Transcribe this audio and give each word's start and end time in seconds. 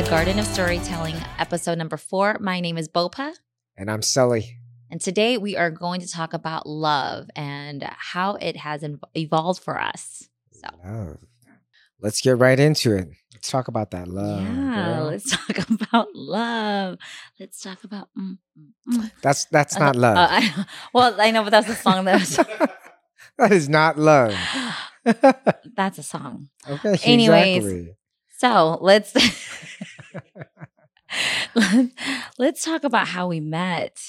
the 0.00 0.08
Garden 0.08 0.38
of 0.38 0.46
Storytelling, 0.46 1.14
episode 1.38 1.76
number 1.76 1.98
four. 1.98 2.38
My 2.40 2.60
name 2.60 2.78
is 2.78 2.88
Bopha, 2.88 3.32
And 3.76 3.90
I'm 3.90 4.00
Sully. 4.00 4.56
and 4.90 4.98
today 4.98 5.36
we 5.36 5.58
are 5.58 5.70
going 5.70 6.00
to 6.00 6.08
talk 6.08 6.32
about 6.32 6.66
love 6.66 7.28
and 7.36 7.82
how 7.82 8.36
it 8.36 8.56
has 8.56 8.82
evolved 9.14 9.62
for 9.62 9.78
us. 9.78 10.26
So, 10.52 10.68
Love. 10.82 11.18
Let's 12.00 12.22
get 12.22 12.38
right 12.38 12.58
into 12.58 12.94
it. 12.96 13.08
Let's 13.34 13.50
talk 13.50 13.68
about 13.68 13.90
that 13.90 14.08
love. 14.08 14.40
yeah, 14.40 14.94
girl. 14.96 15.06
let's 15.08 15.36
talk 15.36 15.68
about 15.82 16.08
love. 16.14 16.96
Let's 17.38 17.60
talk 17.60 17.84
about. 17.84 18.08
Mm, 18.18 18.38
mm, 18.58 18.94
mm. 18.96 19.10
That's 19.22 19.44
that's 19.46 19.78
not 19.78 19.96
Uh, 19.96 20.00
love. 20.00 20.16
uh, 20.16 20.28
I, 20.30 20.66
well, 20.94 21.20
I 21.20 21.30
know, 21.30 21.42
but 21.44 21.50
that's 21.50 21.68
a 21.68 21.74
song 21.74 22.06
that 22.06 22.20
was. 22.20 22.36
that 23.38 23.52
is 23.52 23.68
not 23.68 23.98
love. 23.98 24.34
that's 25.76 25.98
a 25.98 26.02
song. 26.02 26.48
okay. 26.66 26.96
Anyways. 27.04 27.56
exactly. 27.66 27.96
So 28.40 28.78
let's 28.80 29.14
let- 29.14 29.36
let's 32.38 32.64
talk 32.64 32.84
about 32.84 33.06
how 33.06 33.28
we 33.28 33.38
met. 33.38 34.00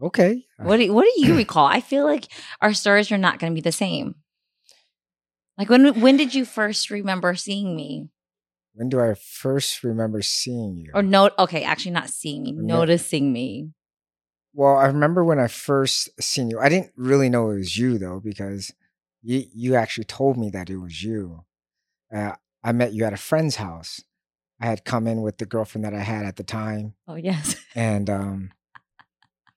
Okay. 0.00 0.46
What 0.62 0.78
do 0.78 0.94
what 0.94 1.04
do 1.04 1.26
you 1.26 1.36
recall? 1.36 1.66
I 1.66 1.82
feel 1.82 2.06
like 2.06 2.28
our 2.62 2.72
stories 2.72 3.12
are 3.12 3.18
not 3.18 3.38
going 3.38 3.52
to 3.52 3.54
be 3.54 3.60
the 3.60 3.70
same. 3.70 4.14
Like 5.58 5.68
when 5.68 6.00
when 6.00 6.16
did 6.16 6.34
you 6.34 6.46
first 6.46 6.88
remember 6.88 7.34
seeing 7.34 7.76
me 7.76 8.08
When 8.72 8.88
do 8.88 8.98
I 8.98 9.12
first 9.12 9.84
remember 9.84 10.22
seeing 10.22 10.78
you? 10.78 10.90
or 10.94 11.02
note? 11.02 11.32
Okay, 11.38 11.64
actually 11.64 11.92
not 11.92 12.08
seeing 12.08 12.44
me, 12.44 12.52
No. 12.52 12.78
noticing 12.78 13.30
me. 13.30 13.72
Well, 14.54 14.76
I 14.78 14.86
remember 14.86 15.22
when 15.22 15.38
I 15.38 15.48
first 15.48 16.08
seen 16.18 16.48
you. 16.48 16.60
I 16.60 16.70
didn't 16.70 16.92
really 16.96 17.28
know 17.28 17.50
it 17.50 17.56
was 17.56 17.76
you 17.76 17.98
though, 17.98 18.20
because 18.24 18.72
you 19.22 19.44
you 19.52 19.74
actually 19.74 20.04
told 20.04 20.38
me 20.38 20.48
that 20.48 20.70
it 20.70 20.78
was 20.78 21.02
you. 21.04 21.44
Uh, 22.10 22.36
I 22.64 22.72
met 22.72 22.92
you 22.92 23.04
at 23.04 23.12
a 23.12 23.18
friend's 23.18 23.56
house. 23.56 24.02
I 24.60 24.66
had 24.66 24.84
come 24.84 25.06
in 25.06 25.22
with 25.22 25.38
the 25.38 25.46
girlfriend 25.46 25.84
that 25.84 25.94
I 25.94 26.00
had 26.00 26.24
at 26.24 26.36
the 26.36 26.42
time, 26.42 26.94
Oh 27.06 27.16
yes, 27.16 27.56
and 27.74 28.08
um, 28.08 28.50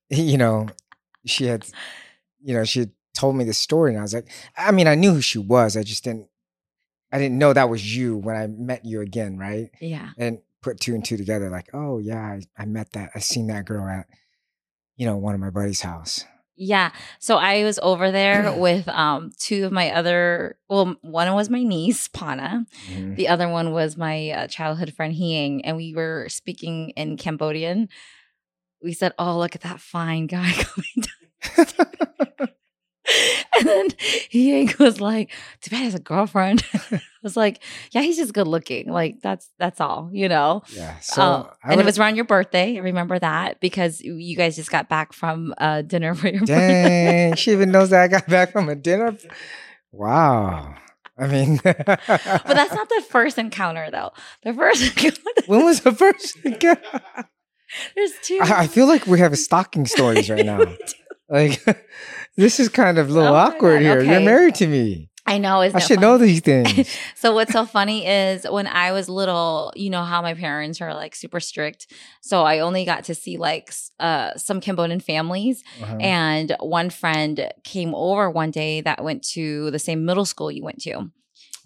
you 0.10 0.38
know, 0.38 0.68
she 1.26 1.46
had, 1.46 1.66
you 2.44 2.54
know, 2.54 2.64
she 2.64 2.82
had 2.82 2.92
told 3.14 3.36
me 3.36 3.44
the 3.46 3.54
story, 3.54 3.92
and 3.92 4.00
I 4.00 4.04
was 4.04 4.14
like, 4.14 4.30
I 4.58 4.72
mean, 4.72 4.88
I 4.88 4.96
knew 4.96 5.14
who 5.14 5.22
she 5.22 5.38
was. 5.38 5.78
I 5.78 5.84
just 5.84 6.04
didn't, 6.04 6.28
I 7.12 7.18
didn't 7.20 7.38
know 7.38 7.54
that 7.54 7.70
was 7.70 7.96
you 7.96 8.18
when 8.18 8.36
I 8.36 8.48
met 8.48 8.86
you 8.86 9.02
again, 9.02 9.38
right? 9.38 9.70
yeah. 9.80 10.10
and 10.18 10.40
put 10.62 10.80
two 10.80 10.96
and 10.96 11.06
two 11.06 11.16
together 11.18 11.50
like 11.50 11.70
oh 11.74 11.98
yeah 12.00 12.20
I, 12.20 12.42
I 12.58 12.66
met 12.66 12.92
that 12.94 13.12
i 13.16 13.20
seen 13.20 13.48
that 13.48 13.66
girl 13.66 13.88
at 13.88 14.08
you 14.98 15.06
know 15.06 15.16
one 15.16 15.34
of 15.34 15.40
my 15.40 15.50
buddy's 15.50 15.82
house 15.82 16.26
Yeah. 16.58 16.92
So 17.20 17.38
I 17.38 17.64
was 17.64 17.80
over 17.82 18.12
there 18.12 18.52
with 18.58 18.88
um 18.90 19.32
two 19.38 19.66
of 19.66 19.72
my 19.72 19.92
other 19.92 20.58
well, 20.68 20.96
one 21.02 21.34
was 21.34 21.50
my 21.50 21.64
niece, 21.64 22.08
Pana. 22.08 22.66
Mhm. 22.90 23.16
The 23.16 23.28
other 23.28 23.48
one 23.48 23.72
was 23.72 23.96
my 23.96 24.32
uh, 24.32 24.48
childhood 24.48 24.94
friend 24.94 25.14
Hieng, 25.16 25.62
and 25.64 25.78
we 25.78 25.94
were 25.94 26.28
speaking 26.30 26.90
in 26.92 27.16
Cambodian. 27.18 27.90
We 28.84 28.94
said, 28.94 29.14
"Oh, 29.18 29.38
look 29.38 29.56
at 29.56 29.62
that 29.62 29.80
fine 29.80 30.28
guy 30.28 30.52
coming 30.58 31.06
down." 32.40 32.50
and 33.58 33.68
then 33.68 33.90
Hieng 34.34 34.78
was 34.80 35.00
like, 35.00 35.32
"Too 35.62 35.70
bad 35.72 35.78
he 35.80 35.86
has 35.86 35.96
a 35.96 36.00
girlfriend." 36.00 36.64
I 36.92 37.00
was 37.24 37.38
like, 37.38 37.62
"Yeah, 37.92 38.02
he's 38.02 38.18
just 38.18 38.34
good 38.34 38.48
looking. 38.48 38.92
Like 38.92 39.22
that's 39.22 39.50
that's 39.60 39.80
all, 39.82 40.10
you 40.14 40.28
know." 40.30 40.64
yeah 40.74 41.00
so 41.00 41.22
Um, 41.22 41.48
and 41.64 41.80
it 41.82 41.86
was 41.86 41.98
around 42.00 42.16
your 42.16 42.26
birthday. 42.26 42.76
I 42.78 42.82
remember 42.82 43.18
that 43.20 43.60
because 43.60 44.02
you 44.02 44.36
guys 44.36 44.56
just 44.56 44.72
got 44.72 44.90
back 44.90 45.14
from 45.14 45.54
uh, 45.58 45.82
dinner 45.84 46.16
for 46.16 46.28
your 46.28 46.40
birthday. 46.46 46.84
dang 47.30 47.36
she 47.36 47.52
even 47.52 47.72
knows 47.72 47.90
that 47.92 48.02
i 48.04 48.08
got 48.08 48.28
back 48.28 48.52
from 48.52 48.70
a 48.70 48.76
dinner 48.76 49.16
wow 49.92 50.76
i 51.18 51.28
mean 51.28 51.60
But 51.64 51.76
that's 52.08 52.74
not 52.74 52.90
the 52.90 53.04
first 53.10 53.38
encounter, 53.38 53.90
though. 53.92 54.12
The 54.44 54.54
first 54.54 54.82
encounter, 54.84 55.22
when 55.48 55.64
was 55.66 55.82
the 55.82 55.92
first 55.94 56.38
encounter? 56.44 56.82
there's 57.96 58.12
two. 58.24 58.40
I, 58.42 58.64
I 58.64 58.68
feel 58.68 58.88
like 58.88 59.08
we 59.08 59.20
have 59.20 59.38
stalking 59.38 59.86
stories 59.86 60.30
right 60.30 60.46
now 60.46 60.60
like 61.30 61.64
this 62.36 62.60
is 62.60 62.70
kind 62.70 62.98
of 62.98 63.10
a 63.10 63.14
little 63.14 63.34
Oh 63.34 63.36
awkward 63.36 63.82
God, 63.82 63.82
here 63.82 64.02
you're 64.02 64.20
married 64.22 64.56
to 64.56 64.68
me 64.68 65.10
I 65.30 65.40
know. 65.40 65.60
I 65.60 65.80
should 65.80 65.96
funny? 66.00 66.02
know 66.02 66.18
these 66.18 66.40
things 66.40 66.90
so 67.16 67.34
what's 67.34 67.52
so 67.52 67.66
funny 67.66 68.08
is 68.08 68.46
when 68.50 68.66
I 68.66 68.94
was 68.94 69.10
little, 69.10 69.74
you 69.76 69.90
know 69.90 70.04
how 70.04 70.22
my 70.22 70.34
parents 70.34 70.80
are 70.80 70.94
like 70.94 71.16
super 71.16 71.42
strict. 71.42 71.92
So 72.22 72.44
I 72.44 72.60
only 72.60 72.86
got 72.86 73.04
to 73.06 73.14
see 73.16 73.36
like 73.38 73.74
uh, 74.00 74.36
some 74.38 74.62
Cambodian 74.62 75.02
families, 75.02 75.64
Uh-huh. 75.84 75.98
and 76.00 76.56
one 76.62 76.90
friend 76.90 77.52
came 77.66 77.94
over 77.94 78.30
one 78.30 78.52
day 78.52 78.80
that 78.82 79.04
went 79.04 79.22
to 79.36 79.70
the 79.72 79.80
same 79.80 80.06
middle 80.06 80.24
school 80.26 80.50
you 80.50 80.64
went 80.64 80.80
to. 80.84 81.12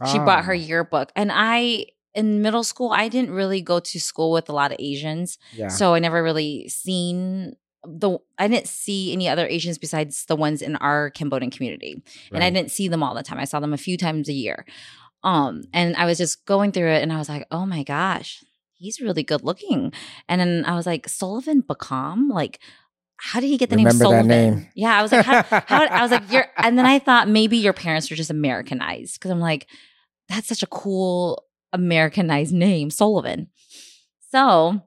She 0.08 0.18
brought 0.18 0.46
her 0.46 0.54
Ah, 0.54 0.56
yearbook, 0.56 1.12
and 1.16 1.30
I 1.32 1.86
in 2.16 2.42
middle 2.42 2.64
school 2.64 2.90
I 2.92 3.10
didn't 3.10 3.30
really 3.32 3.62
go 3.62 3.80
to 3.80 4.00
school 4.00 4.32
with 4.32 4.50
a 4.50 4.54
lot 4.54 4.72
of 4.72 4.78
Asians, 4.80 5.38
yeah 5.54 5.68
so 5.68 5.94
I 5.94 6.00
never 6.00 6.24
really 6.24 6.68
seen 6.68 7.54
the 7.84 8.20
I 8.38 8.48
didn't 8.48 8.68
see 8.68 9.12
any 9.12 9.28
other 9.28 9.48
Asians 9.48 9.78
besides 9.78 10.26
the 10.26 10.36
ones 10.36 10.62
in 10.62 10.76
our 10.78 11.10
Cambodian 11.12 11.52
community 11.52 12.02
and 12.32 12.44
I 12.44 12.50
didn't 12.50 12.72
see 12.72 12.88
them 12.88 13.04
all 13.04 13.16
the 13.16 13.24
time. 13.24 13.40
I 13.40 13.46
saw 13.46 13.60
them 13.60 13.74
a 13.74 13.78
few 13.78 13.98
times 13.98 14.30
a 14.30 14.34
year. 14.34 14.66
Um, 15.24 15.64
and 15.74 15.96
I 15.96 16.06
was 16.06 16.18
just 16.18 16.46
going 16.46 16.72
through 16.72 16.90
it, 16.92 17.04
and 17.04 17.14
I 17.14 17.18
was 17.18 17.30
like, 17.30 17.46
"Oh 17.52 17.66
my 17.66 17.84
gosh, 17.84 18.44
he's 18.74 19.00
really 19.00 19.24
good 19.24 19.44
looking." 19.44 19.94
And 20.28 20.42
then 20.42 20.66
I 20.66 20.76
was 20.76 20.86
like, 20.88 21.08
"Sullivan 21.08 21.62
Baccam, 21.62 22.30
like, 22.30 22.60
how 23.18 23.40
did 23.40 23.48
he 23.48 23.58
get 23.58 23.70
the 23.70 23.76
Remember 23.76 23.94
name 23.94 24.00
Sullivan?" 24.00 24.28
name. 24.28 24.68
Yeah, 24.74 24.98
I 24.98 25.02
was 25.04 25.12
like, 25.12 25.26
how, 25.26 25.44
how, 25.44 25.86
"I 25.86 26.02
was 26.02 26.12
like, 26.12 26.32
you're." 26.32 26.48
And 26.58 26.78
then 26.78 26.88
I 26.88 26.98
thought 26.98 27.28
maybe 27.28 27.58
your 27.58 27.74
parents 27.74 28.12
are 28.12 28.16
just 28.16 28.32
Americanized 28.32 29.20
because 29.20 29.30
I'm 29.30 29.40
like, 29.40 29.68
that's 30.28 30.48
such 30.48 30.64
a 30.64 30.68
cool 30.68 31.46
Americanized 31.72 32.54
name, 32.54 32.90
Sullivan. 32.90 33.50
So 34.32 34.82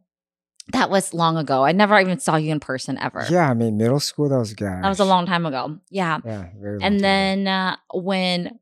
that 0.73 0.89
was 0.91 1.13
long 1.13 1.37
ago. 1.37 1.63
I 1.65 1.73
never 1.73 2.01
even 2.01 2.19
saw 2.19 2.37
you 2.37 2.51
in 2.51 2.59
person 2.61 2.97
ever. 2.99 3.27
yeah 3.31 3.51
i 3.51 3.55
mean 3.55 3.77
middle 3.77 4.01
school 4.01 4.29
that 4.31 4.39
was 4.39 4.55
That 4.55 4.89
was 4.89 5.01
a 5.01 5.05
long 5.05 5.27
time 5.27 5.45
ago. 5.47 5.79
Yeah 5.91 6.19
yeah 6.25 6.49
very 6.61 6.79
and 6.83 7.01
then 7.01 7.47
uh, 7.47 7.77
when 7.93 8.59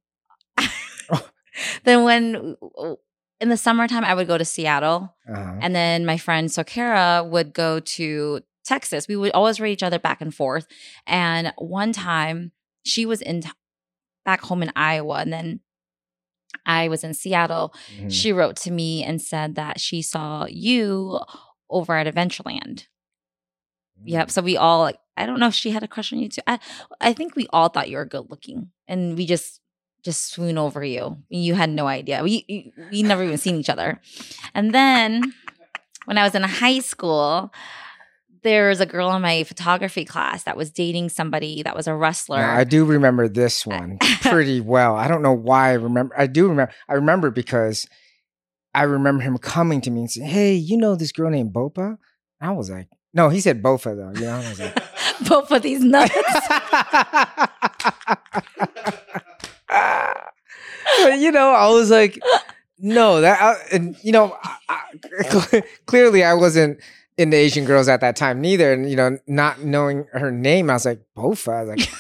then 1.84 2.04
when 2.04 2.56
in 3.41 3.48
the 3.48 3.56
summertime 3.56 4.04
i 4.04 4.14
would 4.14 4.26
go 4.26 4.38
to 4.38 4.44
seattle 4.44 5.14
uh-huh. 5.28 5.58
and 5.60 5.74
then 5.74 6.04
my 6.06 6.16
friend 6.16 6.48
sokara 6.48 7.28
would 7.28 7.52
go 7.52 7.80
to 7.80 8.41
texas 8.64 9.08
we 9.08 9.16
would 9.16 9.32
always 9.32 9.60
read 9.60 9.72
each 9.72 9.82
other 9.82 9.98
back 9.98 10.20
and 10.20 10.34
forth 10.34 10.66
and 11.06 11.52
one 11.58 11.92
time 11.92 12.52
she 12.84 13.04
was 13.06 13.20
in 13.20 13.42
back 14.24 14.41
home 14.42 14.62
in 14.62 14.70
iowa 14.76 15.16
and 15.16 15.32
then 15.32 15.60
i 16.66 16.88
was 16.88 17.02
in 17.04 17.12
seattle 17.14 17.74
Mhm. 17.98 18.10
she 18.12 18.32
wrote 18.32 18.56
to 18.56 18.70
me 18.70 19.02
and 19.02 19.20
said 19.20 19.56
that 19.56 19.80
she 19.80 20.00
saw 20.02 20.46
you 20.48 21.18
over 21.72 21.97
at 21.97 22.12
adventureland 22.12 22.87
Yep. 24.05 24.28
Mm. 24.28 24.31
So 24.31 24.43
we 24.43 24.56
all 24.56 24.81
like 24.81 24.99
I 25.16 25.27
don't 25.27 25.41
know 25.41 25.49
if 25.49 25.55
she 25.55 25.71
had 25.71 25.83
a 25.83 25.88
crush 25.88 26.12
on 26.12 26.19
you 26.19 26.28
too. 26.28 26.43
I 26.47 26.59
I 27.00 27.12
think 27.12 27.37
we 27.37 27.47
all 27.53 27.69
thought 27.69 27.91
you 27.91 27.97
were 27.97 28.05
good 28.05 28.31
looking, 28.31 28.71
and 28.88 29.16
we 29.16 29.27
just 29.27 29.60
just 30.05 30.33
swoon 30.33 30.59
over 30.59 30.84
you. 30.84 31.19
You 31.28 31.55
had 31.55 31.71
no 31.71 31.87
idea. 31.87 32.22
We 32.22 32.44
we, 32.49 32.72
we 32.91 33.03
never 33.03 33.22
even 33.22 33.38
seen 33.38 33.56
each 33.56 33.71
other. 33.71 34.00
And 34.55 34.75
then 34.75 35.33
when 36.06 36.19
I 36.19 36.25
was 36.25 36.34
in 36.34 36.43
high 36.43 36.81
school, 36.81 37.53
there 38.43 38.69
was 38.69 38.81
a 38.81 38.87
girl 38.87 39.15
in 39.15 39.22
my 39.22 39.44
photography 39.44 40.04
class 40.04 40.43
that 40.44 40.56
was 40.56 40.71
dating 40.71 41.10
somebody 41.10 41.62
that 41.62 41.77
was 41.77 41.87
a 41.87 41.94
wrestler. 41.94 42.39
Now, 42.39 42.56
I 42.56 42.65
do 42.65 42.84
remember 42.84 43.28
this 43.28 43.65
one 43.65 43.99
pretty 44.22 44.60
well. 44.60 44.97
I 44.97 45.06
don't 45.06 45.22
know 45.22 45.33
why 45.33 45.71
I 45.71 45.75
remember. 45.75 46.18
I 46.18 46.27
do 46.27 46.48
remember. 46.48 46.72
I 46.89 46.95
remember 46.95 47.30
because 47.30 47.86
I 48.74 48.84
remember 48.84 49.22
him 49.22 49.36
coming 49.39 49.80
to 49.83 49.91
me 49.91 50.03
and 50.03 50.10
saying, 50.10 50.28
"Hey, 50.28 50.54
you 50.54 50.77
know 50.77 50.95
this 50.95 51.13
girl 51.13 51.30
named 51.30 51.53
Bopa?" 51.53 51.98
I 52.41 52.53
was 52.53 52.71
like, 52.71 52.89
"No, 53.13 53.28
he 53.28 53.41
said 53.41 53.63
Bofa 53.63 53.97
though." 53.97 54.19
You 54.19 54.27
know, 54.27 54.36
I 54.36 54.48
was 54.48 54.60
like, 54.60 54.83
of 55.51 55.63
these 55.63 55.83
nuts. 55.83 56.13
but, 59.69 61.19
you 61.19 61.30
know, 61.30 61.51
I 61.51 61.69
was 61.71 61.91
like, 61.91 62.19
"No, 62.78 63.21
that," 63.21 63.41
I, 63.41 63.57
and 63.74 63.97
you 64.03 64.13
know, 64.13 64.36
I, 64.42 64.57
I, 64.69 65.63
clearly 65.86 66.25
I 66.25 66.34
wasn't 66.34 66.80
into 67.18 67.36
Asian 67.36 67.65
girls 67.66 67.89
at 67.89 68.01
that 68.01 68.16
time 68.16 68.41
neither, 68.41 68.72
and 68.72 68.89
you 68.89 68.97
know, 68.97 69.18
not 69.27 69.63
knowing 69.63 70.07
her 70.13 70.30
name, 70.30 70.71
I 70.71 70.75
was 70.75 70.86
like, 70.86 71.03
"Bofa." 71.16 71.53
I 71.53 71.63
was 71.65 71.68
like. 71.78 71.91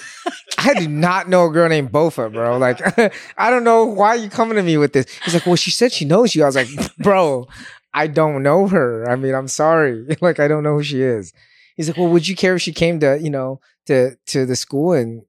I 0.58 0.74
do 0.74 0.88
not 0.88 1.28
know 1.28 1.46
a 1.46 1.50
girl 1.50 1.68
named 1.68 1.90
Bofa, 1.90 2.32
bro. 2.32 2.56
Like, 2.58 2.80
I 3.38 3.50
don't 3.50 3.64
know 3.64 3.84
why 3.84 4.14
you 4.14 4.28
coming 4.30 4.56
to 4.56 4.62
me 4.62 4.76
with 4.76 4.92
this. 4.92 5.06
He's 5.24 5.34
like, 5.34 5.46
well, 5.46 5.56
she 5.56 5.70
said 5.70 5.92
she 5.92 6.04
knows 6.04 6.34
you. 6.34 6.42
I 6.42 6.46
was 6.46 6.56
like, 6.56 6.68
bro, 6.98 7.48
I 7.92 8.06
don't 8.06 8.42
know 8.42 8.68
her. 8.68 9.08
I 9.10 9.16
mean, 9.16 9.34
I'm 9.34 9.48
sorry. 9.48 10.06
Like, 10.20 10.38
I 10.40 10.48
don't 10.48 10.62
know 10.62 10.76
who 10.76 10.82
she 10.82 11.02
is. 11.02 11.32
He's 11.76 11.88
like, 11.88 11.96
well, 11.96 12.08
would 12.08 12.28
you 12.28 12.36
care 12.36 12.54
if 12.54 12.62
she 12.62 12.72
came 12.72 13.00
to, 13.00 13.18
you 13.20 13.30
know, 13.30 13.60
to 13.86 14.16
to 14.26 14.46
the 14.46 14.56
school 14.56 14.92
and 14.92 15.22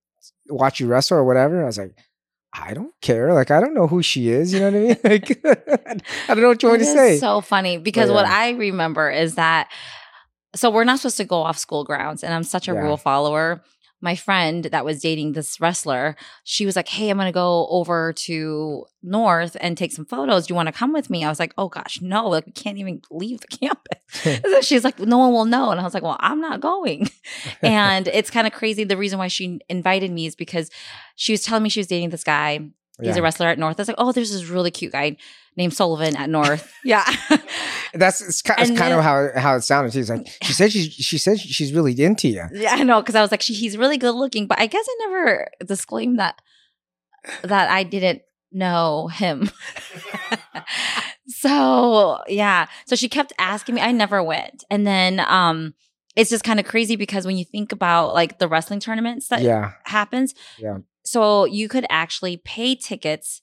watch 0.49 0.79
you 0.79 0.87
wrestle 0.87 1.17
or 1.17 1.23
whatever? 1.23 1.63
I 1.63 1.65
was 1.65 1.77
like, 1.77 1.95
I 2.53 2.73
don't 2.73 2.93
care. 3.01 3.33
Like, 3.33 3.49
I 3.49 3.59
don't 3.59 3.73
know 3.73 3.87
who 3.87 4.03
she 4.03 4.29
is. 4.29 4.53
You 4.53 4.59
know 4.59 4.65
what 4.71 4.75
I 4.75 4.79
mean? 4.79 4.97
Like, 5.03 5.45
I 6.29 6.33
don't 6.35 6.41
know 6.41 6.49
what 6.49 6.61
you 6.61 6.69
want 6.69 6.81
to 6.81 6.85
say. 6.85 7.17
so 7.17 7.41
funny 7.41 7.77
because 7.77 8.11
what 8.11 8.25
yeah. 8.25 8.35
I 8.37 8.49
remember 8.51 9.09
is 9.09 9.35
that 9.35 9.71
so 10.55 10.69
we're 10.69 10.83
not 10.83 10.99
supposed 10.99 11.17
to 11.17 11.25
go 11.25 11.41
off 11.41 11.57
school 11.57 11.83
grounds, 11.83 12.23
and 12.23 12.33
I'm 12.33 12.43
such 12.43 12.67
a 12.67 12.73
Yeah. 12.73 12.81
rule 12.81 12.97
follower. 12.97 13.63
My 14.03 14.15
friend 14.15 14.65
that 14.65 14.83
was 14.83 14.99
dating 15.01 15.31
this 15.31 15.61
wrestler, 15.61 16.17
she 16.43 16.65
was 16.65 16.75
like, 16.75 16.89
Hey, 16.89 17.09
I'm 17.09 17.17
going 17.17 17.25
to 17.25 17.31
go 17.31 17.67
over 17.69 18.11
to 18.13 18.85
North 19.01 19.55
and 19.61 19.77
take 19.77 19.93
some 19.93 20.05
photos. 20.05 20.45
Do 20.45 20.51
you 20.51 20.55
want 20.55 20.67
to 20.67 20.73
come 20.73 20.91
with 20.91 21.09
me? 21.09 21.23
I 21.23 21.29
was 21.29 21.39
like, 21.39 21.53
Oh 21.57 21.69
gosh, 21.69 22.01
no, 22.01 22.27
like 22.27 22.45
we 22.45 22.51
can't 22.51 22.77
even 22.77 23.01
leave 23.09 23.39
the 23.39 23.47
campus. 23.57 24.41
so 24.43 24.61
she's 24.61 24.83
like, 24.83 24.99
No 24.99 25.17
one 25.17 25.31
will 25.31 25.45
know. 25.45 25.71
And 25.71 25.79
I 25.79 25.83
was 25.83 25.93
like, 25.93 26.03
Well, 26.03 26.17
I'm 26.19 26.41
not 26.41 26.59
going. 26.59 27.09
and 27.63 28.09
it's 28.09 28.29
kind 28.29 28.45
of 28.45 28.51
crazy. 28.51 28.83
The 28.83 28.97
reason 28.97 29.17
why 29.17 29.29
she 29.29 29.61
invited 29.69 30.11
me 30.11 30.25
is 30.25 30.35
because 30.35 30.69
she 31.15 31.31
was 31.31 31.41
telling 31.41 31.63
me 31.63 31.69
she 31.69 31.79
was 31.79 31.87
dating 31.87 32.09
this 32.09 32.25
guy. 32.25 32.59
He's 33.01 33.15
Yeah. 33.15 33.19
a 33.19 33.21
wrestler 33.23 33.47
at 33.47 33.57
North. 33.59 33.79
I 33.79 33.81
was 33.81 33.87
like, 33.87 33.97
Oh, 33.99 34.11
there's 34.11 34.31
this 34.31 34.45
really 34.45 34.71
cute 34.71 34.91
guy 34.91 35.17
named 35.57 35.73
Sullivan 35.73 36.15
at 36.15 36.29
North. 36.29 36.71
yeah. 36.83 37.03
That's 37.93 38.21
it's 38.21 38.41
kind, 38.41 38.59
it's 38.59 38.69
kind 38.69 38.91
then- 38.91 38.99
of 38.99 39.03
how 39.03 39.29
how 39.35 39.55
it 39.55 39.61
sounded. 39.61 39.93
She's 39.93 40.09
like, 40.09 40.27
she 40.43 40.53
said 40.53 40.71
she 40.71 40.89
she 40.89 41.17
said 41.17 41.39
she's 41.39 41.73
really 41.73 41.99
into 42.03 42.27
you. 42.27 42.45
Yeah, 42.53 42.73
I 42.73 42.83
know 42.83 43.01
because 43.01 43.15
I 43.15 43.21
was 43.21 43.31
like, 43.31 43.41
she, 43.41 43.53
he's 43.53 43.77
really 43.77 43.97
good 43.97 44.15
looking, 44.15 44.47
but 44.47 44.59
I 44.59 44.67
guess 44.67 44.85
I 44.87 44.95
never 45.09 45.49
disclaimed 45.65 46.19
that 46.19 46.39
that 47.43 47.69
I 47.69 47.83
didn't 47.83 48.21
know 48.51 49.07
him. 49.07 49.49
so 51.27 52.19
yeah, 52.27 52.67
so 52.85 52.95
she 52.95 53.09
kept 53.09 53.33
asking 53.39 53.75
me. 53.75 53.81
I 53.81 53.91
never 53.91 54.21
went, 54.23 54.63
and 54.69 54.85
then 54.85 55.19
um, 55.19 55.73
it's 56.15 56.29
just 56.29 56.43
kind 56.43 56.59
of 56.59 56.65
crazy 56.65 56.95
because 56.95 57.25
when 57.25 57.37
you 57.37 57.45
think 57.45 57.71
about 57.71 58.13
like 58.13 58.39
the 58.39 58.47
wrestling 58.47 58.79
tournaments 58.79 59.27
that 59.29 59.41
Yeah, 59.41 59.73
happens, 59.83 60.33
Yeah. 60.59 60.79
So 61.03 61.45
you 61.45 61.67
could 61.67 61.85
actually 61.89 62.37
pay 62.37 62.75
tickets 62.75 63.41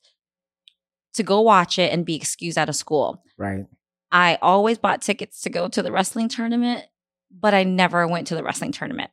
to 1.14 1.22
go 1.22 1.40
watch 1.40 1.78
it 1.78 1.92
and 1.92 2.06
be 2.06 2.14
excused 2.16 2.56
out 2.58 2.68
of 2.68 2.76
school. 2.76 3.22
right. 3.36 3.66
I 4.12 4.38
always 4.42 4.76
bought 4.76 5.02
tickets 5.02 5.40
to 5.42 5.50
go 5.50 5.68
to 5.68 5.82
the 5.82 5.92
wrestling 5.92 6.28
tournament, 6.28 6.84
but 7.30 7.54
I 7.54 7.62
never 7.62 8.08
went 8.08 8.26
to 8.28 8.34
the 8.34 8.42
wrestling 8.42 8.72
tournament. 8.72 9.12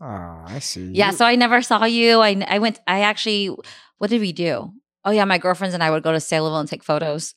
Oh, 0.00 0.44
I 0.46 0.58
see. 0.60 0.90
Yeah, 0.92 1.10
so 1.10 1.26
I 1.26 1.34
never 1.34 1.60
saw 1.60 1.84
you. 1.84 2.20
I 2.20 2.42
I 2.48 2.58
went. 2.58 2.80
I 2.86 3.00
actually. 3.00 3.54
What 3.98 4.08
did 4.08 4.22
we 4.22 4.32
do? 4.32 4.72
Oh 5.04 5.10
yeah, 5.10 5.26
my 5.26 5.36
girlfriends 5.36 5.74
and 5.74 5.82
I 5.82 5.90
would 5.90 6.02
go 6.02 6.12
to 6.12 6.18
Saylorville 6.18 6.60
and 6.60 6.68
take 6.68 6.82
photos 6.82 7.34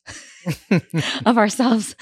of 1.26 1.38
ourselves. 1.38 1.96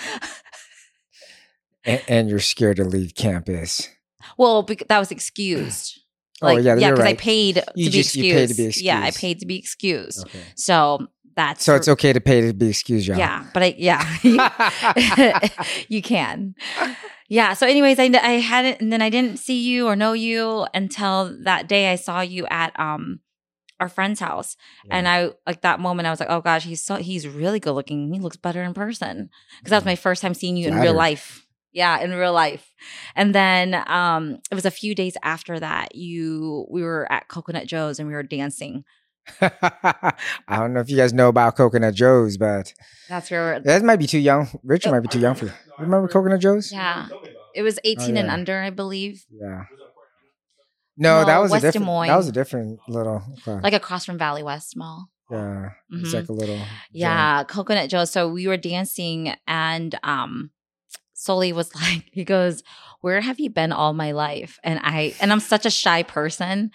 and, 1.86 2.02
and 2.08 2.30
you're 2.30 2.40
scared 2.40 2.78
to 2.78 2.84
leave 2.84 3.16
campus. 3.16 3.90
Well, 4.38 4.62
that 4.90 5.00
was 5.00 5.10
excused. 5.12 6.03
Oh, 6.44 6.54
Like, 6.54 6.64
yeah, 6.64 6.76
yeah, 6.76 6.92
because 6.92 7.00
I 7.06 7.10
right. 7.10 7.18
paid 7.18 7.56
You 7.76 7.86
to 7.86 7.92
be 7.92 7.98
just- 7.98 8.10
excused. 8.16 8.58
paid 8.58 8.74
to 8.74 8.80
be 8.80 8.86
Yeah, 8.86 9.02
I 9.02 9.12
paid 9.12 9.40
to 9.40 9.46
be 9.46 9.58
excused. 9.58 10.26
Okay. 10.28 10.40
So 10.56 11.08
that's 11.36 11.64
So 11.66 11.76
it's 11.76 11.88
okay 11.88 12.14
to 12.14 12.22
pay 12.22 12.42
to 12.42 12.54
be 12.54 12.68
excused, 12.70 13.08
y'all. 13.08 13.18
Yeah, 13.18 13.46
but 13.54 13.64
I 13.64 13.76
yeah, 13.78 14.04
you 15.88 16.02
can. 16.02 16.56
Yeah. 17.30 17.54
So, 17.54 17.66
anyways, 17.68 17.98
I 18.00 18.04
I 18.22 18.34
hadn't, 18.40 18.82
and 18.82 18.92
then 18.94 19.02
I 19.02 19.10
didn't 19.10 19.38
see 19.40 19.62
you 19.64 19.88
or 19.88 19.96
know 19.96 20.14
you 20.14 20.68
until 20.74 21.36
that 21.44 21.68
day 21.68 21.92
I 21.92 21.96
saw 21.96 22.22
you 22.22 22.46
at 22.48 22.78
um 22.80 23.20
our 23.80 23.90
friend's 23.90 24.20
house, 24.20 24.56
and 24.92 25.08
I 25.08 25.32
like 25.48 25.62
that 25.62 25.80
moment 25.80 26.08
I 26.08 26.12
was 26.12 26.20
like, 26.20 26.30
oh 26.30 26.42
gosh, 26.42 26.64
he's 26.66 26.84
so 26.84 26.98
he's 26.98 27.28
really 27.28 27.60
good 27.60 27.74
looking. 27.74 28.14
He 28.14 28.20
looks 28.20 28.38
better 28.38 28.62
in 28.64 28.74
person 28.74 29.30
because 29.60 29.72
that 29.72 29.78
was 29.78 29.86
my 29.86 29.96
first 29.96 30.22
time 30.22 30.34
seeing 30.34 30.56
you 30.58 30.68
in 30.68 30.76
real 30.76 30.94
life. 30.94 31.43
Yeah, 31.74 32.00
in 32.00 32.12
real 32.14 32.34
life. 32.34 32.72
And 33.16 33.34
then 33.36 33.84
um 33.88 34.38
it 34.52 34.56
was 34.56 34.66
a 34.66 34.72
few 34.72 34.94
days 34.96 35.18
after 35.24 35.60
that 35.60 35.96
you 35.96 36.66
we 36.70 36.84
were 36.84 37.12
at 37.12 37.28
Coconut 37.28 37.68
Joe's 37.68 38.00
and 38.00 38.08
we 38.08 38.14
were 38.14 38.24
dancing. 38.24 38.84
I 39.42 40.14
don't 40.50 40.74
know 40.74 40.82
if 40.82 40.90
you 40.90 40.98
guys 40.98 41.14
know 41.14 41.30
about 41.30 41.56
Coconut 41.56 41.94
Joe's, 41.96 42.38
but 42.38 42.74
That's 43.10 43.32
where 43.32 43.60
that 43.62 43.84
might 43.84 43.98
be 44.00 44.08
too 44.08 44.20
young. 44.20 44.48
Richard 44.64 44.92
might 44.92 45.00
be 45.02 45.08
too 45.08 45.20
young 45.20 45.36
for 45.36 45.46
you. 45.46 45.52
Remember 45.80 46.08
Coconut 46.08 46.40
Joe's? 46.42 46.72
yeah. 46.72 47.08
It 47.56 47.62
was 47.62 47.80
18 47.84 48.18
and 48.18 48.28
yeah. 48.28 48.34
under, 48.34 48.60
I 48.62 48.70
believe. 48.72 49.26
Yeah. 49.30 49.64
No, 50.98 51.20
No, 51.22 51.26
that 51.26 51.38
was 51.40 51.52
West 51.52 51.64
a 51.64 51.68
Des 51.68 51.72
different. 51.74 51.86
Moines. 51.86 52.08
That 52.08 52.18
was 52.18 52.28
a 52.28 52.32
different 52.32 52.80
little. 52.88 53.22
club. 53.44 53.64
Like 53.64 53.74
across 53.74 54.06
from 54.06 54.18
Valley 54.18 54.44
West 54.44 54.76
Mall. 54.76 55.08
yeah, 55.32 55.70
it's 55.92 56.10
Mhm. 56.10 56.14
like 56.14 56.30
a 56.30 56.34
little. 56.34 56.60
Yeah, 56.92 57.44
Coconut 57.46 57.90
Joe. 57.90 58.06
So 58.06 58.28
we 58.30 58.48
were 58.48 58.58
dancing 58.58 59.34
and 59.48 59.98
um 60.04 60.52
Sully 61.24 61.54
was 61.54 61.74
like, 61.82 62.06
he 62.12 62.24
goes, 62.24 62.64
Where 63.02 63.22
have 63.22 63.40
you 63.40 63.50
been 63.50 63.72
all 63.72 63.94
my 63.94 64.12
life? 64.12 64.60
And 64.64 64.80
I 64.84 65.14
and 65.22 65.32
I'm 65.32 65.40
such 65.40 65.66
a 65.66 65.70
shy 65.72 66.04
person. 66.04 66.72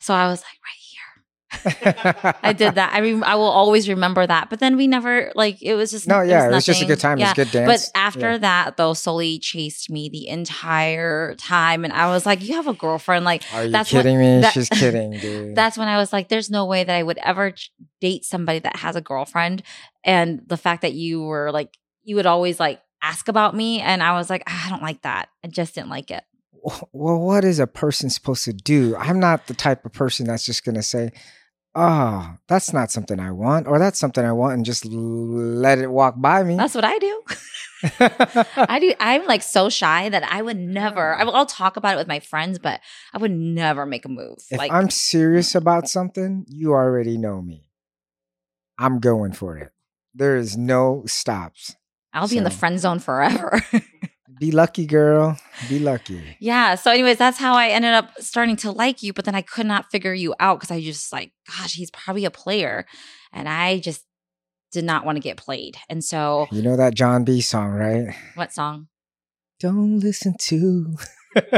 So 0.00 0.14
I 0.14 0.28
was 0.28 0.40
like, 0.42 0.58
right 0.64 0.72
here. 0.80 2.34
I 2.42 2.52
did 2.52 2.74
that. 2.74 2.90
I 2.92 3.00
mean, 3.00 3.22
I 3.24 3.34
will 3.34 3.44
always 3.48 3.88
remember 3.88 4.26
that. 4.26 4.50
But 4.50 4.60
then 4.60 4.76
we 4.76 4.86
never 4.86 5.32
like 5.34 5.62
it 5.62 5.74
was 5.74 5.90
just 5.90 6.06
No, 6.06 6.20
yeah, 6.20 6.46
it 6.48 6.52
was 6.52 6.66
just 6.66 6.82
a 6.82 6.84
good 6.84 7.00
time. 7.00 7.18
It 7.18 7.22
was 7.22 7.32
a 7.32 7.34
good 7.36 7.50
dance. 7.50 7.90
But 7.90 7.98
after 7.98 8.32
Yeah. 8.32 8.38
that, 8.38 8.76
though, 8.76 8.92
Sully 8.92 9.38
chased 9.38 9.90
me 9.90 10.08
the 10.10 10.28
entire 10.28 11.34
time, 11.36 11.84
and 11.84 11.92
I 11.92 12.08
was 12.08 12.26
like, 12.26 12.42
"You 12.42 12.54
have 12.56 12.66
a 12.66 12.74
girlfriend?" 12.74 13.24
Like 13.24 13.42
Are 13.54 13.64
you 13.64 13.70
that's 13.70 13.90
kidding 13.90 14.18
me? 14.18 14.40
that- 14.42 14.52
She's 14.52 14.68
kidding, 14.68 15.18
dude. 15.18 15.54
that's 15.56 15.78
when 15.78 15.88
I 15.88 15.96
was 15.96 16.12
like, 16.12 16.28
there's 16.28 16.50
no 16.50 16.66
way 16.66 16.84
that 16.84 16.94
I 16.94 17.02
would 17.02 17.18
ever 17.18 17.54
date 18.00 18.24
somebody 18.24 18.58
that 18.60 18.76
has 18.76 18.94
a 18.94 19.00
girlfriend. 19.00 19.62
And 20.04 20.42
the 20.46 20.56
fact 20.58 20.82
that 20.82 20.92
you 20.92 21.22
were 21.22 21.50
like, 21.50 21.76
you 22.04 22.16
would 22.16 22.26
always 22.26 22.60
like 22.60 22.80
ask 23.02 23.28
about 23.28 23.54
me. 23.54 23.80
And 23.80 24.02
I 24.02 24.12
was 24.12 24.30
like, 24.30 24.42
"Ah, 24.46 24.66
I 24.66 24.70
don't 24.70 24.82
like 24.82 25.02
that. 25.02 25.28
I 25.44 25.48
just 25.48 25.74
didn't 25.74 25.90
like 25.90 26.10
it. 26.10 26.24
well, 26.92 27.18
what 27.18 27.44
is 27.44 27.58
a 27.58 27.66
person 27.66 28.10
supposed 28.10 28.44
to 28.44 28.52
do? 28.52 28.96
I'm 28.96 29.20
not 29.20 29.46
the 29.46 29.54
type 29.54 29.84
of 29.84 29.92
person 29.92 30.26
that's 30.26 30.44
just 30.44 30.64
going 30.64 30.74
to 30.74 30.82
say, 30.82 31.12
oh, 31.74 32.34
that's 32.48 32.72
not 32.72 32.90
something 32.90 33.20
I 33.20 33.30
want, 33.30 33.66
or 33.68 33.78
that's 33.78 33.98
something 33.98 34.24
I 34.24 34.32
want, 34.32 34.54
and 34.54 34.64
just 34.64 34.84
let 34.84 35.78
it 35.78 35.90
walk 35.90 36.14
by 36.16 36.42
me. 36.42 36.56
That's 36.56 36.74
what 36.74 36.84
I 36.84 36.98
do. 36.98 37.22
I 38.56 38.78
do. 38.80 38.92
I'm 38.98 39.26
like 39.26 39.42
so 39.42 39.68
shy 39.68 40.08
that 40.08 40.24
I 40.24 40.42
would 40.42 40.58
never, 40.58 41.14
I 41.14 41.24
will, 41.24 41.34
I'll 41.34 41.46
talk 41.46 41.76
about 41.76 41.94
it 41.94 41.98
with 41.98 42.08
my 42.08 42.20
friends, 42.20 42.58
but 42.58 42.80
I 43.14 43.18
would 43.18 43.30
never 43.30 43.86
make 43.86 44.04
a 44.04 44.08
move. 44.08 44.38
if 44.50 44.58
like, 44.58 44.72
I'm 44.72 44.90
serious 44.90 45.54
about 45.54 45.88
something, 45.88 46.44
you 46.48 46.72
already 46.72 47.16
know 47.16 47.40
me. 47.40 47.70
I'm 48.78 48.98
going 48.98 49.32
for 49.32 49.56
it. 49.58 49.72
There 50.14 50.36
is 50.36 50.56
no 50.56 51.04
stops. 51.06 51.76
I'll 52.12 52.28
be 52.28 52.38
in 52.38 52.44
the 52.44 52.50
friend 52.50 52.78
zone 52.80 52.98
forever. 52.98 53.60
Be 54.40 54.52
lucky, 54.52 54.86
girl. 54.86 55.36
Be 55.68 55.80
lucky. 55.80 56.36
Yeah. 56.38 56.76
So, 56.76 56.92
anyways, 56.92 57.18
that's 57.18 57.38
how 57.38 57.54
I 57.54 57.70
ended 57.70 57.92
up 57.92 58.12
starting 58.20 58.54
to 58.58 58.70
like 58.70 59.02
you. 59.02 59.12
But 59.12 59.24
then 59.24 59.34
I 59.34 59.42
could 59.42 59.66
not 59.66 59.90
figure 59.90 60.14
you 60.14 60.32
out 60.38 60.60
because 60.60 60.70
I 60.70 60.80
just 60.80 61.12
like, 61.12 61.32
gosh, 61.48 61.74
he's 61.74 61.90
probably 61.90 62.24
a 62.24 62.30
player. 62.30 62.86
And 63.32 63.48
I 63.48 63.80
just 63.80 64.04
did 64.70 64.84
not 64.84 65.04
want 65.04 65.16
to 65.16 65.20
get 65.20 65.38
played. 65.38 65.76
And 65.88 66.04
so, 66.04 66.46
You 66.52 66.62
know 66.62 66.76
that 66.76 66.94
Jon 66.94 67.24
B 67.24 67.40
song, 67.40 67.70
right? 67.72 68.14
what 68.36 68.52
song? 68.52 68.86
Don't 69.58 69.98
listen 69.98 70.36
to. 70.38 70.96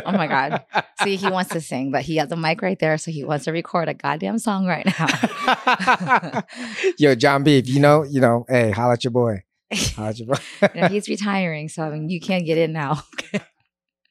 Oh 0.05 0.13
my 0.13 0.27
God. 0.27 0.63
See, 1.03 1.17
he 1.17 1.29
wants 1.31 1.53
to 1.53 1.61
sing, 1.61 1.91
but 1.91 2.03
he 2.03 2.17
has 2.17 2.31
a 2.33 2.37
mic 2.37 2.61
right 2.61 2.79
there. 2.79 2.99
So 2.99 3.11
he 3.11 3.25
wants 3.25 3.45
to 3.47 3.53
record 3.53 3.89
a 3.89 3.95
goddamn 3.95 4.39
song 4.39 4.67
right 4.67 4.85
now. 4.85 6.43
Yo, 6.99 7.15
Jon 7.15 7.45
B, 7.45 7.57
if 7.59 7.69
you 7.69 7.81
know, 7.81 8.03
you 8.03 8.21
know, 8.21 8.45
hey, 8.49 8.73
holla 8.73 8.95
at 8.95 9.05
your 9.05 9.13
boy. 9.13 9.43
Holla 9.73 10.09
at 10.09 10.19
your 10.19 10.29
boy. 10.29 10.41
You 10.63 10.69
know, 10.81 10.89
he's 10.89 11.09
retiring. 11.09 11.69
So, 11.69 11.83
I 11.83 11.91
mean, 11.91 12.09
you 12.09 12.21
can't 12.21 12.45
get 12.45 12.59
in 12.59 12.73
now. 12.73 13.03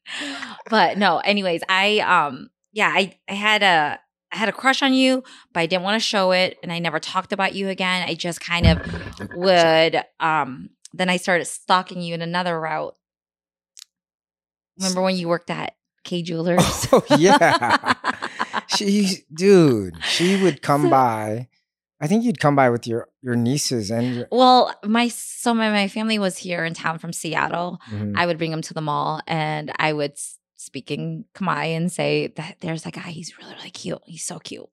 but 0.70 0.98
no, 0.98 1.20
anyways, 1.20 1.62
I, 1.70 2.00
um, 2.00 2.50
yeah, 2.72 2.90
I, 2.90 3.18
I 3.28 3.34
had 3.34 3.64
a, 3.64 4.00
I 4.32 4.38
had 4.38 4.50
a 4.50 4.54
crush 4.54 4.84
on 4.84 4.94
you, 4.94 5.24
but 5.54 5.62
I 5.62 5.66
didn't 5.66 5.84
want 5.84 5.96
to 5.96 6.08
show 6.08 6.32
it. 6.32 6.58
And 6.62 6.72
I 6.72 6.80
never 6.80 7.00
talked 7.00 7.34
about 7.34 7.56
you 7.56 7.70
again. 7.70 8.08
I 8.08 8.14
just 8.14 8.40
kind 8.40 8.68
of 8.68 9.30
would 9.36 10.04
um 10.20 10.70
then 10.94 11.10
I 11.10 11.18
started 11.18 11.46
stalking 11.46 12.02
you 12.02 12.14
in 12.14 12.22
another 12.22 12.60
route. 12.60 12.96
Remember 14.78 15.02
when 15.02 15.16
you 15.16 15.28
worked 15.28 15.50
at 15.50 15.76
Kay 16.04 16.22
Jewelers? 16.22 16.88
Oh, 16.92 17.04
yeah. 17.18 17.94
she, 18.68 19.26
dude, 19.34 20.04
she 20.04 20.42
would 20.42 20.62
come 20.62 20.90
by. 20.90 21.50
I 22.02 22.08
think 22.08 22.24
you'd 22.24 22.40
come 22.40 22.56
by 22.56 22.70
with 22.70 22.88
your 22.88 23.10
your 23.22 23.36
nieces 23.36 23.92
and 23.92 24.16
your. 24.16 24.28
well, 24.32 24.74
my 24.84 25.10
so 25.10 25.54
my, 25.54 25.70
my 25.70 25.88
family 25.88 26.18
was 26.20 26.38
here 26.38 26.64
in 26.66 26.74
town 26.74 26.98
from 27.00 27.12
Seattle. 27.14 27.80
Mhm. 27.92 28.14
I 28.16 28.26
would 28.26 28.38
bring 28.38 28.52
them 28.52 28.62
to 28.64 28.74
the 28.74 28.82
mall 28.82 29.22
and 29.28 29.72
I 29.78 29.92
would 29.94 30.12
s- 30.12 30.38
speak 30.56 30.92
in 30.92 31.26
Khmer 31.36 31.76
and 31.76 31.92
say 31.92 32.28
that 32.36 32.58
there's 32.62 32.86
a 32.86 32.92
guy, 32.92 33.10
he's 33.12 33.38
really, 33.38 33.54
really 33.56 33.70
cute. 33.72 34.02
He's 34.06 34.24
so 34.24 34.40
cute. 34.40 34.68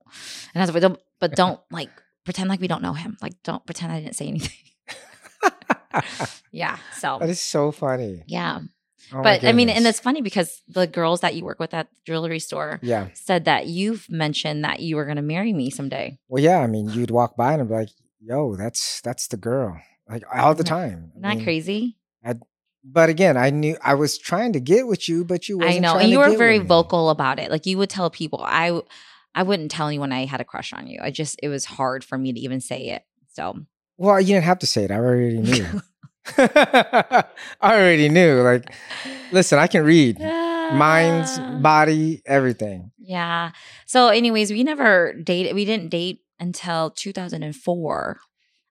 And 0.55 0.63
I 0.63 0.67
was 0.67 0.73
like, 0.75 0.83
don't, 0.83 1.01
but 1.21 1.35
don't 1.43 1.61
like 1.71 1.91
pretend 2.25 2.49
like 2.49 2.61
we 2.61 2.69
don't 2.69 2.83
know 2.83 2.93
him. 2.95 3.17
Like 3.21 3.35
don't 3.43 3.65
pretend 3.67 3.93
I 3.93 4.01
didn't 4.01 4.17
say 4.17 4.29
anything. 4.29 4.51
yeah. 6.53 6.77
So 6.99 7.19
that 7.21 7.29
is 7.29 7.41
so 7.41 7.73
funny. 7.73 8.23
yeah. 8.27 8.61
Oh 9.13 9.23
but 9.23 9.45
I 9.45 9.53
mean, 9.53 9.69
and 9.69 9.87
it's 9.87 10.01
funny 10.01 10.23
because 10.23 10.63
the 10.69 10.87
girls 10.87 11.21
that 11.21 11.35
you 11.35 11.45
work 11.45 11.61
with 11.61 11.75
at 11.75 11.89
the 11.91 11.97
jewelry 12.05 12.41
store 12.41 12.81
yeah. 12.83 13.09
said 13.15 13.45
that 13.45 13.67
you've 13.67 14.11
mentioned 14.11 14.65
that 14.65 14.81
you 14.81 14.97
were 14.97 15.05
going 15.05 15.17
to 15.17 15.23
marry 15.23 15.53
me 15.53 15.71
someday. 15.71 16.19
Well, 16.29 16.43
yeah. 16.43 16.59
I 16.59 16.67
mean, 16.67 16.91
you'd 16.91 17.11
walk 17.11 17.37
by 17.37 17.53
and 17.53 17.63
I'd 17.63 17.69
be 17.69 17.75
like, 17.75 17.91
"Yo, 18.21 18.57
that's 18.57 19.01
that's 19.03 19.29
the 19.29 19.37
girl," 19.37 19.81
like 20.09 20.25
all 20.35 20.55
the 20.55 20.65
time. 20.65 21.13
Isn't 21.15 21.25
I 21.25 21.35
mean, 21.35 21.45
crazy? 21.45 21.97
But 22.89 23.09
again, 23.09 23.37
I 23.37 23.51
knew 23.51 23.77
I 23.83 23.95
was 23.95 24.17
trying 24.17 24.53
to 24.53 24.61
get 24.61 24.87
with 24.87 25.09
you, 25.09 25.25
but 25.25 25.49
you. 25.49 25.61
I 25.63 25.79
know, 25.79 25.97
and 25.97 26.09
you 26.09 26.21
were 26.21 26.37
very 26.37 26.59
vocal 26.59 27.11
about 27.11 27.41
it. 27.41 27.51
Like 27.51 27.67
you 27.67 27.79
would 27.79 27.91
tell 27.91 28.11
people, 28.11 28.41
I, 28.45 28.81
I 29.35 29.43
wouldn't 29.43 29.73
tell 29.73 29.89
anyone 29.89 30.13
I 30.13 30.25
had 30.25 30.41
a 30.41 30.45
crush 30.45 30.73
on 30.73 30.87
you. 30.87 31.01
I 31.03 31.11
just, 31.11 31.41
it 31.43 31.49
was 31.49 31.65
hard 31.65 32.05
for 32.05 32.17
me 32.17 32.33
to 32.33 32.39
even 32.39 32.61
say 32.61 32.91
it. 32.91 33.03
So 33.33 33.59
Well, 33.97 34.21
you 34.21 34.29
didn't 34.29 34.45
have 34.45 34.61
to 34.61 34.67
say 34.69 34.85
it. 34.85 34.93
I 34.93 34.97
already 34.97 35.39
knew. 35.39 35.67
I 36.39 37.25
already 37.63 38.09
knew. 38.09 38.43
Like, 38.43 38.73
listen, 39.33 39.59
I 39.59 39.67
can 39.67 39.85
read. 39.85 40.19
Ah, 40.21 40.71
minds, 40.75 41.39
body, 41.63 42.23
everything. 42.27 42.91
Yeah. 42.99 43.53
So, 43.87 44.09
anyways, 44.09 44.51
we 44.51 44.65
never 44.65 45.13
dated. 45.23 45.55
We 45.55 45.65
didn't 45.65 45.91
date 45.91 46.21
until 46.41 46.91
2004. 46.91 48.19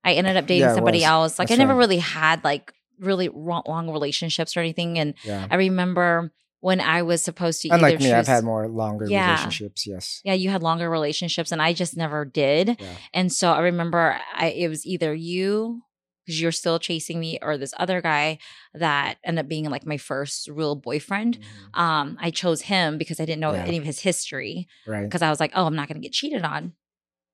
I 0.03 0.13
ended 0.13 0.38
up 0.38 0.45
dating 0.45 0.62
Yeah, 0.69 0.75
somebody 0.75 1.00
was. 1.00 1.05
else. 1.05 1.39
Like, 1.39 1.47
That's 1.50 1.59
I 1.59 1.63
never 1.63 1.74
right. 1.74 1.79
really 1.79 1.97
had 1.97 2.43
like 2.43 2.71
really 3.00 3.27
long 3.29 3.89
relationships 3.89 4.55
or 4.55 4.59
anything. 4.59 5.00
And 5.00 5.15
Yeah. 5.24 5.47
I 5.50 5.55
remember 5.55 6.31
when 6.59 6.79
I 6.81 7.01
was 7.03 7.24
supposed 7.24 7.62
to 7.63 7.69
Unlike 7.69 7.95
either 7.95 8.03
me, 8.03 8.13
I've 8.13 8.27
had 8.27 8.43
more 8.43 8.67
longer 8.67 9.05
Yeah. 9.09 9.27
relationships. 9.31 9.85
Yes. 9.88 10.21
yeah, 10.24 10.33
you 10.33 10.50
had 10.50 10.62
longer 10.63 10.89
relationships, 10.89 11.51
and 11.51 11.62
I 11.62 11.74
just 11.74 11.95
never 11.97 12.25
did. 12.25 12.77
Yeah. 12.79 12.88
And 13.13 13.31
so 13.31 13.51
I 13.51 13.59
remember 13.59 14.19
I, 14.35 14.47
it 14.47 14.67
was 14.67 14.85
either 14.85 15.13
you 15.13 15.81
because 16.25 16.41
you're 16.41 16.51
still 16.51 16.79
chasing 16.79 17.20
me, 17.20 17.38
or 17.41 17.58
this 17.58 17.74
other 17.77 18.01
guy 18.01 18.38
that 18.74 19.17
ended 19.24 19.46
up 19.46 19.50
being 19.50 19.65
like 19.70 19.86
my 19.86 19.98
first 19.98 20.48
real 20.48 20.75
boyfriend. 20.75 21.38
Mhm. 21.75 21.79
Um, 21.79 22.17
I 22.20 22.32
chose 22.32 22.62
him 22.62 22.98
because 22.98 23.20
I 23.20 23.25
didn't 23.25 23.41
know 23.41 23.53
Yeah. 23.53 23.65
any 23.65 23.77
of 23.77 23.84
his 23.84 24.00
history. 24.00 24.67
Right. 24.88 25.03
Because 25.03 25.22
I 25.22 25.29
was 25.29 25.39
like, 25.39 25.51
oh, 25.55 25.65
I'm 25.65 25.75
not 25.75 25.88
going 25.88 26.01
to 26.01 26.05
get 26.05 26.13
cheated 26.13 26.44
on. 26.44 26.74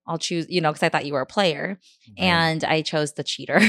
I'll 0.08 0.18
choose, 0.18 0.48
you 0.50 0.62
know, 0.62 0.72
because 0.72 0.84
I 0.84 0.90
thought 0.90 1.06
you 1.06 1.14
were 1.14 1.22
a 1.22 1.26
player, 1.26 1.80
Right. 2.18 2.24
and 2.26 2.64
I 2.64 2.82
chose 2.82 3.14
the 3.14 3.24
cheater. 3.24 3.62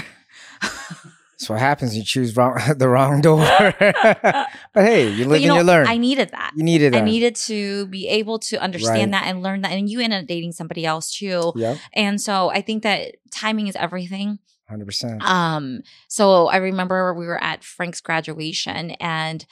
That's 0.60 1.50
what 1.50 1.58
happens. 1.58 1.96
You 1.96 2.04
choose 2.04 2.36
wrong, 2.36 2.56
the 2.76 2.88
wrong 2.88 3.20
door. 3.20 3.44
but 3.80 4.48
hey, 4.76 5.10
you 5.10 5.24
live 5.26 5.40
you 5.40 5.48
know, 5.48 5.54
and 5.56 5.62
you 5.66 5.66
learn. 5.66 5.86
I 5.88 5.96
needed 5.96 6.30
that. 6.30 6.52
you 6.56 6.62
needed 6.62 6.94
I 6.94 7.00
needed 7.00 7.34
to 7.46 7.86
be 7.86 8.06
able 8.08 8.38
to 8.40 8.62
understand 8.62 9.12
Right. 9.12 9.22
that 9.22 9.26
and 9.26 9.42
learn 9.42 9.62
that. 9.62 9.72
And 9.72 9.88
you 9.90 10.00
ended 10.00 10.20
up 10.22 10.26
dating 10.28 10.52
somebody 10.52 10.86
else 10.86 11.12
too. 11.12 11.52
Yep. 11.56 11.78
And 11.94 12.20
so 12.20 12.50
I 12.50 12.60
think 12.62 12.84
that 12.84 13.16
timing 13.32 13.66
is 13.66 13.74
everything. 13.76 14.38
Hundred 14.68 14.86
percent. 14.86 15.22
Um, 15.22 15.82
so 16.08 16.46
I 16.46 16.56
remember 16.56 17.12
we 17.14 17.26
were 17.26 17.42
at 17.42 17.62
Frank's 17.64 18.00
graduation 18.00 18.92
and 18.92 19.44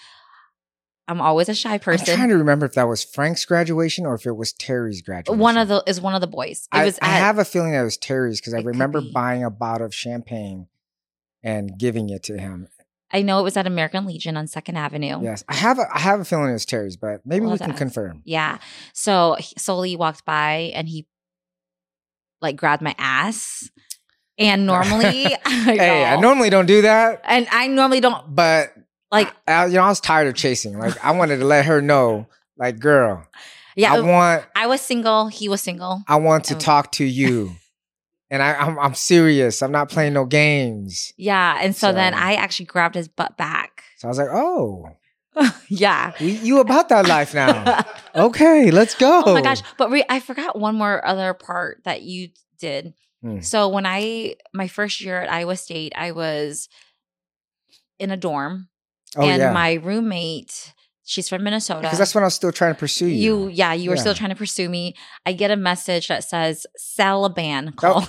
I'm 1.08 1.20
always 1.20 1.48
a 1.48 1.54
shy 1.54 1.76
person. 1.78 2.08
I'm 2.08 2.16
trying 2.16 2.28
to 2.28 2.36
remember 2.36 2.66
if 2.66 2.74
that 2.74 2.86
was 2.86 3.02
Frank's 3.02 3.44
graduation 3.44 4.06
or 4.06 4.14
if 4.14 4.26
it 4.26 4.36
was 4.36 4.52
Terry's 4.52 5.02
graduation. 5.02 5.40
One 5.40 5.58
of 5.58 5.68
the 5.68 5.82
is 5.86 6.00
one 6.00 6.14
of 6.14 6.20
the 6.20 6.28
boys. 6.28 6.68
It 6.72 6.78
I, 6.78 6.84
was 6.84 6.98
I 7.02 7.06
have 7.06 7.38
a 7.38 7.44
feeling 7.44 7.72
that 7.72 7.80
it 7.80 7.84
was 7.84 7.96
Terry's 7.96 8.40
because 8.40 8.54
I 8.54 8.60
remember 8.60 9.00
be. 9.00 9.10
buying 9.12 9.42
a 9.42 9.50
bottle 9.50 9.86
of 9.86 9.94
champagne 9.94 10.68
and 11.42 11.76
giving 11.76 12.10
it 12.10 12.22
to 12.24 12.38
him. 12.38 12.68
I 13.12 13.22
know 13.22 13.40
it 13.40 13.42
was 13.42 13.56
at 13.56 13.66
American 13.66 14.06
Legion 14.06 14.36
on 14.36 14.46
Second 14.46 14.76
Avenue. 14.76 15.20
Yes, 15.20 15.42
I 15.48 15.56
have. 15.56 15.80
A, 15.80 15.86
I 15.92 15.98
have 15.98 16.20
a 16.20 16.24
feeling 16.24 16.50
it 16.50 16.52
was 16.52 16.64
Terry's, 16.64 16.96
but 16.96 17.22
maybe 17.26 17.44
Well, 17.44 17.54
we 17.54 17.58
can 17.58 17.74
confirm. 17.74 18.22
Yeah. 18.24 18.58
So 18.92 19.34
he- 19.40 19.56
Sully 19.58 19.96
walked 19.96 20.24
by 20.24 20.70
and 20.74 20.88
he 20.88 21.08
like 22.40 22.54
grabbed 22.56 22.82
my 22.82 22.94
ass. 22.98 23.68
And 24.40 24.64
normally, 24.66 25.24
Hey, 25.46 26.04
I 26.04 26.16
normally 26.18 26.48
don't 26.50 26.66
do 26.66 26.82
that, 26.82 27.20
and 27.24 27.46
I 27.52 27.66
normally 27.68 28.00
don't 28.00 28.34
but 28.34 28.72
like. 29.12 29.30
I, 29.46 29.66
you 29.66 29.74
know, 29.74 29.82
I 29.82 29.88
was 29.90 30.00
tired 30.00 30.26
of 30.28 30.34
chasing. 30.34 30.78
Like, 30.78 31.02
I 31.04 31.10
wanted 31.12 31.38
to 31.40 31.44
let 31.44 31.66
her 31.66 31.82
know, 31.82 32.26
like, 32.56 32.78
girl, 32.80 33.26
Yeah, 33.76 33.92
I 33.92 34.00
want, 34.00 34.44
I 34.56 34.66
was 34.66 34.80
single. 34.80 35.28
He 35.28 35.48
was 35.48 35.60
single. 35.60 36.02
I 36.08 36.16
want 36.16 36.44
to 36.46 36.54
Oh. 36.54 36.58
talk 36.58 36.90
to 36.92 37.04
you, 37.04 37.52
and 38.30 38.42
I, 38.42 38.54
I'm, 38.54 38.78
I'm 38.78 38.94
serious. 38.94 39.62
I'm 39.62 39.72
not 39.72 39.90
playing 39.90 40.14
no 40.14 40.24
games. 40.24 41.12
Yeah, 41.18 41.58
and 41.60 41.76
so, 41.76 41.92
then 41.92 42.14
I 42.14 42.34
actually 42.34 42.66
grabbed 42.66 42.94
his 42.94 43.08
butt 43.08 43.36
back. 43.36 43.84
So 43.98 44.08
I 44.08 44.10
was 44.10 44.18
like, 44.18 44.28
oh, 44.32 44.88
yeah. 45.68 46.12
we, 46.18 46.32
you 46.38 46.60
about 46.60 46.88
that 46.88 47.06
life 47.06 47.34
now? 47.34 47.84
Okay, 48.14 48.70
let's 48.70 48.94
go. 48.94 49.22
Oh 49.26 49.34
my 49.34 49.42
gosh! 49.42 49.60
But 49.76 49.90
re- 49.90 50.04
I 50.08 50.18
forgot 50.20 50.58
one 50.58 50.76
more 50.76 51.04
other 51.06 51.34
part 51.34 51.82
that 51.84 52.02
you 52.02 52.30
did. 52.58 52.94
Hmm. 53.22 53.40
So 53.40 53.68
when 53.68 53.84
I 53.86 54.36
my 54.54 54.66
first 54.68 55.00
year 55.00 55.20
at 55.20 55.30
Iowa 55.30 55.56
State, 55.56 55.92
I 55.96 56.12
was 56.12 56.68
in 57.98 58.10
a 58.10 58.16
dorm, 58.16 58.68
Oh 59.16 59.22
and 59.28 59.40
yeah, 59.40 59.52
my 59.52 59.74
roommate, 59.74 60.72
she's 61.04 61.28
from 61.28 61.42
Minnesota. 61.44 61.82
because 61.82 61.98
that's 61.98 62.14
when 62.14 62.24
I 62.24 62.28
was 62.28 62.34
still 62.34 62.52
trying 62.52 62.72
to 62.74 62.78
pursue 62.78 63.06
you. 63.06 63.44
you, 63.44 63.48
yeah, 63.48 63.72
you 63.74 63.90
were 63.90 63.96
still 63.98 64.14
trying 64.14 64.30
to 64.30 64.36
pursue 64.36 64.68
me. 64.68 64.94
I 65.26 65.32
get 65.34 65.50
a 65.50 65.56
message 65.56 66.08
that 66.08 66.24
says 66.24 66.66
Saliban 66.78 67.74
Oh. 67.82 68.06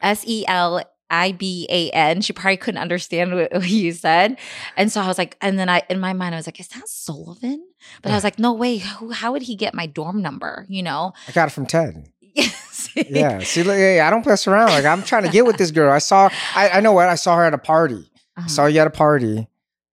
S 0.00 0.22
E 0.26 0.44
L 0.46 0.82
I 1.10 1.32
B 1.32 1.66
A 1.70 1.90
N. 1.90 2.20
She 2.20 2.34
probably 2.34 2.58
couldn't 2.58 2.80
understand 2.82 3.34
what, 3.34 3.52
what 3.52 3.68
you 3.68 3.92
said, 3.92 4.38
and 4.76 4.92
so 4.92 5.00
I 5.00 5.06
was 5.08 5.16
like, 5.16 5.36
and 5.40 5.58
then 5.58 5.68
I 5.70 5.82
in 5.88 5.98
my 5.98 6.12
mind 6.12 6.34
I 6.34 6.38
was 6.38 6.46
like, 6.46 6.60
is 6.60 6.68
that 6.68 6.86
Sullivan? 6.88 7.64
But 8.02 8.12
I 8.12 8.14
was 8.14 8.24
like, 8.24 8.38
no 8.38 8.52
way. 8.52 8.76
How, 8.78 9.08
how 9.10 9.32
would 9.32 9.42
he 9.42 9.54
get 9.56 9.72
my 9.72 9.86
dorm 9.86 10.20
number? 10.20 10.66
You 10.68 10.82
know? 10.82 11.12
I 11.26 11.32
got 11.32 11.48
it 11.48 11.52
from 11.52 11.64
Ted. 11.64 12.10
Yes. 12.94 13.06
Yeah, 13.10 13.38
see, 13.40 13.62
look, 13.62 13.76
yeah, 13.78 14.04
I 14.06 14.10
don't 14.10 14.24
mess 14.26 14.46
around. 14.48 14.68
Like 14.70 14.84
I'm 14.84 15.02
trying 15.02 15.22
to 15.24 15.28
get 15.30 15.44
with 15.46 15.56
this 15.56 15.70
girl. 15.70 15.92
I 15.92 15.98
saw, 15.98 16.28
I, 16.54 16.68
I 16.70 16.80
know 16.80 16.92
what 16.92 17.08
I 17.08 17.14
saw 17.16 17.36
her 17.36 17.44
at 17.44 17.54
a 17.54 17.58
party. 17.58 18.10
I 18.36 18.40
Uh-huh. 18.40 18.48
saw 18.48 18.66
you 18.66 18.80
at 18.80 18.86
a 18.86 18.90
party. 18.90 19.46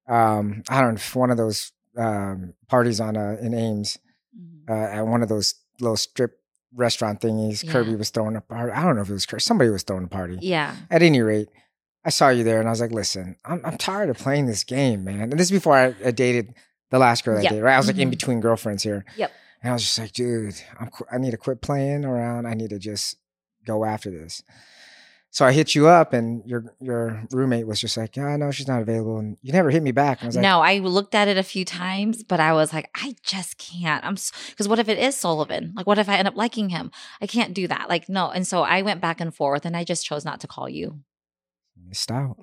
Um, 0.07 0.63
I 0.69 0.81
don't 0.81 0.91
know, 0.91 0.95
if 0.95 1.15
one 1.15 1.29
of 1.31 1.37
those 1.37 1.71
um 1.97 2.53
parties 2.67 2.99
on 2.99 3.15
uh, 3.17 3.37
in 3.41 3.53
Ames, 3.53 3.97
Mhm. 4.37 4.69
uh, 4.69 4.97
at 4.99 5.07
one 5.07 5.21
of 5.23 5.29
those 5.29 5.55
little 5.79 5.97
strip 5.97 6.39
restaurant 6.73 7.21
thingies. 7.21 7.63
Yeah. 7.63 7.71
Kirby 7.71 7.95
was 7.95 8.09
throwing 8.09 8.35
a 8.35 8.41
party. 8.41 8.71
I 8.71 8.83
don't 8.83 8.95
know 8.95 9.01
if 9.01 9.09
it 9.09 9.13
was 9.13 9.25
Kirby. 9.25 9.41
Somebody 9.41 9.69
was 9.69 9.83
throwing 9.83 10.03
a 10.05 10.07
party. 10.07 10.37
Yeah. 10.41 10.75
At 10.91 11.01
any 11.03 11.21
rate, 11.21 11.49
I 12.03 12.09
saw 12.09 12.29
you 12.29 12.43
there, 12.43 12.59
and 12.59 12.67
I 12.67 12.71
was 12.71 12.81
like, 12.81 12.91
"Listen, 12.91 13.35
I'm 13.45 13.61
I'm 13.63 13.77
tired 13.77 14.09
of 14.09 14.17
playing 14.17 14.45
this 14.47 14.63
game, 14.63 15.03
man." 15.03 15.21
And 15.31 15.33
this 15.33 15.47
is 15.47 15.51
before 15.51 15.75
I, 15.75 15.93
I 16.05 16.11
dated 16.11 16.53
the 16.91 16.99
last 16.99 17.23
girl 17.23 17.37
I 17.37 17.41
Yep. 17.41 17.51
dated. 17.51 17.63
Right? 17.63 17.75
I 17.75 17.77
was 17.77 17.87
like 17.87 17.97
in 17.97 18.07
Mhm. 18.09 18.11
between 18.11 18.39
girlfriends 18.41 18.83
here. 18.83 19.05
Yep. 19.17 19.31
And 19.61 19.71
I 19.71 19.73
was 19.73 19.83
just 19.83 19.97
like, 19.97 20.11
"Dude, 20.11 20.55
I'm 20.79 20.89
qu- 20.89 21.05
I 21.11 21.17
need 21.17 21.31
to 21.31 21.37
quit 21.37 21.61
playing 21.61 22.05
around. 22.05 22.45
I 22.45 22.53
need 22.53 22.69
to 22.69 22.79
just 22.79 23.17
go 23.65 23.83
after 23.85 24.11
this." 24.11 24.43
So 25.31 25.45
I 25.45 25.51
hit 25.51 25.75
you 25.75 25.87
up, 25.87 26.13
and 26.13 26.43
your 26.45 26.73
your 26.79 27.23
roommate 27.31 27.67
was 27.67 27.81
just 27.81 27.97
like, 27.97 28.15
"Yeah, 28.15 28.37
no, 28.37 28.51
she's 28.51 28.69
not 28.69 28.81
available." 28.81 29.17
And 29.17 29.37
you 29.41 29.51
never 29.51 29.69
hit 29.69 29.83
me 29.83 29.91
back. 29.91 30.19
And 30.21 30.27
I 30.27 30.27
was 30.27 30.35
like, 30.37 30.43
no, 30.43 30.61
I 30.61 30.77
looked 30.77 31.13
at 31.13 31.27
it 31.27 31.37
a 31.37 31.43
few 31.43 31.65
times, 31.65 32.23
but 32.23 32.39
I 32.39 32.53
was 32.53 32.71
like, 32.71 32.89
I 32.95 33.15
just 33.21 33.57
can't. 33.57 34.05
I'm 34.05 34.15
because 34.49 34.69
what 34.69 34.79
if 34.79 34.87
it 34.87 34.97
is 34.97 35.15
Sullivan? 35.17 35.73
Like, 35.75 35.87
what 35.87 35.97
if 35.97 36.07
I 36.07 36.15
end 36.15 36.29
up 36.29 36.37
liking 36.37 36.69
him? 36.69 36.89
I 37.19 37.27
can't 37.27 37.53
do 37.53 37.67
that. 37.67 37.89
Like, 37.89 38.07
no. 38.07 38.29
And 38.29 38.47
so 38.47 38.61
I 38.61 38.81
went 38.81 39.01
back 39.01 39.19
and 39.19 39.35
forth, 39.35 39.65
and 39.65 39.75
I 39.75 39.83
just 39.83 40.05
chose 40.05 40.23
not 40.23 40.39
to 40.39 40.47
call 40.47 40.69
you. 40.69 41.01
"Missed 41.85 42.11
out." 42.11 42.37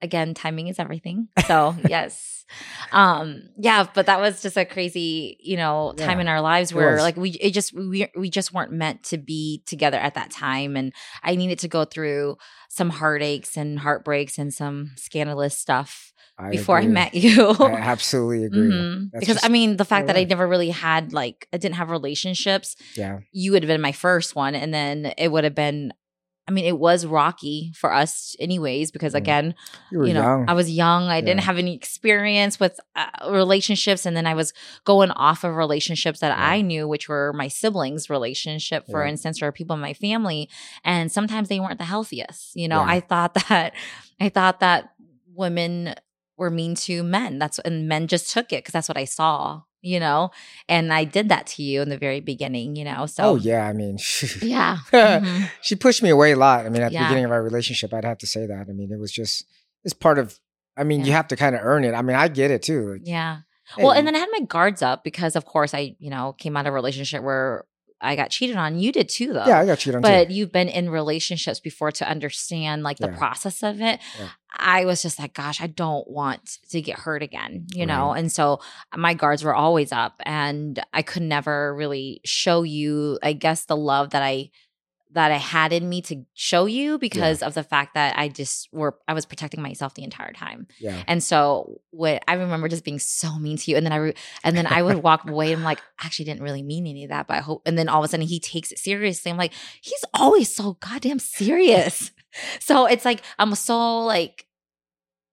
Again, 0.00 0.34
timing 0.34 0.68
is 0.68 0.78
everything. 0.78 1.28
So 1.46 1.74
yes, 1.88 2.44
um, 2.92 3.42
yeah. 3.58 3.86
But 3.92 4.06
that 4.06 4.20
was 4.20 4.42
just 4.42 4.56
a 4.56 4.64
crazy, 4.64 5.36
you 5.40 5.56
know, 5.56 5.94
time 5.96 6.18
Yeah, 6.18 6.22
in 6.22 6.28
our 6.28 6.40
lives 6.40 6.72
where 6.72 6.96
like 6.98 7.16
we 7.16 7.30
it 7.30 7.52
just 7.52 7.72
we 7.72 8.06
we 8.16 8.30
just 8.30 8.52
weren't 8.52 8.72
meant 8.72 9.02
to 9.04 9.18
be 9.18 9.62
together 9.66 9.98
at 9.98 10.14
that 10.14 10.30
time, 10.30 10.76
and 10.76 10.92
I 11.22 11.34
needed 11.36 11.58
to 11.60 11.68
go 11.68 11.84
through 11.84 12.36
some 12.68 12.90
heartaches 12.90 13.56
and 13.56 13.78
heartbreaks 13.78 14.38
and 14.38 14.52
some 14.52 14.92
scandalous 14.96 15.56
stuff 15.56 16.12
I 16.38 16.50
before 16.50 16.78
agree. 16.78 16.90
I 16.90 16.92
met 16.92 17.14
you. 17.26 17.50
I 17.50 17.72
absolutely 17.80 18.44
agree. 18.44 18.70
Mhm. 18.70 19.10
Because 19.12 19.26
just 19.34 19.44
I 19.44 19.48
mean, 19.48 19.76
the 19.76 19.84
fact 19.84 20.06
that 20.06 20.16
I 20.16 20.24
never 20.24 20.46
really 20.46 20.70
had 20.70 21.12
like 21.12 21.48
I 21.52 21.56
didn't 21.56 21.76
have 21.76 21.90
relationships. 21.90 22.76
Yeah, 22.96 23.18
You 23.32 23.52
would 23.52 23.62
have 23.62 23.68
been 23.68 23.80
my 23.80 23.92
first 23.92 24.34
one, 24.36 24.54
and 24.54 24.72
then 24.72 25.12
it 25.18 25.30
would 25.32 25.44
have 25.44 25.54
been. 25.54 25.92
I 26.48 26.50
mean, 26.50 26.64
it 26.64 26.78
was 26.78 27.04
rocky 27.04 27.72
for 27.76 27.92
us, 27.92 28.34
anyways, 28.40 28.90
because 28.90 29.14
again, 29.14 29.54
you 29.92 30.06
you 30.06 30.14
know, 30.14 30.22
young. 30.22 30.48
I 30.48 30.54
was 30.54 30.70
young. 30.70 31.08
I 31.08 31.20
didn't 31.20 31.42
have 31.42 31.58
any 31.58 31.74
experience 31.74 32.58
with 32.58 32.80
uh, 32.96 33.06
relationships, 33.30 34.06
and 34.06 34.16
then 34.16 34.26
I 34.26 34.32
was 34.32 34.54
going 34.84 35.10
off 35.10 35.44
of 35.44 35.54
relationships 35.54 36.20
that 36.20 36.36
Yeah. 36.36 36.48
I 36.48 36.62
knew, 36.62 36.88
which 36.88 37.06
were 37.06 37.32
my 37.34 37.48
siblings' 37.48 38.08
relationship, 38.08 38.86
for 38.90 39.04
Yeah. 39.04 39.10
instance, 39.10 39.42
or 39.42 39.52
people 39.52 39.74
in 39.76 39.82
my 39.82 39.92
family, 39.92 40.48
and 40.84 41.12
sometimes 41.12 41.48
they 41.50 41.60
weren't 41.60 41.78
the 41.78 41.84
healthiest. 41.84 42.56
You 42.56 42.66
know, 42.68 42.80
Yeah. 42.80 42.94
I 42.94 43.00
thought 43.00 43.34
that, 43.34 43.74
I 44.18 44.30
thought 44.30 44.60
that 44.60 44.92
women 45.34 45.94
were 46.38 46.50
mean 46.50 46.74
to 46.76 47.02
men. 47.02 47.38
That's 47.38 47.58
and 47.58 47.86
men 47.88 48.06
just 48.06 48.32
took 48.32 48.52
it 48.54 48.64
because 48.64 48.72
that's 48.72 48.88
what 48.88 48.96
I 48.96 49.04
saw. 49.04 49.62
You 49.80 50.00
know, 50.00 50.30
and 50.68 50.92
I 50.92 51.04
did 51.04 51.28
that 51.28 51.46
to 51.48 51.62
you 51.62 51.82
in 51.82 51.88
the 51.88 51.98
very 51.98 52.20
beginning. 52.20 52.74
You 52.76 52.84
know, 52.84 53.06
so 53.06 53.22
oh 53.24 53.36
yeah, 53.36 53.66
I 53.68 53.72
mean, 53.72 53.98
yeah. 54.42 54.78
Mhm. 54.92 55.48
she 55.62 55.76
pushed 55.76 56.02
me 56.02 56.10
away 56.10 56.32
a 56.32 56.36
lot. 56.36 56.66
I 56.66 56.68
mean, 56.68 56.82
at 56.82 56.92
the 56.92 56.98
beginning 56.98 57.24
of 57.24 57.30
our 57.30 57.42
relationship, 57.42 57.94
I'd 57.94 58.04
have 58.04 58.18
to 58.18 58.26
say 58.26 58.46
that. 58.46 58.66
I 58.68 58.72
mean, 58.72 58.90
it 58.92 58.98
was 58.98 59.12
just 59.12 59.44
it's 59.84 59.94
part 59.94 60.18
of. 60.18 60.38
I 60.76 60.84
mean, 60.84 61.04
you 61.04 61.12
have 61.12 61.26
to 61.28 61.36
kind 61.36 61.54
of 61.56 61.60
earn 61.64 61.84
it. 61.84 61.92
I 61.94 62.02
mean, 62.02 62.14
I 62.16 62.28
get 62.28 62.50
it 62.52 62.62
too. 62.62 62.92
Like, 62.92 63.00
Yeah. 63.04 63.38
Well, 63.76 63.90
and 63.90 64.06
then 64.06 64.14
I 64.14 64.18
had 64.20 64.28
my 64.32 64.40
guards 64.46 64.80
up 64.80 65.02
because, 65.04 65.34
of 65.36 65.44
course, 65.44 65.74
I, 65.74 65.96
you 65.98 66.08
know, 66.08 66.34
came 66.38 66.56
out 66.56 66.66
of 66.66 66.70
a 66.70 66.74
relationship 66.74 67.22
where 67.22 67.64
I 68.00 68.14
got 68.16 68.30
cheated 68.30 68.54
on. 68.56 68.78
You 68.78 68.92
did 68.92 69.08
too, 69.08 69.32
though. 69.32 69.44
yeah, 69.44 69.58
I 69.58 69.66
got 69.66 69.78
cheated 69.78 69.96
on 69.96 70.02
But 70.02 70.28
too. 70.28 70.34
you've 70.34 70.52
been 70.52 70.68
in 70.68 70.88
relationships 70.88 71.58
before 71.60 71.90
to 71.92 72.08
understand 72.08 72.82
like 72.84 72.98
the 72.98 73.08
Yeah. 73.08 73.16
process 73.18 73.62
of 73.64 73.80
it. 73.80 73.98
Yeah. 74.18 74.28
I 74.56 74.84
was 74.86 75.02
just 75.02 75.18
like, 75.18 75.34
gosh, 75.34 75.60
I 75.60 75.66
don't 75.66 76.08
want 76.08 76.58
to 76.70 76.80
get 76.80 76.98
hurt 76.98 77.22
again, 77.22 77.66
you 77.72 77.84
know? 77.86 78.12
And 78.12 78.32
so 78.32 78.60
uh, 78.92 78.96
my 78.96 79.14
guards 79.14 79.44
were 79.44 79.54
always 79.54 79.92
up 79.92 80.20
and 80.24 80.82
I 80.92 81.02
could 81.02 81.22
never 81.22 81.74
really 81.74 82.20
show 82.24 82.62
you, 82.62 83.18
I 83.22 83.34
guess, 83.34 83.66
the 83.66 83.76
love 83.76 84.10
that 84.10 84.22
I 84.22 84.50
that 85.12 85.32
I 85.32 85.36
had 85.36 85.72
in 85.72 85.88
me 85.88 86.02
to 86.02 86.24
show 86.34 86.66
you 86.66 86.98
because 86.98 87.42
of 87.42 87.54
the 87.54 87.62
fact 87.62 87.94
that 87.94 88.18
I 88.18 88.28
just 88.28 88.68
were 88.72 88.98
I 89.08 89.14
was 89.14 89.24
protecting 89.24 89.62
myself 89.62 89.94
the 89.94 90.04
entire 90.04 90.32
time. 90.32 90.66
Yeah, 90.78 91.02
And 91.06 91.24
so 91.24 91.80
what 91.90 92.22
I 92.28 92.34
remember 92.34 92.68
just 92.68 92.84
being 92.84 92.98
so 92.98 93.38
mean 93.38 93.56
to 93.56 93.70
you. 93.70 93.78
And 93.78 93.86
then 93.86 93.92
I 93.92 93.96
re- 93.96 94.14
and 94.44 94.54
then 94.54 94.66
I 94.66 94.82
would 94.82 94.98
walk 95.02 95.28
away 95.28 95.52
and 95.52 95.60
I'm 95.60 95.64
like, 95.64 95.80
I 95.98 96.06
actually 96.06 96.26
didn't 96.26 96.42
really 96.42 96.62
mean 96.62 96.86
any 96.86 97.04
of 97.04 97.10
that, 97.10 97.26
but 97.26 97.38
I 97.38 97.40
hope 97.40 97.62
and 97.64 97.78
then 97.78 97.88
all 97.88 98.00
of 98.00 98.04
a 98.04 98.08
sudden 98.08 98.26
he 98.26 98.38
takes 98.38 98.70
it 98.70 98.78
seriously. 98.78 99.30
I'm 99.30 99.38
like, 99.38 99.54
he's 99.80 100.04
always 100.12 100.54
so 100.54 100.74
goddamn 100.80 101.20
serious. 101.20 102.10
So 102.60 102.86
it's 102.86 103.04
like 103.04 103.22
I'm 103.38 103.54
so 103.54 104.00
like 104.04 104.46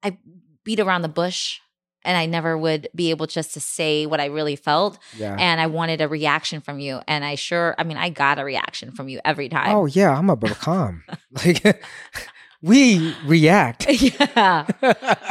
I 0.03 0.17
beat 0.63 0.79
around 0.79 1.01
the 1.01 1.09
bush 1.09 1.59
and 2.05 2.15
I 2.15 2.27
never 2.27 2.57
would 2.57 2.87
be 2.95 3.09
able 3.09 3.25
just 3.25 3.53
to 3.55 3.59
say 3.59 4.05
what 4.05 4.21
I 4.21 4.25
really 4.25 4.55
felt. 4.55 4.99
Yeah. 5.17 5.35
And 5.37 5.59
I 5.59 5.67
wanted 5.67 6.01
a 6.01 6.07
reaction 6.07 6.61
from 6.61 6.79
you. 6.79 7.01
And 7.07 7.25
I 7.25 7.35
sure, 7.35 7.75
I 7.77 7.83
mean, 7.83 7.97
I 7.97 8.09
got 8.09 8.39
a 8.39 8.45
reaction 8.45 8.91
from 8.91 9.09
you 9.09 9.19
every 9.25 9.49
time. 9.49 9.75
oh 9.75 9.87
yeah, 9.87 10.15
I'm 10.15 10.29
a 10.29 10.37
calm. 10.37 11.03
like 11.45 11.83
we 12.61 13.13
react. 13.25 13.87
yeah. 14.01 14.65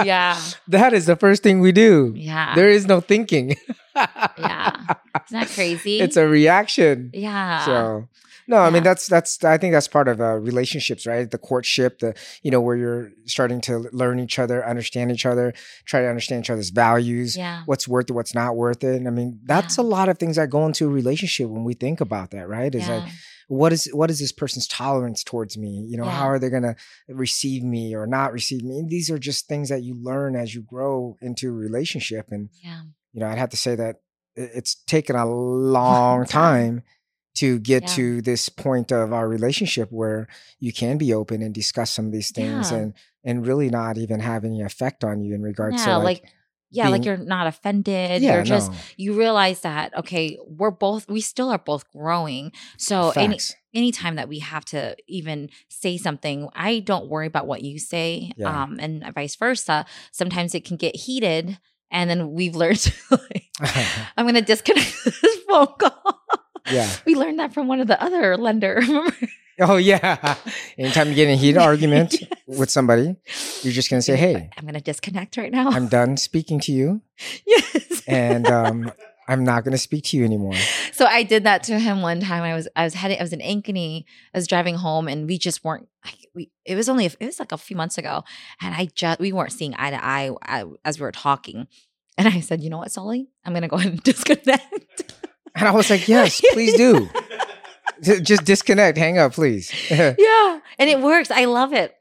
Yeah. 0.05 0.41
that 0.69 0.93
is 0.93 1.07
the 1.07 1.17
first 1.17 1.43
thing 1.43 1.61
we 1.61 1.73
do. 1.73 2.13
Yeah. 2.17 2.55
There 2.55 2.69
is 2.69 2.87
no 2.87 3.01
thinking. 3.01 3.57
yeah. 3.95 4.73
Isn't 5.27 5.41
that 5.41 5.49
crazy? 5.55 6.01
It's 6.01 6.17
a 6.17 6.27
reaction. 6.27 7.11
yeah. 7.15 7.65
So 7.65 8.09
no, 8.47 8.59
I 8.59 8.71
mean 8.71 8.83
that's 8.83 9.07
that's 9.07 9.43
I 9.45 9.59
think 9.59 9.73
that's 9.73 9.89
part 9.89 10.09
of 10.09 10.21
uh, 10.21 10.35
relationships, 10.35 11.07
right? 11.07 11.31
The 11.31 11.39
courtship, 11.39 11.99
the 12.01 12.15
you 12.43 12.51
know 12.51 12.61
where 12.61 12.77
you're 12.77 13.11
starting 13.27 13.61
to 13.63 13.89
learn 13.93 14.21
each 14.21 14.39
other, 14.39 14.67
understand 14.67 15.11
each 15.11 15.27
other, 15.27 15.55
try 15.87 16.03
to 16.03 16.09
understand 16.09 16.45
each 16.45 16.51
other's 16.51 16.71
values, 16.71 17.37
yeah. 17.37 17.63
what's 17.67 17.89
worth 17.89 18.11
it, 18.11 18.13
what's 18.13 18.35
not 18.35 18.57
worth 18.57 18.85
it. 18.85 18.97
And 18.97 19.09
I 19.09 19.11
mean 19.11 19.41
that's 19.45 19.79
Yeah. 19.79 19.85
a 19.85 19.87
lot 19.87 20.09
of 20.09 20.19
things 20.19 20.37
that 20.37 20.51
go 20.51 20.67
into 20.67 20.87
a 20.87 20.89
relationship 20.91 21.49
when 21.49 21.65
we 21.65 21.75
think 21.75 22.01
about 22.01 22.31
that, 22.33 22.49
right? 22.49 22.75
Is 22.75 22.87
yeah. 22.87 22.97
like 22.97 23.13
what 23.49 23.73
is 23.73 23.89
what 23.93 24.11
is 24.11 24.19
this 24.21 24.33
person's 24.33 24.67
tolerance 24.67 25.23
towards 25.23 25.57
me? 25.59 25.87
You 25.89 25.99
know, 25.99 26.05
how 26.05 26.27
are 26.27 26.39
they 26.39 26.51
going 26.51 26.63
to 26.63 26.77
receive 27.09 27.63
me 27.63 27.95
or 27.95 28.07
not 28.07 28.33
receive 28.33 28.63
me? 28.63 28.79
And 28.79 28.89
these 28.89 29.11
are 29.11 29.19
just 29.19 29.49
things 29.49 29.69
that 29.69 29.83
you 29.83 29.95
learn 29.95 30.35
as 30.35 30.55
you 30.55 30.63
grow 30.63 31.17
into 31.21 31.49
a 31.49 31.53
relationship. 31.53 32.29
And 32.31 32.49
yeah. 32.63 32.83
you 33.13 33.21
know, 33.21 33.27
I'd 33.27 33.39
have 33.39 33.51
to 33.51 33.57
say 33.57 33.75
that 33.75 33.97
it's 34.37 34.75
taken 34.87 35.15
a 35.17 35.27
long 35.27 36.25
time 36.43 36.83
to 37.35 37.59
get 37.59 37.83
Yeah. 37.83 37.89
to 37.97 38.23
this 38.23 38.49
point 38.49 38.93
of 38.93 39.13
our 39.13 39.29
relationship 39.29 39.91
where 39.91 40.29
you 40.61 40.73
can 40.73 40.99
be 40.99 41.13
open 41.13 41.43
and 41.43 41.53
discuss 41.55 41.91
some 41.91 42.07
of 42.07 42.13
these 42.13 42.31
things 42.31 42.71
Yeah. 42.71 42.79
and 42.79 42.95
and 43.27 43.47
really 43.47 43.71
not 43.71 43.97
even 43.97 44.21
have 44.21 44.45
any 44.45 44.61
effect 44.61 45.03
on 45.03 45.23
you 45.23 45.35
in 45.35 45.41
regards 45.43 45.77
Yeah. 45.79 45.93
to 45.95 45.99
Like, 45.99 46.05
like, 46.23 46.25
yeah. 46.71 46.89
like 46.89 47.05
you're 47.07 47.17
not 47.17 47.47
offended. 47.47 48.21
yeah, 48.21 48.35
you're 48.35 48.43
just, 48.45 48.71
no, 48.71 48.77
you 48.99 49.17
realize 49.19 49.61
that, 49.63 49.97
okay, 49.97 50.37
we're 50.47 50.71
both, 50.71 51.09
we 51.09 51.23
still 51.23 51.49
are 51.51 51.57
both 51.59 51.91
growing. 51.91 52.53
So 52.77 53.11
any, 53.17 53.35
facts. 53.37 53.55
anytime 53.73 54.17
that 54.17 54.29
we 54.29 54.41
have 54.41 54.65
to 54.67 54.95
even 55.09 55.49
say 55.71 55.97
something, 55.97 56.49
I 56.55 56.81
don't 56.81 57.09
worry 57.09 57.27
about 57.27 57.47
what 57.47 57.63
you 57.63 57.79
say. 57.79 58.33
Yeah. 58.37 58.65
Um, 58.65 58.79
and 58.79 59.03
vice 59.15 59.37
versa. 59.37 59.87
Sometimes 60.13 60.55
it 60.55 60.67
can 60.67 60.77
get 60.77 60.95
heated. 60.95 61.59
And 61.91 62.11
then 62.11 62.33
we've 62.33 62.55
learned 62.57 62.79
to 62.81 62.93
like, 63.11 63.45
I'm 64.19 64.27
going 64.27 64.35
to 64.35 64.43
disconnect 64.43 64.93
this 65.05 65.39
phone 65.49 65.69
call. 65.79 66.21
Yeah. 66.71 66.91
We 67.07 67.15
learned 67.15 67.39
that 67.39 67.53
from 67.53 67.69
one 67.69 67.81
of 67.81 67.87
the 67.87 68.03
other 68.03 68.37
lender. 68.37 68.83
Oh 69.61 69.77
yeah. 69.77 70.37
Anytime 70.77 71.09
you 71.09 71.15
get 71.15 71.29
in 71.29 71.35
a 71.35 71.37
heated 71.37 71.59
argument 71.59 72.17
with 72.47 72.71
somebody, 72.71 73.15
you're 73.63 73.73
just 73.73 73.89
gonna 73.89 74.03
say, 74.03 74.17
"Hey, 74.17 74.51
I'm 74.57 74.65
going 74.65 74.75
to 74.75 74.81
disconnect 74.81 75.37
right 75.37 75.53
now. 75.53 75.69
I'm 75.71 75.87
done 75.87 76.17
speaking 76.17 76.59
to 76.61 76.73
you, 76.73 77.03
yes. 77.47 78.03
and 78.09 78.49
um, 78.49 78.91
I'm 79.29 79.45
not 79.45 79.63
gonna 79.63 79.79
speak 79.79 80.05
to 80.07 80.17
you 80.17 80.25
anymore." 80.25 80.57
So 80.93 81.07
I 81.07 81.23
did 81.23 81.45
that 81.45 81.63
to 81.65 81.79
him 81.79 82.03
one 82.03 82.21
time. 82.21 82.43
I 82.43 82.55
was 82.55 82.67
I 82.75 82.83
was 82.83 82.95
heading 82.95 83.19
I 83.21 83.23
was 83.23 83.33
in 83.33 83.39
Ankeny. 83.39 84.05
I 84.35 84.39
was 84.39 84.49
driving 84.49 84.75
home 84.75 85.07
and 85.07 85.29
we 85.29 85.39
just 85.39 85.63
weren't 85.63 85.89
we 86.35 86.51
it 86.65 86.75
was 86.75 86.89
only 86.89 87.07
a, 87.07 87.11
it 87.21 87.27
was 87.27 87.39
like 87.39 87.53
a 87.53 87.59
few 87.59 87.77
months 87.77 87.97
ago 87.97 88.25
and 88.61 88.75
I 88.75 88.89
just 88.93 89.21
we 89.21 89.33
weren't 89.33 89.53
seeing 89.53 89.75
eye 89.77 89.91
to 89.91 90.05
eye 90.05 90.31
uh, 90.49 90.67
as 90.85 90.99
we 90.99 91.05
were 91.05 91.13
talking. 91.13 91.69
And 92.17 92.29
I 92.29 92.41
said, 92.41 92.61
"You 92.61 92.71
know 92.71 92.79
what, 92.79 92.93
Sully? 92.93 93.29
I'm 93.45 93.53
going 93.53 93.63
to 93.63 93.69
go 93.69 93.77
ahead 93.77 93.93
and 93.93 94.03
disconnect." 94.03 95.15
And 95.57 95.69
I 95.69 95.71
was 95.71 95.89
like, 95.91 96.09
"Yes, 96.09 96.41
please 96.53 96.75
do. 96.75 97.09
Just 98.03 98.45
disconnect, 98.45 98.99
hang 98.99 99.19
up, 99.19 99.35
please." 99.35 99.73
yeah. 99.91 100.61
And 100.79 100.91
it 100.91 101.01
works. 101.01 101.31
I 101.31 101.45
love 101.47 101.73
it. 101.73 101.95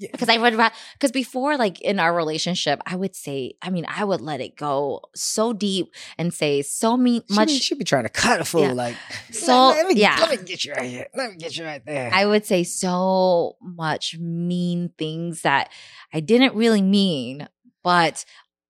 Because 0.00 0.28
I 0.28 0.38
would, 0.38 0.56
because 0.94 1.12
before, 1.12 1.56
like 1.56 1.80
in 1.80 2.00
our 2.00 2.12
relationship, 2.12 2.80
I 2.86 2.96
would 2.96 3.14
say, 3.14 3.52
I 3.62 3.70
mean, 3.70 3.84
I 3.86 4.02
would 4.04 4.20
let 4.20 4.40
it 4.40 4.56
go 4.56 5.02
so 5.14 5.52
deep 5.52 5.92
and 6.18 6.32
say 6.34 6.62
so 6.62 6.96
me- 6.96 7.22
She 7.28 7.34
much. 7.36 7.48
be, 7.48 7.58
she 7.58 7.74
be 7.76 7.84
trying 7.84 8.02
to 8.04 8.08
cut 8.08 8.40
a 8.40 8.44
fool 8.44 8.62
Yeah. 8.62 8.72
like 8.72 8.96
So, 9.30 9.68
let, 9.68 9.86
me, 9.86 9.94
yeah. 10.00 10.16
let 10.18 10.30
me 10.30 10.44
get 10.44 10.64
you 10.64 10.72
right 10.72 10.90
here. 10.90 11.06
Let 11.14 11.30
me 11.30 11.36
get 11.36 11.56
you 11.56 11.64
right 11.64 11.84
there. 11.86 12.10
I 12.12 12.24
would 12.26 12.44
say 12.46 12.64
so 12.64 13.56
much 13.60 14.16
mean 14.18 14.90
things 14.98 15.42
that 15.42 15.70
I 16.12 16.18
didn't 16.18 16.54
really 16.56 16.82
mean, 16.82 17.46
but 17.84 18.24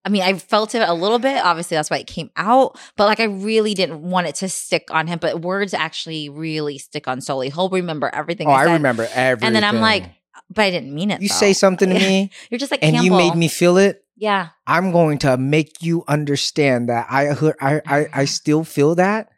I 0.05 0.09
mean, 0.09 0.23
I 0.23 0.35
felt 0.39 0.75
it 0.75 0.83
a 0.87 0.93
little 0.95 1.19
bit. 1.21 1.45
Obviously, 1.45 1.77
that's 1.77 1.89
why 1.91 1.99
it 1.99 2.07
came 2.09 2.31
out, 2.37 2.77
but 2.97 3.07
like 3.07 3.21
I 3.21 3.25
really 3.25 3.73
didn't 3.75 4.03
want 4.03 4.27
it 4.27 4.35
to 4.37 4.49
stick 4.49 4.89
on 4.91 5.07
him. 5.07 5.19
But 5.21 5.43
words 5.43 5.75
actually 5.75 6.29
really 6.29 6.79
stick 6.79 7.07
on 7.07 7.21
Sully. 7.21 7.51
He'll 7.51 7.69
remember 7.69 8.11
everything. 8.13 8.49
oh, 8.49 8.51
I, 8.51 8.65
I 8.67 8.73
remember 8.73 9.09
everything. 9.15 9.47
And 9.47 9.55
then 9.57 9.63
I'm 9.65 9.81
like, 9.81 10.05
but 10.51 10.63
I 10.63 10.71
didn't 10.71 10.93
mean 10.95 11.11
it. 11.13 11.23
you 11.23 11.29
though. 11.29 11.35
say 11.35 11.53
something 11.53 11.89
to 11.89 11.95
me, 11.99 12.31
You're 12.51 12.59
just 12.59 12.71
like 12.73 12.83
and 12.83 12.97
you 13.05 13.11
made 13.13 13.35
me 13.37 13.47
feel 13.49 13.77
it. 13.77 14.05
Yeah. 14.17 14.49
I'm 14.67 14.91
going 14.93 15.19
to 15.19 15.37
make 15.37 15.83
you 15.83 16.05
understand 16.09 16.89
that 16.89 17.07
I 17.09 17.31
I, 17.61 17.81
I 17.87 18.07
I 18.13 18.25
still 18.25 18.65
feel 18.65 18.95
that, 18.97 19.31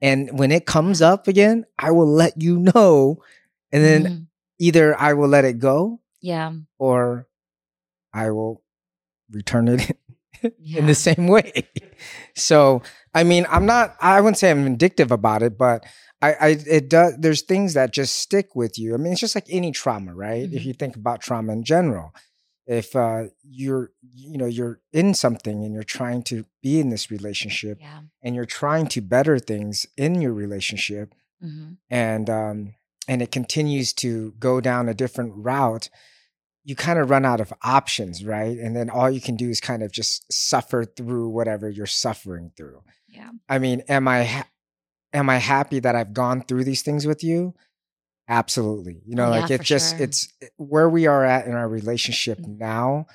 and 0.00 0.38
when 0.38 0.52
it 0.52 0.66
comes 0.66 1.02
up 1.02 1.26
again, 1.28 1.64
I 1.78 1.90
will 1.90 2.08
let 2.08 2.40
you 2.40 2.58
know, 2.58 3.22
and 3.72 3.84
then 3.84 4.04
Mhm. 4.04 4.26
either 4.60 4.98
I 5.00 5.12
will 5.14 5.28
let 5.28 5.44
it 5.44 5.58
go 5.58 6.00
yeah. 6.20 6.52
or 6.78 7.26
I 8.12 8.30
will 8.30 8.62
return 9.30 9.68
it 9.68 9.96
Yeah. 10.58 10.80
in 10.80 10.86
the 10.86 10.94
same 10.94 11.28
way. 11.28 11.68
So, 12.34 12.82
I 13.14 13.24
mean, 13.24 13.46
I'm 13.48 13.66
not, 13.66 13.96
I 14.00 14.20
wouldn't 14.20 14.38
say 14.38 14.50
I'm 14.50 14.64
vindictive 14.64 15.10
about 15.10 15.42
it, 15.42 15.56
but 15.56 15.84
I, 16.22 16.32
I, 16.34 16.48
it 16.66 16.88
does, 16.90 17.14
there's 17.18 17.42
things 17.42 17.74
that 17.74 17.92
just 17.92 18.16
stick 18.16 18.54
with 18.54 18.78
you. 18.78 18.94
I 18.94 18.96
mean, 18.98 19.12
it's 19.12 19.20
just 19.20 19.34
like 19.34 19.46
any 19.48 19.72
trauma, 19.72 20.14
right? 20.14 20.42
If 20.52 20.62
Mhm. 20.62 20.66
you 20.66 20.72
think 20.74 20.96
about 20.96 21.20
trauma 21.20 21.52
in 21.52 21.62
general, 21.64 22.12
if 22.66 22.94
uh, 22.96 23.24
you're, 23.42 23.92
you 24.02 24.36
know, 24.38 24.46
you're 24.46 24.80
in 24.92 25.14
something 25.14 25.64
and 25.64 25.72
you're 25.72 25.84
trying 25.84 26.22
to 26.24 26.44
be 26.62 26.80
in 26.80 26.90
this 26.90 27.10
relationship 27.10 27.78
yeah. 27.80 28.00
and 28.22 28.34
you're 28.34 28.44
trying 28.44 28.88
to 28.88 29.00
better 29.00 29.38
things 29.38 29.86
in 29.96 30.20
your 30.20 30.32
relationship 30.32 31.14
hmm 31.40 31.72
and, 31.90 32.28
um, 32.28 32.74
and 33.08 33.22
it 33.22 33.30
continues 33.30 33.92
to 33.92 34.32
go 34.40 34.60
down 34.60 34.88
a 34.88 34.94
different 34.94 35.32
route, 35.36 35.88
you 36.68 36.74
kind 36.74 36.98
of 36.98 37.08
run 37.10 37.24
out 37.24 37.40
of 37.40 37.52
options, 37.62 38.24
right? 38.24 38.58
And 38.58 38.74
then 38.76 38.90
all 38.90 39.08
you 39.08 39.20
can 39.20 39.36
do 39.36 39.48
is 39.48 39.60
kind 39.60 39.82
of 39.84 39.92
just 39.92 40.30
suffer 40.32 40.84
through 40.84 41.28
whatever 41.28 41.70
you're 41.70 41.86
suffering 41.86 42.50
through. 42.56 42.82
Yeah. 43.08 43.30
I 43.48 43.58
mean, 43.60 43.82
am 43.88 44.08
I 44.08 44.24
ha- 44.24 44.48
am 45.12 45.30
I 45.30 45.36
happy 45.36 45.78
that 45.80 45.94
I've 45.94 46.12
gone 46.12 46.42
through 46.42 46.64
these 46.64 46.82
things 46.82 47.06
with 47.06 47.22
you? 47.22 47.54
Absolutely. 48.28 49.00
You 49.06 49.14
know, 49.14 49.26
Oh, 49.26 49.30
like 49.30 49.48
yeah, 49.50 49.54
it 49.56 49.62
just 49.62 49.94
sure. 49.96 50.04
it's 50.04 50.28
where 50.56 50.88
we 50.90 51.06
are 51.06 51.24
at 51.24 51.46
in 51.46 51.52
our 51.54 51.68
relationship 51.68 52.38
Mm. 52.40 52.58
now. 52.58 53.06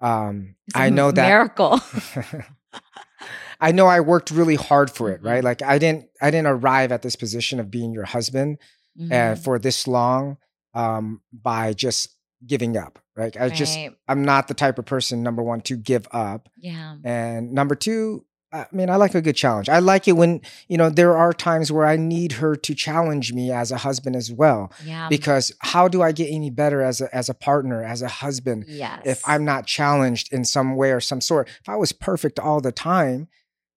Um 0.00 0.54
It's 0.66 0.74
I 0.76 0.88
know 0.88 1.10
that 1.12 1.28
miracle. 1.28 1.80
I 3.60 3.72
know 3.72 3.86
I 3.86 4.00
worked 4.00 4.30
really 4.30 4.56
hard 4.56 4.90
for 4.90 5.10
it, 5.10 5.22
right? 5.22 5.44
Like 5.44 5.62
I 5.62 5.78
didn't 5.78 6.06
I 6.20 6.30
didn't 6.30 6.48
arrive 6.48 6.90
at 6.92 7.02
this 7.02 7.16
position 7.16 7.60
of 7.60 7.70
being 7.70 7.92
your 7.92 8.04
husband 8.04 8.58
uh, 9.00 9.04
Mhm. 9.34 9.44
for 9.44 9.58
this 9.58 9.86
long 9.86 10.38
um 10.74 11.20
by 11.32 11.72
just 11.72 12.16
giving 12.46 12.76
up. 12.76 12.98
Right? 13.16 13.36
I 13.40 13.48
just 13.48 13.78
I'm 14.08 14.24
not 14.24 14.48
the 14.48 14.54
type 14.54 14.78
of 14.78 14.86
person 14.86 15.22
number 15.22 15.42
1 15.42 15.60
to 15.62 15.76
give 15.76 16.08
up. 16.10 16.48
yeah. 16.56 16.96
And 17.04 17.52
number 17.52 17.76
two, 17.76 18.24
I 18.52 18.66
mean, 18.70 18.88
I 18.88 18.96
like 18.96 19.16
a 19.16 19.20
good 19.20 19.34
challenge. 19.34 19.68
I 19.68 19.80
like 19.80 20.06
it 20.06 20.12
when, 20.12 20.40
you 20.68 20.78
know, 20.78 20.88
there 20.88 21.16
are 21.16 21.32
times 21.32 21.72
where 21.72 21.86
I 21.86 21.96
need 21.96 22.32
her 22.32 22.54
to 22.54 22.74
challenge 22.74 23.32
me 23.32 23.50
as 23.50 23.72
a 23.72 23.78
husband 23.78 24.14
as 24.14 24.30
well. 24.30 24.72
Yeah. 24.84 25.08
Because 25.08 25.50
how 25.58 25.88
do 25.88 26.02
I 26.02 26.12
get 26.12 26.30
any 26.30 26.50
better 26.50 26.80
as 26.80 27.00
a 27.00 27.12
as 27.14 27.28
a 27.28 27.34
partner, 27.34 27.82
as 27.82 28.00
a 28.00 28.08
husband, 28.08 28.64
yes. 28.68 29.02
if 29.04 29.28
I'm 29.28 29.44
not 29.44 29.66
challenged 29.66 30.32
in 30.32 30.44
some 30.44 30.76
way 30.76 30.92
or 30.92 31.00
some 31.00 31.20
sort? 31.20 31.48
If 31.48 31.68
I 31.68 31.74
was 31.74 31.90
perfect 31.90 32.38
all 32.38 32.60
the 32.60 32.70
time, 32.70 33.26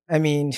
I 0.07 0.19
mean, 0.19 0.53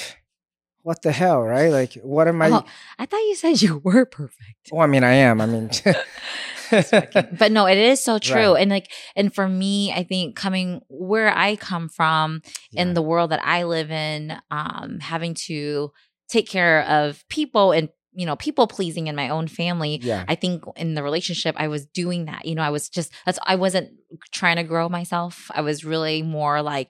what 0.82 1.02
the 1.02 1.12
hell, 1.12 1.42
right? 1.44 1.70
Like, 1.70 1.94
what 1.96 2.28
am 2.28 2.42
I? 2.42 2.50
Oh, 2.50 2.66
I 2.98 3.06
thought 3.06 3.18
you 3.18 3.36
said 3.36 3.62
you 3.62 3.78
were 3.78 4.06
perfect. 4.20 4.70
Well, 4.72 4.82
I 4.82 4.88
mean, 4.88 5.04
I 5.06 5.14
am. 5.14 5.40
I 5.40 5.46
mean, 5.46 5.70
but 7.38 7.52
no, 7.52 7.66
it 7.66 7.78
is 7.78 8.04
so 8.04 8.20
true. 8.20 8.54
Right. 8.54 8.62
And 8.62 8.72
like, 8.72 8.92
and 9.16 9.34
for 9.34 9.48
me, 9.48 9.92
I 9.92 10.04
think 10.04 10.36
coming 10.36 10.82
where 10.90 11.36
I 11.36 11.56
come 11.56 11.90
from 11.90 12.42
Yeah. 12.72 12.84
in 12.84 12.94
the 12.94 13.02
world 13.02 13.32
that 13.32 13.42
I 13.44 13.64
live 13.64 13.92
in, 13.92 14.38
um, 14.52 15.00
having 15.02 15.34
to 15.48 15.92
take 16.30 16.48
care 16.48 16.84
of 16.84 17.24
people 17.30 17.72
and 17.72 17.90
you 18.14 18.26
know 18.26 18.36
people 18.36 18.68
pleasing 18.68 19.08
in 19.08 19.16
my 19.16 19.30
own 19.30 19.48
family. 19.48 20.00
yeah, 20.02 20.26
I 20.28 20.36
think 20.36 20.64
in 20.76 20.96
the 20.96 21.04
relationship, 21.04 21.56
I 21.58 21.68
was 21.68 21.86
doing 21.86 22.26
that. 22.26 22.46
You 22.46 22.56
know, 22.56 22.64
I 22.64 22.70
was 22.72 22.90
just 22.90 23.14
that's 23.26 23.40
I 23.46 23.56
wasn't 23.56 23.90
trying 24.32 24.58
to 24.58 24.64
grow 24.64 24.90
myself. 24.90 25.50
I 25.54 25.62
was 25.62 25.86
really 25.86 26.22
more 26.24 26.62
like 26.62 26.90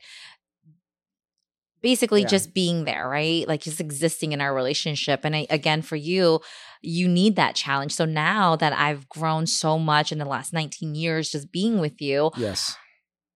basically 1.82 2.22
Yeah. 2.22 2.28
just 2.28 2.54
being 2.54 2.86
there, 2.86 3.08
right? 3.08 3.48
Like 3.48 3.62
just 3.62 3.80
existing 3.80 4.32
in 4.32 4.42
our 4.42 4.54
relationship. 4.54 5.22
And 5.24 5.36
I, 5.36 5.48
again, 5.50 5.82
for 5.82 5.96
you, 5.96 6.42
you 6.82 7.08
need 7.08 7.36
that 7.36 7.56
challenge. 7.56 7.94
So 7.94 8.06
now 8.06 8.56
that 8.56 8.74
I've 8.74 9.08
grown 9.10 9.48
so 9.48 9.78
much 9.80 10.12
in 10.12 10.18
the 10.18 10.26
last 10.26 10.54
19 10.54 10.96
years, 10.96 11.32
just 11.32 11.52
being 11.52 11.80
with 11.80 12.02
you, 12.02 12.32
yes, 12.38 12.76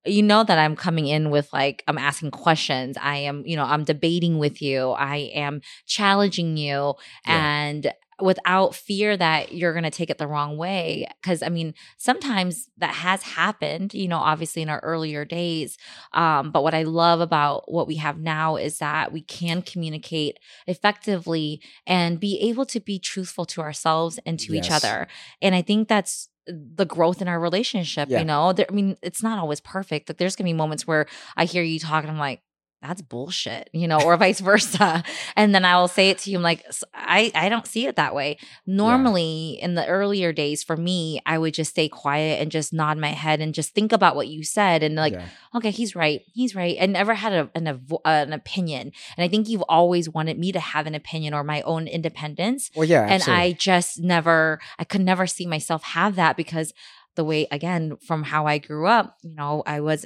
you 0.06 0.22
know 0.22 0.44
that 0.44 0.60
I'm 0.60 0.76
coming 0.76 1.08
in 1.08 1.30
with 1.30 1.52
like, 1.54 1.84
I'm 1.88 1.98
asking 1.98 2.32
questions. 2.32 2.98
I 3.00 3.18
am, 3.18 3.44
you 3.46 3.56
know, 3.56 3.64
I'm 3.64 3.86
debating 3.86 4.38
with 4.38 4.62
you. 4.62 4.90
I 4.92 5.32
am 5.34 5.62
challenging 5.86 6.58
you. 6.58 6.96
Yeah. 7.26 7.46
And 7.46 7.94
without 8.22 8.76
fear 8.76 9.18
that 9.18 9.52
you're 9.54 9.74
going 9.74 9.84
to 9.84 9.90
take 9.90 10.10
it 10.10 10.18
the 10.18 10.28
wrong 10.28 10.58
way 10.58 11.08
because 11.22 11.42
i 11.42 11.50
mean 11.50 11.74
sometimes 11.98 12.70
that 12.78 12.94
has 12.94 13.24
happened 13.24 13.94
you 13.94 14.08
know 14.08 14.18
obviously 14.20 14.62
in 14.62 14.70
our 14.70 14.80
earlier 14.84 15.26
days 15.26 15.78
um, 16.14 16.52
but 16.52 16.64
what 16.64 16.74
i 16.74 16.84
love 16.84 17.20
about 17.22 17.72
what 17.72 17.88
we 17.88 17.96
have 17.96 18.18
now 18.20 18.56
is 18.56 18.78
that 18.80 19.12
we 19.12 19.22
can 19.22 19.62
communicate 19.62 20.38
effectively 20.68 21.62
and 21.88 22.20
be 22.20 22.40
able 22.42 22.66
to 22.66 22.80
be 22.80 23.00
truthful 23.00 23.46
to 23.46 23.62
ourselves 23.62 24.20
and 24.26 24.40
to 24.40 24.54
each 24.54 24.70
other 24.72 25.08
and 25.42 25.56
i 25.56 25.62
think 25.62 25.88
that's 25.88 26.30
the 26.46 26.86
growth 26.86 27.22
in 27.22 27.28
our 27.30 27.40
relationship 27.40 28.10
Yeah. 28.10 28.20
you 28.20 28.26
know 28.26 28.52
there, 28.54 28.66
i 28.70 28.74
mean 28.74 28.98
it's 29.02 29.24
not 29.24 29.40
always 29.40 29.62
perfect 29.62 30.08
but 30.08 30.18
there's 30.18 30.36
gonna 30.36 30.50
be 30.50 30.54
moments 30.54 30.86
where 30.86 31.06
i 31.38 31.46
hear 31.46 31.64
you 31.64 31.80
talk 31.80 32.04
and 32.04 32.12
i'm 32.12 32.20
like 32.20 32.42
that's 32.84 33.02
bullshit, 33.02 33.70
you 33.72 33.88
know, 33.88 34.00
or 34.02 34.18
vice 34.18 34.42
versa. 34.42 35.04
And 35.36 35.56
then 35.56 35.64
I 35.66 35.80
will 35.80 35.88
say 35.88 36.10
it 36.10 36.18
to 36.20 36.30
you, 36.30 36.38
I'm 36.38 36.44
like, 36.44 36.66
I, 36.94 37.32
I 37.34 37.50
don't 37.50 37.66
see 37.66 37.88
it 37.88 37.96
that 37.96 38.14
way. 38.14 38.38
Normally, 38.68 39.58
in 39.62 39.74
the 39.76 39.88
earlier 39.88 40.34
days, 40.34 40.64
for 40.64 40.76
me, 40.76 41.22
I 41.26 41.38
would 41.38 41.54
just 41.54 41.72
stay 41.72 41.88
quiet 41.88 42.42
and 42.42 42.52
just 42.52 42.74
nod 42.74 42.98
my 42.98 43.10
head 43.10 43.40
and 43.40 43.54
just 43.54 43.74
think 43.74 43.94
about 43.94 44.16
what 44.16 44.28
you 44.28 44.44
said 44.44 44.84
and 44.84 44.96
like, 44.96 45.14
yeah. 45.14 45.26
okay, 45.56 45.72
he's 45.72 45.96
right, 45.96 46.22
he's 46.34 46.56
right. 46.56 46.78
I 46.80 46.86
never 46.86 47.14
had 47.14 47.34
a, 47.34 47.50
an 47.56 47.66
avo- 47.66 48.02
an 48.06 48.34
opinion, 48.34 48.92
and 49.18 49.24
I 49.24 49.28
think 49.28 49.48
you've 49.48 49.64
always 49.64 50.10
wanted 50.10 50.38
me 50.38 50.52
to 50.52 50.60
have 50.60 50.86
an 50.86 50.96
opinion 50.96 51.34
or 51.34 51.44
my 51.44 51.62
own 51.62 51.88
independence 51.88 52.70
Well, 52.76 52.88
yeah. 52.88 53.04
and 53.04 53.14
absolutely. 53.14 53.44
I 53.44 53.52
just 53.54 54.02
never, 54.02 54.60
I 54.78 54.84
could 54.84 55.02
never 55.02 55.26
see 55.26 55.46
myself 55.46 55.84
have 55.84 56.16
that 56.16 56.36
because 56.36 56.74
the 57.16 57.24
way, 57.24 57.48
again, 57.52 57.98
from 58.06 58.24
how 58.24 58.48
I 58.48 58.58
grew 58.58 58.88
up, 58.88 59.18
you 59.22 59.36
know, 59.36 59.64
I 59.66 59.82
was, 59.82 60.06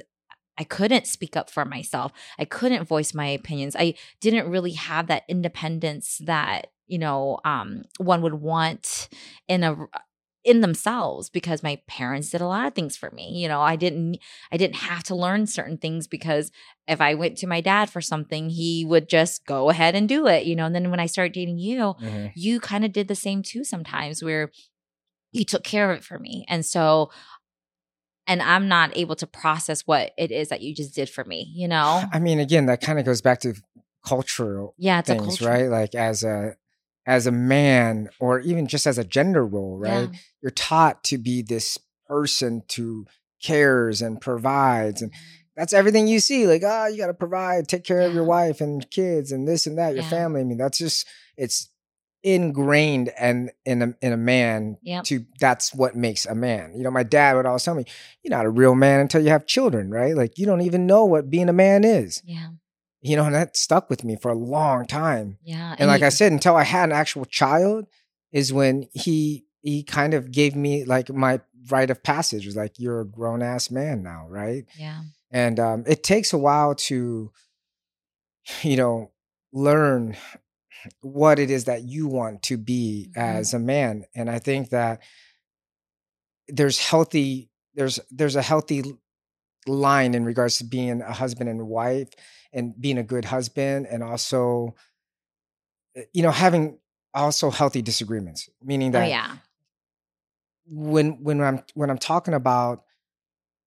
I 0.58 0.64
couldn't 0.64 1.06
speak 1.06 1.36
up 1.36 1.50
for 1.50 1.64
myself. 1.64 2.12
I 2.38 2.44
couldn't 2.44 2.84
voice 2.84 3.14
my 3.14 3.26
opinions. 3.26 3.76
I 3.78 3.94
didn't 4.20 4.50
really 4.50 4.72
have 4.72 5.06
that 5.06 5.22
independence 5.28 6.18
that, 6.24 6.68
you 6.86 6.98
know, 6.98 7.38
um, 7.44 7.84
one 7.98 8.22
would 8.22 8.34
want 8.34 9.08
in 9.46 9.62
a, 9.62 9.76
in 10.44 10.60
themselves 10.60 11.28
because 11.28 11.62
my 11.62 11.78
parents 11.86 12.30
did 12.30 12.40
a 12.40 12.46
lot 12.46 12.66
of 12.66 12.74
things 12.74 12.96
for 12.96 13.10
me. 13.10 13.30
You 13.40 13.48
know, 13.48 13.60
I 13.60 13.76
didn't 13.76 14.18
I 14.50 14.56
didn't 14.56 14.76
have 14.76 15.02
to 15.04 15.14
learn 15.14 15.46
certain 15.46 15.76
things 15.76 16.06
because 16.06 16.50
if 16.86 17.00
I 17.00 17.14
went 17.14 17.36
to 17.38 17.46
my 17.46 17.60
dad 17.60 17.90
for 17.90 18.00
something, 18.00 18.48
he 18.48 18.84
would 18.86 19.08
just 19.08 19.44
go 19.46 19.68
ahead 19.68 19.94
and 19.94 20.08
do 20.08 20.26
it, 20.26 20.46
you 20.46 20.56
know. 20.56 20.64
And 20.64 20.74
then 20.74 20.90
when 20.90 21.00
I 21.00 21.06
started 21.06 21.34
dating 21.34 21.58
you, 21.58 21.94
Mhm. 22.00 22.32
you 22.34 22.60
kind 22.60 22.84
of 22.84 22.92
did 22.92 23.08
the 23.08 23.14
same 23.14 23.42
too 23.42 23.62
sometimes 23.64 24.22
where 24.22 24.50
you 25.32 25.44
took 25.44 25.64
care 25.64 25.90
of 25.90 25.98
it 25.98 26.04
for 26.04 26.18
me. 26.18 26.44
And 26.48 26.64
so 26.64 27.10
and 28.28 28.40
I'm 28.42 28.68
not 28.68 28.96
able 28.96 29.16
to 29.16 29.26
process 29.26 29.80
what 29.86 30.12
it 30.16 30.30
is 30.30 30.50
that 30.50 30.60
you 30.60 30.74
just 30.74 30.94
did 30.94 31.08
for 31.10 31.24
me, 31.24 31.50
you 31.56 31.66
know? 31.66 32.04
I 32.12 32.20
mean, 32.20 32.38
again, 32.38 32.66
that 32.66 32.80
kind 32.80 32.98
of 33.00 33.04
goes 33.04 33.20
back 33.20 33.40
to 33.40 33.54
cultural 34.06 34.74
Yeah, 34.78 35.00
things, 35.02 35.24
culture. 35.24 35.46
right? 35.46 35.68
Like 35.68 35.94
as 35.94 36.22
a 36.22 36.56
as 37.06 37.26
a 37.26 37.32
man, 37.32 38.10
or 38.20 38.38
even 38.40 38.66
just 38.66 38.86
as 38.86 38.98
a 38.98 39.04
gender 39.04 39.44
role, 39.44 39.78
right? 39.78 40.10
Yeah. 40.12 40.18
You're 40.42 40.50
taught 40.50 41.02
to 41.04 41.16
be 41.16 41.40
this 41.40 41.78
person 42.06 42.62
who 42.76 43.06
cares 43.42 44.02
and 44.02 44.20
provides, 44.20 45.00
and 45.00 45.10
that's 45.56 45.72
everything 45.72 46.06
you 46.06 46.20
see. 46.20 46.46
Like, 46.46 46.62
oh, 46.64 46.86
you 46.86 46.98
got 46.98 47.06
to 47.06 47.14
provide, 47.14 47.66
take 47.66 47.84
care 47.84 48.06
of 48.06 48.12
your 48.12 48.24
wife 48.24 48.60
and 48.60 48.88
kids, 48.90 49.32
and 49.32 49.48
this 49.48 49.66
and 49.66 49.78
that, 49.78 49.94
your 49.94 50.02
Yeah. 50.02 50.10
family. 50.10 50.42
I 50.42 50.44
mean, 50.44 50.58
that's 50.58 50.76
just 50.78 51.06
it's 51.38 51.70
ingrained 52.22 53.10
and 53.18 53.50
in 53.64 53.82
a 53.82 53.94
in 54.00 54.12
a 54.12 54.16
man 54.16 54.76
Yep. 54.82 55.04
to 55.04 55.24
that's 55.40 55.74
what 55.74 55.94
makes 55.96 56.26
a 56.26 56.34
man. 56.34 56.74
You 56.76 56.82
know, 56.82 56.90
my 56.90 57.02
dad 57.04 57.36
would 57.36 57.46
always 57.46 57.62
tell 57.64 57.74
me, 57.74 57.84
"You're 58.22 58.36
not 58.36 58.46
a 58.46 58.50
real 58.50 58.74
man 58.74 59.00
until 59.00 59.22
you 59.22 59.28
have 59.30 59.46
children, 59.46 59.90
right? 59.90 60.14
Like 60.16 60.38
you 60.38 60.46
don't 60.46 60.62
even 60.62 60.86
know 60.86 61.04
what 61.04 61.30
being 61.30 61.48
a 61.48 61.52
man 61.52 61.84
is." 61.84 62.20
Yeah. 62.24 62.48
You 63.00 63.16
know, 63.16 63.24
and 63.26 63.34
that 63.34 63.56
stuck 63.56 63.88
with 63.88 64.02
me 64.02 64.16
for 64.16 64.30
a 64.30 64.34
long 64.38 64.84
time. 64.86 65.38
Yeah. 65.42 65.76
And, 65.78 65.86
like 65.88 66.00
you- 66.00 66.06
I 66.06 66.10
said, 66.10 66.32
until 66.32 66.56
I 66.56 66.64
had 66.64 66.88
an 66.88 66.96
actual 66.96 67.24
child, 67.24 67.86
is 68.32 68.52
when 68.52 68.88
he 68.92 69.44
he 69.60 69.82
kind 69.84 70.14
of 70.14 70.30
gave 70.32 70.56
me 70.56 70.84
like 70.84 71.08
my 71.12 71.40
rite 71.70 71.90
of 71.90 72.02
passage. 72.02 72.44
Was 72.46 72.56
like, 72.56 72.78
"You're 72.78 73.00
a 73.02 73.06
grown 73.06 73.42
ass 73.42 73.70
man 73.70 74.02
now, 74.02 74.26
right?" 74.28 74.64
yeah. 74.76 75.02
and 75.30 75.60
um, 75.60 75.84
it 75.86 76.02
takes 76.02 76.32
a 76.32 76.38
while 76.38 76.74
to 76.74 77.30
you 78.62 78.76
know 78.76 79.12
learn 79.52 80.16
what 81.00 81.38
it 81.38 81.50
is 81.50 81.64
that 81.64 81.82
you 81.82 82.06
want 82.08 82.42
to 82.44 82.56
be 82.56 83.10
Mhm. 83.16 83.20
as 83.20 83.54
a 83.54 83.58
man 83.58 84.04
and 84.14 84.30
i 84.30 84.38
think 84.38 84.70
that 84.70 85.00
there's 86.48 86.78
healthy 86.78 87.50
there's 87.74 88.00
there's 88.10 88.36
a 88.36 88.42
healthy 88.42 88.82
line 89.66 90.14
in 90.14 90.24
regards 90.24 90.58
to 90.58 90.64
being 90.64 91.02
a 91.02 91.12
husband 91.12 91.48
and 91.50 91.66
wife 91.68 92.08
and 92.52 92.80
being 92.80 92.96
a 92.98 93.02
good 93.02 93.24
husband 93.26 93.86
and 93.86 94.02
also 94.02 94.74
uh, 95.96 96.02
you 96.12 96.22
know 96.22 96.30
having 96.30 96.78
also 97.14 97.50
healthy 97.50 97.82
disagreements 97.82 98.48
meaning 98.62 98.90
Oh 98.90 98.98
that 99.00 99.08
yeah. 99.10 99.36
when 100.66 101.22
when 101.22 101.40
I'm 101.40 101.62
when 101.74 101.90
I'm 101.90 101.98
talking 101.98 102.34
about 102.34 102.84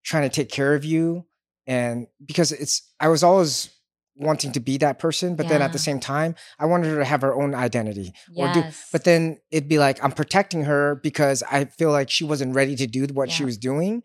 trying 0.04 0.24
to 0.30 0.36
take 0.36 0.50
care 0.50 0.74
of 0.76 0.84
you 0.86 1.26
and 1.68 2.08
because 2.26 2.52
it's 2.52 2.92
I 3.00 3.08
was 3.08 3.24
always 3.24 3.70
wanting 4.16 4.52
to 4.52 4.60
be 4.60 4.78
that 4.78 5.00
person 5.00 5.36
but 5.36 5.48
then 5.48 5.62
at 5.62 5.72
the 5.74 5.80
same 5.80 6.00
time 6.00 6.36
I 6.60 6.66
wanted 6.66 6.88
her 6.90 6.98
to 6.98 7.06
have 7.06 7.22
her 7.22 7.34
own 7.34 7.56
identity 7.56 8.14
or 8.36 8.52
do 8.54 8.60
Yes. 8.60 8.90
but 8.92 9.04
then 9.04 9.40
it'd 9.52 9.70
be 9.70 9.80
like 9.80 10.04
I'm 10.04 10.12
protecting 10.12 10.64
her 10.66 10.96
because 10.96 11.44
I 11.50 11.66
feel 11.66 11.92
like 11.92 12.10
she 12.10 12.24
wasn't 12.24 12.54
ready 12.54 12.76
to 12.76 12.88
do 12.88 13.06
what 13.14 13.32
she 13.32 13.44
was 13.46 13.58
doing 13.58 14.04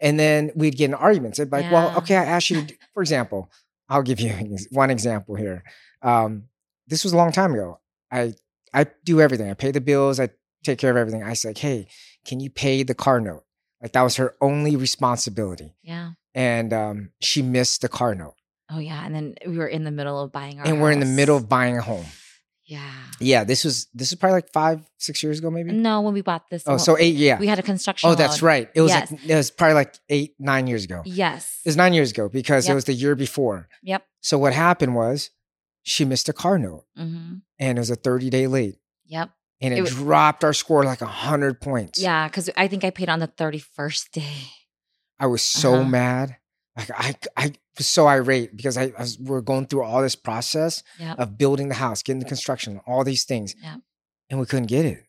and 0.00 0.18
then 0.20 0.50
we'd 0.54 0.76
get 0.76 0.86
in 0.86 0.94
arguments 0.94 1.38
it'd 1.38 1.50
be 1.50 1.56
like 1.58 1.70
well 1.72 1.96
okay 1.98 2.16
I 2.16 2.24
asked 2.24 2.50
you 2.50 2.66
for 2.94 3.02
example 3.02 3.50
I'll 3.88 4.02
give 4.02 4.20
you 4.20 4.32
one 4.70 4.90
example 4.90 5.34
here 5.34 5.64
um 6.02 6.44
this 6.86 7.02
was 7.04 7.12
a 7.12 7.16
long 7.16 7.32
time 7.32 7.52
ago 7.54 7.80
I 8.12 8.34
I 8.74 8.86
do 9.04 9.20
everything 9.20 9.50
I 9.50 9.54
pay 9.54 9.70
the 9.70 9.80
bills 9.80 10.20
I 10.20 10.28
take 10.62 10.78
care 10.78 10.90
of 10.90 10.96
everything 10.96 11.22
I 11.22 11.32
said 11.32 11.58
hey 11.58 11.88
can 12.26 12.38
you 12.40 12.50
pay 12.50 12.82
the 12.82 12.94
car 12.94 13.20
note? 13.20 13.44
Like 13.80 13.92
that 13.92 14.02
was 14.02 14.16
her 14.16 14.34
only 14.40 14.76
responsibility. 14.76 15.74
yeah. 15.82 16.10
And 16.34 16.72
um, 16.74 17.10
she 17.20 17.40
missed 17.42 17.80
the 17.80 17.88
car 17.88 18.14
note. 18.14 18.34
Oh 18.70 18.78
yeah. 18.78 19.04
And 19.04 19.14
then 19.14 19.34
we 19.46 19.56
were 19.58 19.66
in 19.68 19.84
the 19.84 19.90
middle 19.90 20.20
of 20.20 20.30
buying 20.32 20.58
our 20.60 20.66
and 20.66 20.80
we're 20.80 20.92
in 20.92 21.00
the 21.00 21.06
middle 21.06 21.36
of 21.36 21.48
buying 21.48 21.76
a 21.78 21.82
home. 21.82 22.04
Yeah. 22.64 22.92
Yeah, 23.18 23.44
this 23.44 23.64
was 23.64 23.86
this 23.94 24.10
was 24.10 24.18
probably 24.18 24.34
like 24.36 24.52
five, 24.52 24.82
six 24.98 25.22
years 25.22 25.38
ago, 25.38 25.50
maybe. 25.50 25.72
No, 25.72 26.02
when 26.02 26.12
we 26.12 26.20
bought 26.20 26.50
this. 26.50 26.64
Oh, 26.66 26.72
one- 26.72 26.78
so 26.78 26.98
eight, 26.98 27.14
yeah. 27.16 27.38
we 27.38 27.46
had 27.46 27.58
a 27.58 27.62
construction. 27.62 28.10
Oh, 28.10 28.14
that's 28.14 28.42
loan. 28.42 28.46
right. 28.48 28.70
It 28.74 28.82
was 28.82 28.90
Yes. 28.90 29.10
like 29.10 29.24
it 29.26 29.34
was 29.34 29.50
probably 29.50 29.74
like 29.74 29.94
eight, 30.10 30.34
nine 30.38 30.66
years 30.66 30.84
ago. 30.84 31.00
Yes. 31.06 31.60
It 31.64 31.68
was 31.70 31.76
nine 31.78 31.94
years 31.94 32.10
ago 32.10 32.28
because 32.28 32.68
it 32.68 32.74
was 32.74 32.84
the 32.84 32.92
year 32.92 33.14
before. 33.14 33.68
Yep. 33.84 34.04
So 34.20 34.36
what 34.38 34.52
happened 34.52 34.94
was 34.94 35.30
she 35.82 36.04
missed 36.04 36.28
a 36.28 36.34
car 36.34 36.58
note 36.58 36.84
hmm 36.94 37.36
and 37.58 37.78
it 37.78 37.80
was 37.80 37.88
a 37.90 37.96
30 37.96 38.28
day 38.28 38.46
late. 38.46 38.76
Yep. 39.06 39.30
And 39.62 39.72
it, 39.74 39.78
It 39.78 39.82
wa- 39.84 39.88
dropped 39.88 40.44
our 40.44 40.52
score 40.52 40.84
like 40.84 41.00
a 41.00 41.06
hundred 41.06 41.60
points. 41.62 41.98
Yeah, 42.00 42.28
because 42.28 42.50
I 42.56 42.68
think 42.68 42.84
I 42.84 42.90
paid 42.90 43.08
on 43.08 43.18
the 43.18 43.26
thirty 43.26 43.58
first 43.58 44.12
day. 44.12 44.50
I 45.18 45.26
was 45.26 45.42
so 45.42 45.76
Uh-huh. 45.76 45.84
mad. 45.88 46.36
Like 46.78 46.90
I, 46.96 47.14
I 47.36 47.52
was 47.76 47.86
so 47.88 48.06
irate 48.06 48.56
because 48.56 48.76
I, 48.78 48.84
I 48.96 49.00
was, 49.00 49.18
we're 49.18 49.40
going 49.40 49.66
through 49.66 49.82
all 49.82 50.00
this 50.00 50.14
process 50.16 50.82
Yep. 50.98 51.18
of 51.18 51.36
building 51.36 51.68
the 51.68 51.74
house, 51.74 52.02
getting 52.02 52.20
the 52.20 52.24
construction, 52.26 52.80
all 52.86 53.04
these 53.04 53.24
things, 53.24 53.54
Yeah. 53.62 53.76
and 54.30 54.38
we 54.40 54.46
couldn't 54.46 54.66
get 54.66 54.84
it. 54.86 55.04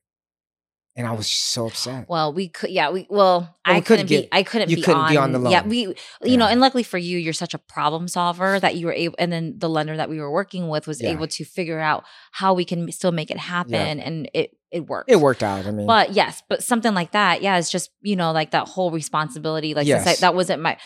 And 0.96 1.08
I 1.08 1.12
was 1.14 1.28
so 1.28 1.68
upset. 1.68 2.10
Well, 2.10 2.34
we 2.34 2.50
could, 2.50 2.72
yeah, 2.72 2.90
we 2.90 3.08
well, 3.10 3.40
Well, 3.42 3.58
I 3.64 3.76
we 3.76 3.82
couldn't 3.82 4.08
couldn't 4.08 4.24
be, 4.24 4.28
I 4.34 4.44
couldn't 4.44 4.70
you 4.70 4.78
be 4.78 4.82
couldn't 4.82 5.00
on, 5.02 5.10
be 5.12 5.18
on 5.18 5.32
the 5.32 5.40
loan. 5.40 5.52
Yeah, 5.52 5.66
we, 5.66 5.96
you 6.24 6.36
know, 6.36 6.48
and 6.48 6.60
luckily 6.60 6.84
for 6.84 6.98
you, 6.98 7.18
you're 7.18 7.32
such 7.32 7.54
a 7.54 7.58
problem 7.58 8.10
solver 8.10 8.60
that 8.60 8.76
you 8.76 8.88
were 8.88 8.92
able, 8.94 9.16
and 9.18 9.32
then 9.32 9.54
the 9.60 9.70
lender 9.70 9.96
that 9.96 10.10
we 10.10 10.20
were 10.20 10.30
working 10.32 10.68
with 10.68 10.88
was 10.88 11.02
Yeah. 11.02 11.12
able 11.12 11.28
to 11.28 11.46
figure 11.46 11.80
out 11.80 12.04
how 12.34 12.54
we 12.54 12.66
can 12.66 12.92
still 12.92 13.14
make 13.14 13.32
it 13.32 13.38
happen, 13.38 14.00
and 14.02 14.30
it 14.34 14.58
it 14.72 14.88
worked. 14.88 15.10
it 15.10 15.16
worked 15.16 15.42
out. 15.42 15.66
I 15.66 15.72
mean, 15.72 15.88
But 15.88 16.12
yes, 16.14 16.44
but 16.50 16.64
something 16.64 16.94
like 16.94 17.12
that, 17.14 17.42
yeah, 17.42 17.58
it's 17.58 17.72
just 17.72 17.92
you 18.02 18.16
know 18.18 18.32
like 18.34 18.52
that 18.52 18.68
whole 18.68 18.92
responsibility. 18.92 19.74
Like 19.76 19.88
since 19.88 20.06
I, 20.06 20.16
that 20.16 20.36
wasn't 20.36 20.62
my 20.62 20.78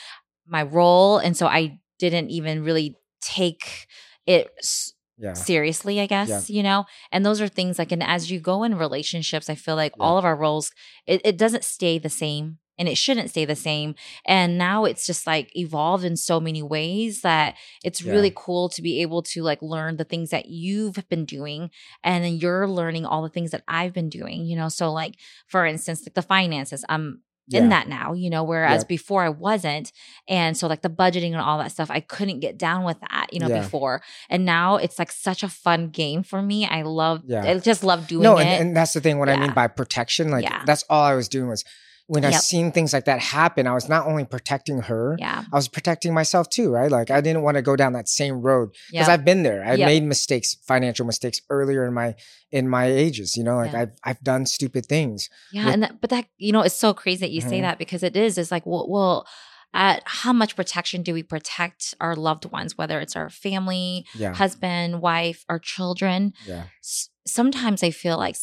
my 0.47 0.63
role, 0.63 1.17
and 1.17 1.36
so 1.36 1.47
I 1.47 1.79
didn't 1.99 2.29
even 2.29 2.63
really 2.63 2.97
take 3.21 3.88
it 4.25 4.51
s- 4.60 4.93
yeah, 5.17 5.34
seriously, 5.34 5.99
I 6.01 6.06
guess, 6.08 6.49
you 6.49 6.63
know? 6.63 6.86
And 7.12 7.25
those 7.25 7.39
are 7.39 7.47
things 7.47 7.77
like, 7.79 7.91
and 7.91 8.03
as 8.03 8.32
you 8.32 8.39
go 8.39 8.63
in 8.63 8.75
relationships, 8.75 9.49
I 9.49 9.56
feel 9.56 9.75
like 9.75 9.93
Yeah. 9.97 10.03
all 10.06 10.17
of 10.17 10.25
our 10.25 10.36
roles, 10.36 10.71
it, 11.06 11.21
it 11.23 11.38
doesn't 11.38 11.63
stay 11.63 11.97
the 11.99 12.10
same 12.10 12.58
and 12.77 12.89
it 12.89 12.97
shouldn't 12.97 13.29
stay 13.29 13.45
the 13.45 13.56
same. 13.56 13.93
And 14.25 14.58
now 14.58 14.86
it's 14.86 15.06
just 15.06 15.27
like 15.27 15.56
evolved 15.56 16.03
in 16.03 16.17
so 16.17 16.39
many 16.39 16.63
ways 16.63 17.21
that 17.21 17.56
it's 17.84 18.01
Yeah. 18.01 18.12
really 18.12 18.34
cool 18.36 18.69
to 18.69 18.82
be 18.82 19.01
able 19.01 19.21
to 19.23 19.43
like 19.43 19.62
learn 19.62 19.97
the 19.97 20.03
things 20.03 20.32
that 20.32 20.47
you've 20.47 21.08
been 21.10 21.25
doing 21.25 21.69
and 22.03 22.23
then 22.23 22.36
you're 22.38 22.67
learning 22.67 23.06
all 23.06 23.21
the 23.21 23.29
things 23.29 23.51
that 23.51 23.63
I've 23.67 23.93
been 23.93 24.10
doing, 24.10 24.45
you 24.45 24.56
know? 24.58 24.69
So, 24.69 24.91
like, 24.91 25.15
for 25.47 25.65
instance, 25.65 26.01
like 26.06 26.15
the 26.15 26.21
finances, 26.23 26.84
I'm 26.89 27.21
in 27.51 27.69
that 27.69 27.88
now, 27.89 28.13
you 28.13 28.29
know, 28.29 28.43
whereas 28.43 28.82
Yep. 28.82 28.88
before 28.88 29.23
I 29.23 29.29
wasn't. 29.29 29.91
And 30.29 30.56
so 30.56 30.67
like 30.67 30.82
the 30.82 30.89
budgeting 30.89 31.32
and 31.34 31.41
all 31.41 31.58
that 31.58 31.71
stuff, 31.71 31.91
I 31.91 31.99
couldn't 31.99 32.39
get 32.39 32.58
down 32.58 32.84
with 32.86 32.99
that, 33.01 33.27
you 33.34 33.39
know, 33.39 33.47
Yeah. 33.49 33.62
before. 33.62 34.01
And 34.29 34.45
now 34.45 34.77
it's 34.77 34.97
like 34.97 35.12
such 35.12 35.43
a 35.43 35.49
fun 35.49 35.89
game 35.89 36.23
for 36.23 36.41
me. 36.41 36.65
I 36.65 36.84
love 36.84 37.23
Yeah. 37.25 37.43
I 37.43 37.60
just 37.60 37.84
love 37.84 38.08
doing 38.08 38.23
no, 38.23 38.38
it. 38.38 38.45
and, 38.45 38.67
and 38.69 38.77
that's 38.77 38.93
the 38.93 39.01
thing. 39.01 39.19
What 39.19 39.29
I 39.29 39.36
mean 39.38 39.53
by 39.53 39.67
protection, 39.67 40.32
like 40.32 40.43
Yeah. 40.43 40.63
that's 40.65 40.84
all 40.89 41.03
I 41.03 41.15
was 41.15 41.27
doing 41.27 41.49
was, 41.49 41.65
when 42.08 42.26
I 42.26 42.32
seen 42.32 42.72
things 42.74 42.92
like 42.94 43.06
that 43.06 43.20
happen, 43.20 43.66
I 43.66 43.74
was 43.74 43.88
not 43.88 44.06
only 44.06 44.26
protecting 44.26 44.82
her, 44.82 45.16
Yeah. 45.20 45.46
I 45.52 45.56
was 45.56 45.68
protecting 45.70 46.13
myself 46.13 46.50
too, 46.50 46.70
right? 46.70 46.92
Like 46.92 47.10
I 47.10 47.22
didn't 47.22 47.44
want 47.44 47.56
to 47.56 47.62
go 47.62 47.76
down 47.78 47.94
that 47.94 48.10
same 48.10 48.42
road 48.42 48.70
because 48.92 49.08
Yeah. 49.08 49.13
I've 49.13 49.24
been 49.24 49.44
there. 49.44 49.63
I 49.63 49.76
Yep. 49.76 49.86
made 49.88 50.04
mistakes, 50.04 50.56
financial 50.68 51.06
mistakes 51.06 51.39
earlier 51.50 51.86
in 51.86 51.94
my 51.94 52.16
in 52.52 52.68
my 52.68 52.86
ages. 52.86 53.36
You 53.38 53.44
know, 53.44 53.56
like 53.56 53.72
Yeah. 53.74 53.82
I've 53.82 53.92
I've 54.04 54.22
done 54.24 54.46
stupid 54.46 54.86
things. 54.86 55.30
Yeah, 55.52 55.66
with- 55.66 55.74
and 55.76 55.84
that, 55.84 56.02
but 56.02 56.10
that 56.10 56.26
you 56.38 56.52
know, 56.52 56.62
it's 56.62 56.76
so 56.76 56.94
crazy 56.94 57.22
that 57.22 57.32
you 57.32 57.42
say 57.42 57.60
Mhm. 57.60 57.63
that 57.63 57.78
because 57.80 58.04
it 58.04 58.16
is. 58.18 58.38
It's 58.38 58.52
like, 58.52 58.66
well, 58.66 58.86
well, 58.89 59.26
at 59.74 60.04
how 60.06 60.34
much 60.34 60.56
protection 60.56 61.02
do 61.02 61.13
we 61.13 61.24
protect 61.24 61.96
our 62.00 62.16
loved 62.16 62.46
ones, 62.52 62.78
whether 62.78 63.00
it's 63.00 63.16
our 63.16 63.30
family, 63.30 64.06
Yeah, 64.13 64.34
husband, 64.36 65.02
wife, 65.02 65.46
our 65.50 65.58
children? 65.58 66.34
yeah, 66.46 66.66
S- 66.84 67.10
Sometimes 67.26 67.82
I 67.82 67.89
feel 67.92 68.18
like 68.18 68.36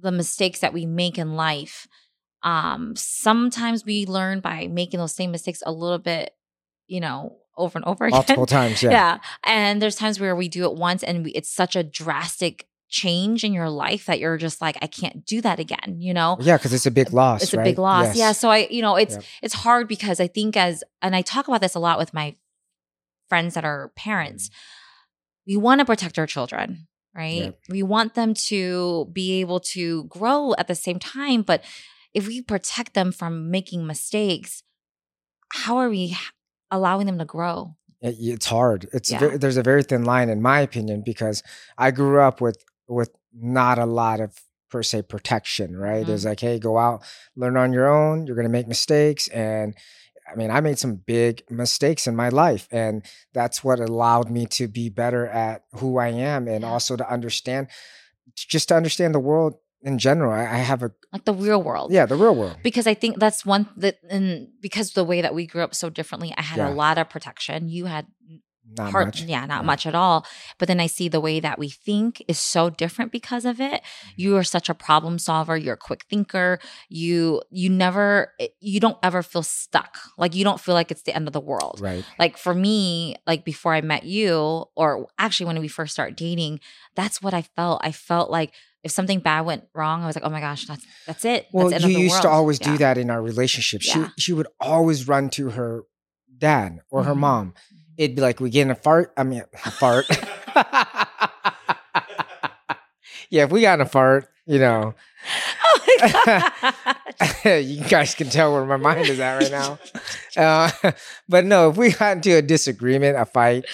the 0.00 0.10
mistakes 0.10 0.58
that 0.60 0.72
we 0.72 0.86
make 0.86 1.18
in 1.18 1.36
life, 1.36 1.86
um, 2.44 2.94
sometimes 2.94 3.84
we 3.84 4.06
learn 4.06 4.38
by 4.40 4.68
making 4.68 5.00
those 5.00 5.14
same 5.14 5.32
mistakes 5.32 5.62
a 5.66 5.72
little 5.72 5.98
bit, 5.98 6.34
you 6.86 7.00
know, 7.00 7.36
over 7.56 7.78
and 7.78 7.84
over 7.86 8.04
again. 8.06 8.16
multiple 8.18 8.46
times. 8.46 8.82
Yeah, 8.82 8.90
Yeah. 8.90 9.18
And 9.44 9.80
there's 9.82 9.96
times 9.96 10.20
where 10.20 10.36
we 10.36 10.48
do 10.48 10.64
it 10.64 10.74
once 10.74 11.02
and 11.02 11.24
we, 11.24 11.30
it's 11.32 11.48
such 11.50 11.74
a 11.74 11.82
drastic 11.82 12.66
change 12.90 13.42
in 13.42 13.52
your 13.52 13.70
life 13.70 14.06
that 14.06 14.20
you're 14.20 14.36
just 14.36 14.60
like, 14.60 14.76
I 14.82 14.86
can't 14.86 15.24
do 15.26 15.40
that 15.40 15.58
again, 15.58 15.96
you 15.98 16.14
know? 16.14 16.36
yeah, 16.40 16.56
because 16.58 16.72
it's 16.72 16.86
a 16.86 16.90
big 16.92 17.12
loss. 17.12 17.42
It's 17.42 17.54
a 17.54 17.62
big 17.62 17.78
loss. 17.78 18.08
Yes. 18.08 18.16
Yeah. 18.16 18.32
So 18.32 18.50
I, 18.50 18.68
you 18.70 18.82
know, 18.82 18.94
it's 18.96 19.14
Yep. 19.14 19.24
it's 19.42 19.54
hard 19.54 19.88
because 19.88 20.20
I 20.20 20.26
think 20.28 20.56
as 20.56 20.84
and 21.02 21.16
I 21.16 21.22
talk 21.22 21.48
about 21.48 21.60
this 21.60 21.74
a 21.74 21.80
lot 21.80 21.98
with 21.98 22.14
my 22.14 22.36
friends 23.28 23.54
that 23.54 23.64
are 23.64 23.90
parents. 23.96 24.50
We 25.46 25.56
want 25.56 25.78
to 25.80 25.84
protect 25.84 26.18
our 26.18 26.26
children, 26.26 26.86
right? 27.14 27.42
Yep. 27.44 27.58
We 27.68 27.82
want 27.82 28.14
them 28.14 28.32
to 28.48 29.08
be 29.12 29.40
able 29.40 29.60
to 29.60 30.04
grow 30.04 30.54
at 30.56 30.68
the 30.68 30.74
same 30.74 30.98
time, 30.98 31.42
but 31.42 31.64
if 32.14 32.26
we 32.26 32.40
protect 32.42 32.94
them 32.94 33.12
from 33.12 33.50
making 33.50 33.86
mistakes, 33.86 34.62
how 35.52 35.76
are 35.78 35.90
we 35.90 36.16
allowing 36.70 37.06
them 37.06 37.18
to 37.18 37.24
grow? 37.24 37.76
Eh, 38.02 38.10
it- 38.10 38.16
it's 38.34 38.46
hard. 38.46 38.88
It's 38.92 39.10
Yeah. 39.10 39.18
ve- 39.20 39.36
there's 39.36 39.56
a 39.56 39.62
very 39.62 39.82
thin 39.82 40.04
line, 40.04 40.28
in 40.28 40.40
my 40.40 40.60
opinion, 40.60 41.02
because 41.04 41.42
I 41.78 41.90
grew 41.90 42.20
up 42.20 42.40
with 42.40 42.58
with 42.86 43.10
not 43.32 43.78
a 43.78 43.86
lot 43.86 44.20
of 44.20 44.38
per 44.70 44.82
se 44.82 45.02
protection. 45.02 45.74
Right? 45.76 46.02
Mm-hmm. 46.04 46.12
It's 46.14 46.24
like, 46.26 46.40
hey, 46.40 46.58
go 46.58 46.76
out, 46.78 47.02
learn 47.36 47.56
on 47.56 47.72
your 47.72 47.88
own. 47.88 48.26
You're 48.26 48.36
gonna 48.36 48.48
make 48.48 48.68
mistakes, 48.68 49.28
and 49.28 49.74
I 50.30 50.36
mean, 50.36 50.50
I 50.50 50.60
made 50.60 50.78
some 50.78 50.96
big 50.96 51.42
mistakes 51.50 52.06
in 52.06 52.14
my 52.16 52.28
life, 52.30 52.66
and 52.70 53.04
that's 53.34 53.62
what 53.64 53.78
allowed 53.80 54.30
me 54.30 54.46
to 54.46 54.68
be 54.68 54.88
better 54.88 55.26
at 55.26 55.64
who 55.76 55.98
I 55.98 56.08
am, 56.08 56.48
and 56.48 56.64
also 56.64 56.96
to 56.96 57.10
understand, 57.10 57.68
just 58.34 58.68
to 58.68 58.74
understand 58.76 59.14
the 59.14 59.20
world 59.20 59.54
in 59.84 59.98
general. 59.98 60.32
I, 60.32 60.42
I 60.42 60.58
have 60.70 60.82
a 60.82 60.90
Like 61.12 61.24
the 61.24 61.34
real 61.34 61.62
world. 61.62 61.92
yeah, 61.92 62.06
the 62.06 62.16
real 62.16 62.34
world. 62.34 62.56
because 62.62 62.86
I 62.86 62.94
think 62.94 63.18
that's 63.20 63.44
one 63.46 63.68
that, 63.76 63.96
and 64.10 64.48
because 64.60 64.92
the 64.94 65.04
way 65.04 65.20
that 65.20 65.34
we 65.34 65.46
grew 65.46 65.62
up 65.62 65.74
so 65.74 65.90
differently, 65.90 66.34
I 66.36 66.42
had 66.42 66.58
Yeah. 66.58 66.70
a 66.70 66.74
lot 66.74 66.98
of 66.98 67.08
protection. 67.10 67.68
You 67.68 67.84
had 67.86 68.06
Not 68.78 68.90
part, 68.92 69.06
much. 69.08 69.22
yeah, 69.22 69.44
not 69.46 69.60
Yeah. 69.62 69.66
much 69.72 69.86
at 69.86 69.94
all. 69.94 70.24
But 70.58 70.68
then 70.68 70.80
I 70.80 70.86
see 70.88 71.08
the 71.08 71.20
way 71.20 71.38
that 71.38 71.58
we 71.58 71.68
think 71.68 72.22
is 72.26 72.38
so 72.38 72.70
different 72.70 73.12
because 73.12 73.44
of 73.44 73.60
it. 73.60 73.82
Mm-hmm. 73.82 74.10
You 74.16 74.36
are 74.38 74.42
such 74.44 74.68
a 74.70 74.74
problem 74.74 75.18
solver. 75.18 75.54
You're 75.56 75.74
a 75.74 75.86
quick 75.88 76.04
thinker. 76.08 76.58
You 76.88 77.42
you 77.50 77.68
never 77.68 78.32
eh, 78.40 78.48
you 78.60 78.80
don't 78.80 78.98
ever 79.02 79.22
feel 79.22 79.42
stuck. 79.42 79.98
Like 80.16 80.34
you 80.34 80.44
don't 80.44 80.60
feel 80.60 80.74
like 80.74 80.90
it's 80.90 81.02
the 81.02 81.14
end 81.14 81.26
of 81.28 81.34
the 81.34 81.40
world. 81.52 81.78
Right. 81.82 82.04
Like 82.18 82.38
for 82.38 82.54
me, 82.54 83.16
like 83.26 83.44
before 83.44 83.74
I 83.74 83.82
met 83.82 84.04
you, 84.04 84.64
or 84.74 85.06
actually 85.18 85.46
when 85.46 85.60
we 85.60 85.68
first 85.68 85.92
started 85.92 86.16
dating, 86.16 86.60
that's 86.96 87.20
what 87.20 87.34
I 87.34 87.42
felt. 87.42 87.80
I 87.84 87.92
felt 87.92 88.30
like 88.30 88.52
if 88.84 88.92
something 88.92 89.18
bad 89.18 89.40
went 89.46 89.64
wrong, 89.74 90.02
I 90.02 90.06
was 90.06 90.14
like, 90.14 90.24
oh 90.24 90.30
my 90.30 90.40
gosh, 90.40 90.66
that's 90.66 90.84
that's 91.06 91.24
it. 91.24 91.46
Well, 91.52 91.70
that's 91.70 91.82
you 91.84 91.90
of 91.90 91.94
the 91.96 92.00
used 92.02 92.22
to 92.22 92.28
always 92.28 92.58
Yeah. 92.60 92.72
do 92.72 92.78
that 92.78 92.98
in 92.98 93.10
our 93.10 93.20
relationship. 93.22 93.80
Yeah. 93.84 94.10
She 94.16 94.22
she 94.22 94.32
would 94.32 94.46
always 94.60 95.08
run 95.08 95.30
to 95.30 95.50
her 95.50 95.82
dad 96.38 96.80
or 96.90 97.02
her 97.04 97.14
Mhm. 97.14 97.18
mom. 97.18 97.54
It'd 97.96 98.14
be 98.16 98.22
like 98.22 98.38
we 98.40 98.50
get 98.50 98.62
in 98.62 98.70
a 98.70 98.74
fart. 98.74 99.12
I 99.16 99.22
mean, 99.24 99.42
a 99.64 99.70
fart. 99.70 100.06
yeah, 103.34 103.44
if 103.44 103.50
we 103.50 103.62
got 103.62 103.74
in 103.74 103.80
a 103.80 103.88
fart, 103.88 104.28
you 104.46 104.60
know, 104.60 104.94
Oh 105.76 105.80
you 107.44 107.82
guys 107.84 108.14
can 108.14 108.28
tell 108.28 108.52
where 108.52 108.64
my 108.64 108.76
mind 108.76 109.08
is 109.08 109.18
at 109.18 109.42
right 109.42 109.50
now. 109.50 109.78
Uh, 110.36 110.92
but 111.28 111.44
no, 111.44 111.70
if 111.70 111.76
we 111.76 111.90
got 111.90 112.16
into 112.16 112.36
a 112.36 112.42
disagreement, 112.42 113.16
a 113.16 113.24
fight, 113.24 113.64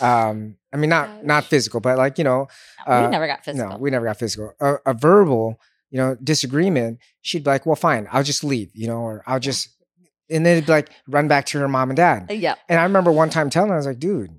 um, 0.00 0.56
I 0.72 0.76
mean, 0.76 0.90
not 0.90 1.24
not 1.24 1.44
physical, 1.44 1.80
but 1.80 1.98
like 1.98 2.18
you 2.18 2.24
know, 2.24 2.46
uh, 2.86 3.02
we 3.04 3.10
never 3.10 3.26
got 3.26 3.44
physical. 3.44 3.70
no, 3.70 3.76
we 3.78 3.90
never 3.90 4.04
got 4.06 4.18
physical. 4.18 4.52
A, 4.60 4.76
a 4.86 4.94
verbal, 4.94 5.58
you 5.90 5.98
know, 5.98 6.16
disagreement, 6.22 6.98
she'd 7.22 7.44
be 7.44 7.50
like, 7.50 7.66
well, 7.66 7.76
fine, 7.76 8.06
I'll 8.12 8.22
just 8.22 8.44
leave, 8.44 8.70
you 8.74 8.86
know, 8.86 8.98
or 8.98 9.22
I'll 9.26 9.40
just, 9.40 9.70
and 10.30 10.44
then 10.46 10.58
it'd 10.58 10.66
be 10.66 10.72
like, 10.72 10.90
run 11.08 11.26
back 11.28 11.46
to 11.46 11.58
her 11.58 11.68
mom 11.68 11.90
and 11.90 11.96
dad. 11.96 12.30
Yeah. 12.30 12.54
And 12.68 12.78
I 12.78 12.84
remember 12.84 13.10
one 13.10 13.30
time 13.30 13.50
telling 13.50 13.70
her, 13.70 13.74
I 13.74 13.78
was 13.78 13.86
like, 13.86 13.98
dude, 13.98 14.38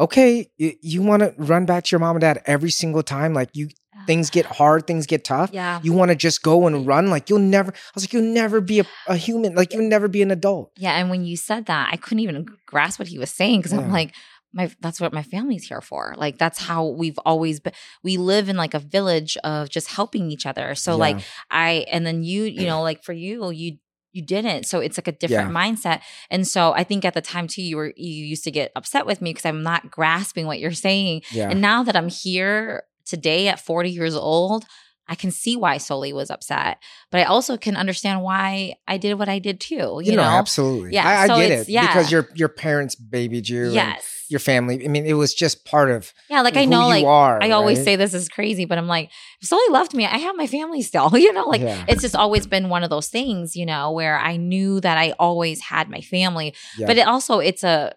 okay, 0.00 0.50
you, 0.56 0.72
you 0.80 1.02
want 1.02 1.22
to 1.22 1.34
run 1.36 1.66
back 1.66 1.84
to 1.84 1.92
your 1.92 2.00
mom 2.00 2.16
and 2.16 2.20
dad 2.20 2.42
every 2.46 2.70
single 2.70 3.02
time? 3.02 3.34
Like, 3.34 3.50
you, 3.52 3.68
things 4.06 4.30
get 4.30 4.46
ah. 4.46 4.54
hard, 4.54 4.86
things 4.86 5.06
get 5.06 5.24
tough. 5.24 5.50
Yeah. 5.52 5.80
You 5.82 5.92
want 5.92 6.10
to 6.10 6.16
just 6.16 6.42
go 6.42 6.66
and 6.66 6.86
run? 6.86 7.10
Like, 7.10 7.30
you'll 7.30 7.38
never, 7.38 7.70
I 7.72 7.90
was 7.94 8.04
like, 8.04 8.12
you'll 8.12 8.22
never 8.22 8.60
be 8.60 8.80
a, 8.80 8.86
a 9.06 9.16
human. 9.16 9.54
Like, 9.54 9.72
you'll 9.72 9.88
never 9.88 10.08
be 10.08 10.22
an 10.22 10.30
adult. 10.30 10.72
Yeah. 10.76 10.96
And 10.96 11.10
when 11.10 11.24
you 11.24 11.36
said 11.36 11.66
that, 11.66 11.90
I 11.92 11.96
couldn't 11.96 12.20
even 12.20 12.46
grasp 12.66 12.98
what 12.98 13.08
he 13.08 13.18
was 13.18 13.30
saying 13.30 13.60
because 13.60 13.72
I'm 13.72 13.92
like, 13.92 14.14
my 14.52 14.70
that's 14.80 15.00
what 15.00 15.12
my 15.12 15.22
family's 15.22 15.68
here 15.68 15.80
for. 15.80 16.14
Like 16.16 16.36
that's 16.36 16.58
how 16.58 16.86
we've 16.86 17.18
always 17.24 17.60
been. 17.60 17.72
We 18.02 18.16
live 18.16 18.48
in 18.48 18.56
like 18.56 18.74
a 18.74 18.80
village 18.80 19.36
of 19.44 19.68
just 19.68 19.88
helping 19.88 20.30
each 20.30 20.44
other. 20.44 20.74
So 20.74 20.96
like 20.96 21.20
I 21.50 21.86
and 21.90 22.04
then 22.04 22.24
you, 22.24 22.42
you 22.44 22.66
know, 22.66 22.82
like 22.82 23.04
for 23.04 23.12
you, 23.12 23.50
you 23.50 23.78
you 24.12 24.22
didn't. 24.22 24.64
So 24.64 24.80
it's 24.80 24.98
like 24.98 25.08
a 25.08 25.12
different 25.12 25.52
mindset. 25.52 26.00
And 26.30 26.46
so 26.46 26.72
I 26.72 26.84
think 26.84 27.04
at 27.04 27.14
the 27.14 27.20
time 27.20 27.46
too, 27.46 27.62
you 27.62 27.76
were 27.76 27.92
you 27.96 28.24
used 28.24 28.44
to 28.44 28.50
get 28.50 28.72
upset 28.76 29.06
with 29.06 29.20
me 29.22 29.30
because 29.30 29.46
I'm 29.46 29.62
not 29.62 29.90
grasping 29.90 30.46
what 30.46 30.58
you're 30.58 30.72
saying. 30.72 31.22
yeah. 31.30 31.50
And 31.50 31.60
now 31.60 31.82
that 31.82 31.96
I'm 31.96 32.08
here 32.08 32.84
today 33.04 33.48
at 33.48 33.60
40 33.60 33.90
years 33.90 34.14
old, 34.14 34.64
I 35.10 35.16
can 35.16 35.32
see 35.32 35.56
why 35.56 35.78
Sully 35.78 36.12
was 36.12 36.30
upset. 36.30 36.78
But 37.10 37.22
I 37.22 37.24
also 37.24 37.56
can 37.56 37.76
understand 37.76 38.22
why 38.22 38.76
I 38.86 38.96
did 38.96 39.18
what 39.18 39.28
I 39.28 39.40
did 39.40 39.60
too. 39.60 39.74
You, 39.74 40.02
you 40.04 40.12
know, 40.12 40.22
know? 40.22 40.28
absolutely. 40.28 40.92
Yeah, 40.94 41.06
I, 41.06 41.22
I 41.24 41.26
so 41.26 41.36
get 41.36 41.50
it 41.50 41.68
yeah. 41.68 41.88
because 41.88 42.12
your 42.12 42.28
your 42.34 42.48
parents 42.48 42.94
babied 42.94 43.48
you. 43.48 43.70
Yes. 43.70 44.24
your 44.28 44.38
family. 44.38 44.84
I 44.84 44.88
mean, 44.88 45.04
it 45.04 45.14
was 45.14 45.34
just 45.34 45.64
part 45.64 45.90
of 45.90 46.14
Yeah, 46.28 46.42
like 46.42 46.56
I 46.56 46.64
know, 46.64 46.86
like 46.86 47.04
are, 47.04 47.42
I 47.42 47.50
always 47.50 47.78
right? 47.78 47.84
say 47.84 47.96
this 47.96 48.14
is 48.14 48.28
crazy, 48.28 48.64
but 48.66 48.78
I'm 48.78 48.86
like, 48.86 49.10
if 49.42 49.48
Sully 49.48 49.68
loved 49.70 49.92
me, 49.94 50.06
I 50.06 50.18
have 50.18 50.36
my 50.36 50.46
family 50.46 50.82
still. 50.82 51.10
You 51.20 51.32
know, 51.32 51.48
like 51.48 51.60
Yeah. 51.60 51.84
it's 51.88 52.02
just 52.02 52.14
always 52.14 52.46
been 52.46 52.68
one 52.68 52.84
of 52.84 52.90
those 52.90 53.08
things, 53.08 53.56
you 53.56 53.66
know, 53.66 53.90
where 53.90 54.16
I 54.16 54.36
knew 54.36 54.80
that 54.80 54.96
I 54.96 55.10
always 55.18 55.60
had 55.60 55.90
my 55.90 56.00
family. 56.00 56.54
Yeah. 56.78 56.86
But 56.86 56.98
it 56.98 57.06
also 57.08 57.40
it's 57.40 57.64
a 57.64 57.94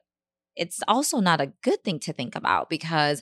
it's 0.56 0.82
also 0.88 1.20
not 1.20 1.42
a 1.42 1.54
good 1.62 1.84
thing 1.84 2.00
to 2.00 2.14
think 2.14 2.36
about 2.36 2.70
because 2.70 3.22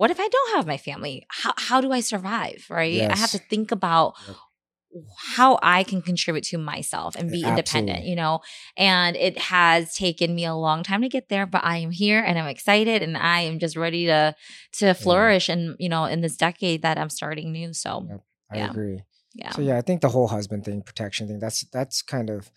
what 0.00 0.10
if 0.10 0.18
I 0.18 0.28
don't 0.28 0.56
have 0.56 0.66
my 0.66 0.78
family? 0.78 1.26
How 1.28 1.52
how 1.58 1.82
do 1.82 1.92
I 1.92 2.00
survive? 2.00 2.64
Right? 2.70 3.02
I 3.02 3.16
have 3.16 3.32
to 3.32 3.38
think 3.38 3.70
about 3.70 4.14
Yep. 4.26 4.36
how 5.36 5.58
I 5.62 5.84
can 5.84 6.00
contribute 6.00 6.44
to 6.44 6.58
myself 6.58 7.14
and 7.16 7.28
eh, 7.28 7.32
be 7.32 7.42
independent, 7.44 8.04
you 8.04 8.16
know. 8.16 8.40
And 8.78 9.14
it 9.14 9.36
has 9.36 9.94
taken 9.94 10.34
me 10.34 10.46
a 10.46 10.54
long 10.54 10.84
time 10.84 11.02
to 11.02 11.10
get 11.10 11.28
there, 11.28 11.44
but 11.44 11.62
I 11.64 11.76
am 11.76 11.90
here 11.90 12.18
and 12.18 12.38
I'm 12.38 12.48
excited 12.48 13.02
and 13.02 13.14
I 13.14 13.40
am 13.40 13.58
just 13.58 13.76
ready 13.76 14.06
to 14.06 14.34
to 14.78 14.94
flourish 14.94 15.50
and 15.50 15.76
you 15.78 15.90
know 15.90 16.06
in 16.06 16.22
this 16.22 16.36
decade 16.36 16.80
that 16.80 16.96
I'm 16.96 17.10
starting 17.10 17.52
new. 17.52 17.74
So 17.74 18.06
Yep. 18.08 18.22
I 18.52 18.56
yeah. 18.56 18.70
agree. 18.70 19.02
yeah. 19.34 19.50
So 19.50 19.60
yeah, 19.60 19.76
I 19.76 19.82
think 19.82 20.00
the 20.00 20.08
whole 20.08 20.28
husband 20.28 20.64
thing, 20.64 20.80
protection 20.80 21.28
thing, 21.28 21.40
that's 21.40 21.60
that's 21.76 22.00
kind 22.00 22.30
of 22.30 22.50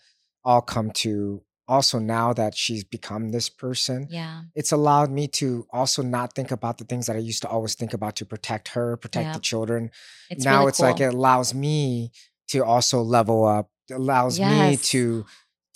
all 0.44 0.62
come 0.62 0.92
to 0.92 1.42
also 1.66 1.98
now 1.98 2.32
that 2.32 2.54
she's 2.56 2.84
become 2.84 3.30
this 3.30 3.48
person. 3.48 4.06
Yeah. 4.10 4.42
It's 4.54 4.72
allowed 4.72 5.10
me 5.10 5.28
to 5.28 5.66
also 5.72 6.02
not 6.02 6.34
think 6.34 6.50
about 6.50 6.78
the 6.78 6.84
things 6.84 7.06
that 7.06 7.16
I 7.16 7.20
used 7.20 7.42
to 7.42 7.48
always 7.48 7.74
think 7.74 7.94
about 7.94 8.16
to 8.16 8.26
protect 8.26 8.68
her, 8.68 8.96
protect 8.96 9.26
Yeah. 9.26 9.32
the 9.32 9.40
children. 9.40 9.90
It's 10.30 10.44
now 10.44 10.58
really 10.60 10.68
it's 10.70 10.80
like 10.80 11.00
it 11.00 11.14
allows 11.14 11.54
me 11.54 12.12
to 12.48 12.64
also 12.64 13.00
level 13.02 13.44
up. 13.46 13.70
It 13.88 13.94
allows 13.94 14.38
me 14.38 14.76
to 14.76 15.24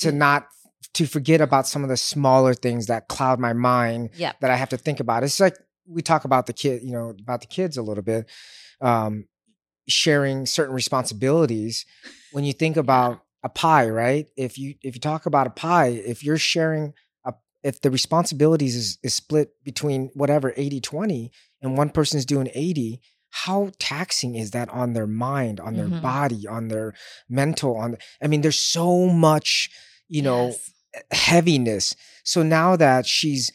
to 0.00 0.12
not 0.12 0.46
to 0.94 1.06
forget 1.06 1.40
about 1.40 1.66
some 1.66 1.82
of 1.82 1.88
the 1.88 1.96
smaller 1.96 2.54
things 2.54 2.86
that 2.86 3.08
cloud 3.08 3.38
my 3.38 3.52
mind 3.52 4.10
Yep. 4.14 4.40
that 4.40 4.50
I 4.50 4.56
have 4.56 4.68
to 4.70 4.76
think 4.76 5.00
about. 5.00 5.22
It's 5.24 5.40
like 5.40 5.56
we 5.86 6.02
talk 6.02 6.24
about 6.24 6.46
the 6.46 6.52
kid, 6.52 6.82
you 6.82 6.92
know, 6.92 7.10
about 7.10 7.40
the 7.40 7.46
kids 7.46 7.76
a 7.76 7.82
little 7.82 8.02
bit, 8.04 8.28
um, 8.80 9.26
sharing 9.88 10.44
certain 10.46 10.74
responsibilities. 10.74 11.86
When 12.32 12.44
you 12.44 12.52
think 12.52 12.76
about 12.76 13.22
a 13.42 13.48
pie, 13.48 13.88
right? 13.88 14.26
If 14.36 14.58
you 14.58 14.74
if 14.82 14.94
you 14.94 15.00
talk 15.00 15.26
about 15.26 15.46
a 15.46 15.50
pie, 15.50 15.88
if 15.88 16.22
you're 16.24 16.38
sharing 16.38 16.92
a 17.24 17.34
if 17.62 17.80
the 17.80 17.90
responsibilities 17.90 18.74
is, 18.76 18.98
is 19.02 19.14
split 19.14 19.50
between 19.64 20.10
whatever 20.14 20.52
80 20.56 20.80
20 20.80 21.30
and 21.62 21.76
one 21.78 21.90
person's 21.90 22.24
doing 22.26 22.48
80 22.54 23.00
how 23.30 23.70
taxing 23.78 24.36
is 24.36 24.52
that 24.52 24.68
on 24.70 24.94
their 24.94 25.06
mind 25.06 25.60
on 25.60 25.76
their 25.76 25.88
Mhm. 25.88 26.00
body 26.00 26.46
on 26.46 26.68
their 26.68 26.94
mental 27.28 27.76
on 27.76 27.98
i 28.22 28.26
mean 28.26 28.40
there's 28.40 28.58
so 28.58 29.06
much 29.06 29.68
you 30.08 30.22
know 30.22 30.46
Yes. 30.48 30.70
heaviness. 31.12 31.94
So 32.24 32.42
now 32.42 32.74
that 32.76 33.06
she's, 33.06 33.52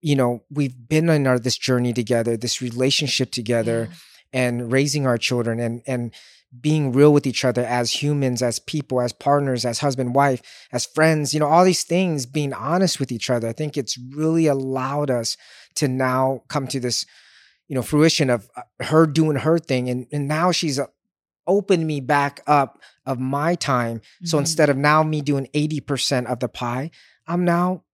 you 0.00 0.14
know, 0.16 0.44
we've 0.50 0.74
been 0.88 1.10
on 1.10 1.26
our 1.26 1.38
this 1.38 1.58
journey 1.58 1.92
together, 1.92 2.36
this 2.36 2.62
relationship 2.62 3.32
together, 3.32 3.88
Yeah. 3.90 3.96
and 4.32 4.72
raising 4.72 5.06
our 5.06 5.18
children, 5.18 5.58
and 5.60 5.82
and 5.86 6.14
being 6.58 6.92
real 6.92 7.12
with 7.12 7.26
each 7.26 7.44
other 7.44 7.64
as 7.64 8.02
humans, 8.02 8.42
as 8.42 8.58
people, 8.58 9.00
as 9.00 9.12
partners, 9.12 9.64
as 9.64 9.78
husband, 9.78 10.14
wife, 10.14 10.42
as 10.72 10.84
friends, 10.84 11.32
you 11.32 11.38
know, 11.40 11.46
all 11.46 11.64
these 11.64 11.84
things, 11.84 12.26
being 12.26 12.52
honest 12.52 12.98
with 12.98 13.12
each 13.12 13.30
other. 13.30 13.46
I 13.48 13.52
think 13.52 13.76
it's 13.76 13.96
really 13.96 14.46
allowed 14.46 15.10
us 15.10 15.36
to 15.76 15.86
now 15.86 16.42
come 16.48 16.66
to 16.68 16.80
this, 16.80 17.06
you 17.68 17.74
know, 17.76 17.82
fruition 17.82 18.30
of 18.30 18.48
uh, 18.56 18.62
her 18.80 19.06
doing 19.06 19.36
her 19.36 19.58
thing. 19.58 19.88
And, 19.88 20.06
and 20.10 20.26
now 20.26 20.50
she's 20.50 20.78
uh, 20.80 20.86
opened 21.46 21.86
me 21.86 22.00
back 22.00 22.40
up 22.46 22.80
of 23.06 23.18
my 23.20 23.54
time. 23.54 24.00
So 24.24 24.36
Mhm. 24.36 24.40
instead 24.40 24.70
of 24.70 24.76
now 24.76 25.02
me 25.04 25.20
doing 25.20 25.48
80% 25.54 26.26
of 26.26 26.40
the 26.40 26.48
pie, 26.48 26.90
I'm 27.28 27.44
now 27.44 27.84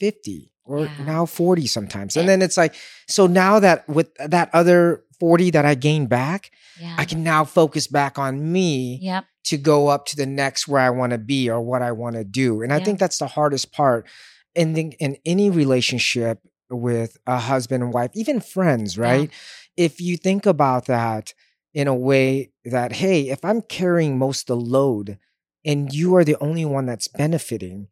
50 0.00 0.50
or 0.64 0.88
Yeah. 0.98 1.04
now 1.04 1.26
40 1.26 1.66
sometimes. 1.66 2.16
And 2.16 2.28
then 2.28 2.42
it's 2.42 2.56
like, 2.56 2.74
so 3.08 3.26
now 3.26 3.60
that 3.60 3.88
with 3.88 4.12
that 4.16 4.50
other 4.52 5.04
40 5.22 5.50
that 5.52 5.64
I 5.64 5.76
gained 5.76 6.08
back, 6.08 6.50
Yeah. 6.80 6.96
I 6.98 7.04
can 7.04 7.22
now 7.22 7.44
focus 7.44 7.86
back 7.86 8.18
on 8.18 8.50
me 8.52 8.98
Yep. 9.00 9.24
to 9.50 9.56
go 9.56 9.86
up 9.86 10.06
to 10.06 10.16
the 10.16 10.26
next 10.26 10.66
where 10.66 10.80
I 10.82 10.90
want 10.90 11.12
to 11.12 11.18
be 11.18 11.48
or 11.48 11.60
what 11.60 11.80
I 11.80 11.92
want 11.92 12.16
to 12.16 12.24
do. 12.24 12.60
And 12.62 12.72
I 12.72 12.80
think 12.80 12.98
that's 12.98 13.18
the 13.18 13.28
hardest 13.28 13.70
part 13.70 14.04
in 14.56 14.72
the, 14.74 14.82
in 14.98 15.16
any 15.24 15.48
relationship 15.48 16.40
with 16.70 17.18
a 17.26 17.38
husband 17.38 17.84
and 17.84 17.92
wife, 17.92 18.10
even 18.14 18.40
friends, 18.40 18.98
right? 18.98 19.30
If 19.76 20.00
you 20.00 20.16
think 20.16 20.44
about 20.44 20.86
that 20.86 21.34
in 21.72 21.86
a 21.86 21.94
way 21.94 22.50
that 22.64 22.90
hey, 22.92 23.28
if 23.30 23.44
I'm 23.44 23.62
carrying 23.62 24.18
most 24.18 24.50
of 24.50 24.58
the 24.58 24.64
load 24.64 25.18
and 25.64 25.92
you 25.94 26.16
are 26.16 26.24
the 26.24 26.36
only 26.40 26.64
one 26.64 26.86
that's 26.86 27.06
benefiting, 27.08 27.86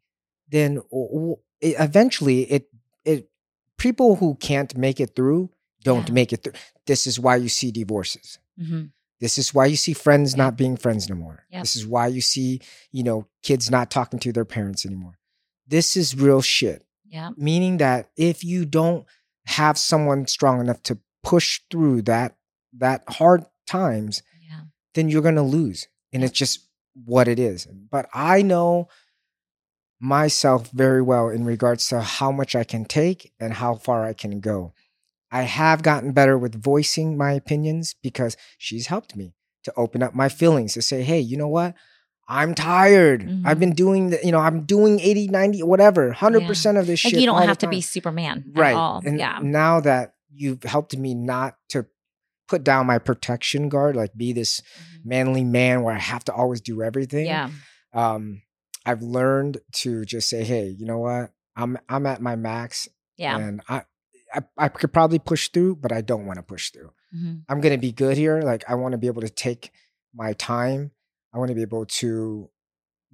then 0.49 0.75
w- 0.91 1.13
w- 1.13 1.35
it- 1.61 1.75
eventually 1.79 2.41
it 2.51 2.63
it 3.05 3.29
people 3.77 4.17
who 4.17 4.35
can't 4.35 4.75
make 4.75 4.99
it 4.99 5.15
through 5.15 5.49
don't 5.83 6.07
Yeah. 6.09 6.13
make 6.13 6.33
it 6.33 6.43
through. 6.43 6.53
This 6.85 7.07
is 7.07 7.19
why 7.19 7.35
you 7.37 7.49
see 7.49 7.71
divorces. 7.71 8.39
hmm 8.57 8.85
This 9.19 9.37
is 9.37 9.53
why 9.53 9.67
you 9.67 9.75
see 9.75 9.93
friends 9.93 10.33
Yeah. 10.33 10.43
not 10.45 10.57
being 10.57 10.75
friends 10.77 11.07
no 11.07 11.15
more. 11.15 11.45
Yep. 11.51 11.61
This 11.61 11.75
is 11.75 11.85
why 11.85 12.07
you 12.07 12.21
see, 12.21 12.59
you 12.91 13.03
know, 13.03 13.27
kids 13.43 13.69
not 13.69 13.91
talking 13.91 14.19
to 14.19 14.31
their 14.31 14.45
parents 14.45 14.83
anymore. 14.85 15.19
This 15.67 15.95
is 15.95 16.15
real 16.15 16.41
shit. 16.41 16.85
Yep. 17.05 17.33
Meaning 17.37 17.77
that 17.77 18.09
if 18.17 18.43
you 18.43 18.65
don't 18.65 19.05
have 19.45 19.77
someone 19.77 20.25
strong 20.27 20.59
enough 20.59 20.81
to 20.83 20.97
push 21.23 21.61
through 21.69 22.01
that 22.03 22.35
that 22.73 23.03
hard 23.09 23.45
times, 23.67 24.23
Yeah. 24.41 24.61
then 24.95 25.07
you're 25.09 25.21
going 25.21 25.35
to 25.35 25.41
lose. 25.43 25.87
And 26.13 26.23
it's 26.23 26.37
just 26.37 26.67
what 27.05 27.27
it 27.27 27.37
is. 27.37 27.67
But 27.67 28.09
I 28.13 28.41
know 28.41 28.87
myself 29.99 30.69
very 30.71 31.01
well 31.01 31.29
in 31.29 31.45
regards 31.45 31.87
to 31.89 32.01
how 32.01 32.31
much 32.31 32.55
I 32.55 32.63
can 32.63 32.85
take 32.85 33.33
and 33.39 33.53
how 33.53 33.75
far 33.75 34.03
I 34.03 34.13
can 34.13 34.39
go. 34.39 34.73
I 35.31 35.43
have 35.43 35.81
gotten 35.83 36.11
better 36.11 36.37
with 36.37 36.61
voicing 36.61 37.17
my 37.17 37.31
opinions 37.33 37.95
because 38.03 38.35
she's 38.57 38.87
helped 38.87 39.15
me 39.15 39.33
to 39.63 39.73
open 39.77 40.03
up 40.03 40.13
my 40.13 40.27
feelings 40.29 40.73
to 40.73 40.81
say, 40.81 41.03
hey, 41.03 41.19
you 41.19 41.37
know 41.37 41.47
what? 41.47 41.75
I'm 42.27 42.55
tired. 42.55 43.23
I've 43.45 43.57
Mhm. 43.57 43.59
been 43.59 43.73
doing 43.73 44.09
the, 44.11 44.19
you 44.23 44.31
know, 44.31 44.39
I'm 44.39 44.63
doing 44.65 44.99
80, 44.99 45.27
90, 45.27 45.63
whatever, 45.63 46.11
100% 46.13 46.77
of 46.77 46.87
this 46.87 47.03
Like 47.03 47.11
shit. 47.11 47.19
you 47.19 47.25
don't 47.25 47.41
have 47.47 47.57
to 47.59 47.67
be. 47.67 47.81
Superman 47.81 48.45
right. 48.55 48.71
at 48.71 48.75
all. 48.77 49.01
And 49.05 49.19
yeah. 49.19 49.39
now 49.41 49.79
that 49.81 50.13
you've 50.33 50.63
helped 50.63 50.95
me 50.97 51.13
not 51.13 51.57
to 51.69 51.85
put 52.47 52.63
down 52.63 52.85
my 52.87 52.99
protection 52.99 53.69
guard, 53.69 53.95
like 53.95 54.15
be 54.15 54.33
this 54.33 54.61
Mhm. 54.61 55.05
manly 55.05 55.43
man 55.43 55.83
where 55.83 55.93
I 55.95 55.99
have 55.99 56.23
to 56.25 56.33
always 56.33 56.61
do 56.61 56.81
everything. 56.81 57.25
Yeah. 57.25 57.49
Um, 57.93 58.41
I've 58.85 59.01
learned 59.01 59.59
to 59.73 60.05
just 60.05 60.29
say, 60.29 60.43
hey, 60.43 60.67
you 60.67 60.85
know 60.85 60.99
what? 60.99 61.31
I'm 61.55 61.77
I'm 61.89 62.05
at 62.05 62.21
my 62.21 62.35
max 62.37 62.87
Yeah. 63.17 63.37
and 63.37 63.61
I, 63.67 63.83
I 64.33 64.41
I 64.57 64.67
could 64.69 64.93
probably 64.93 65.19
push 65.19 65.49
through, 65.49 65.75
but 65.77 65.91
I 65.91 66.01
don't 66.01 66.25
want 66.25 66.37
to 66.37 66.43
push 66.43 66.71
through. 66.71 66.91
Mhm. 67.15 67.43
I'm 67.49 67.61
gonna 67.61 67.77
be 67.77 67.91
good 67.91 68.17
here. 68.17 68.41
Like 68.41 68.63
I 68.69 68.75
want 68.75 68.93
to 68.93 68.97
be 68.97 69.07
able 69.07 69.21
to 69.21 69.29
take 69.29 69.71
my 70.13 70.33
time. 70.33 70.91
I 71.33 71.37
want 71.37 71.49
to 71.49 71.55
be 71.55 71.61
able 71.61 71.85
to 71.85 72.49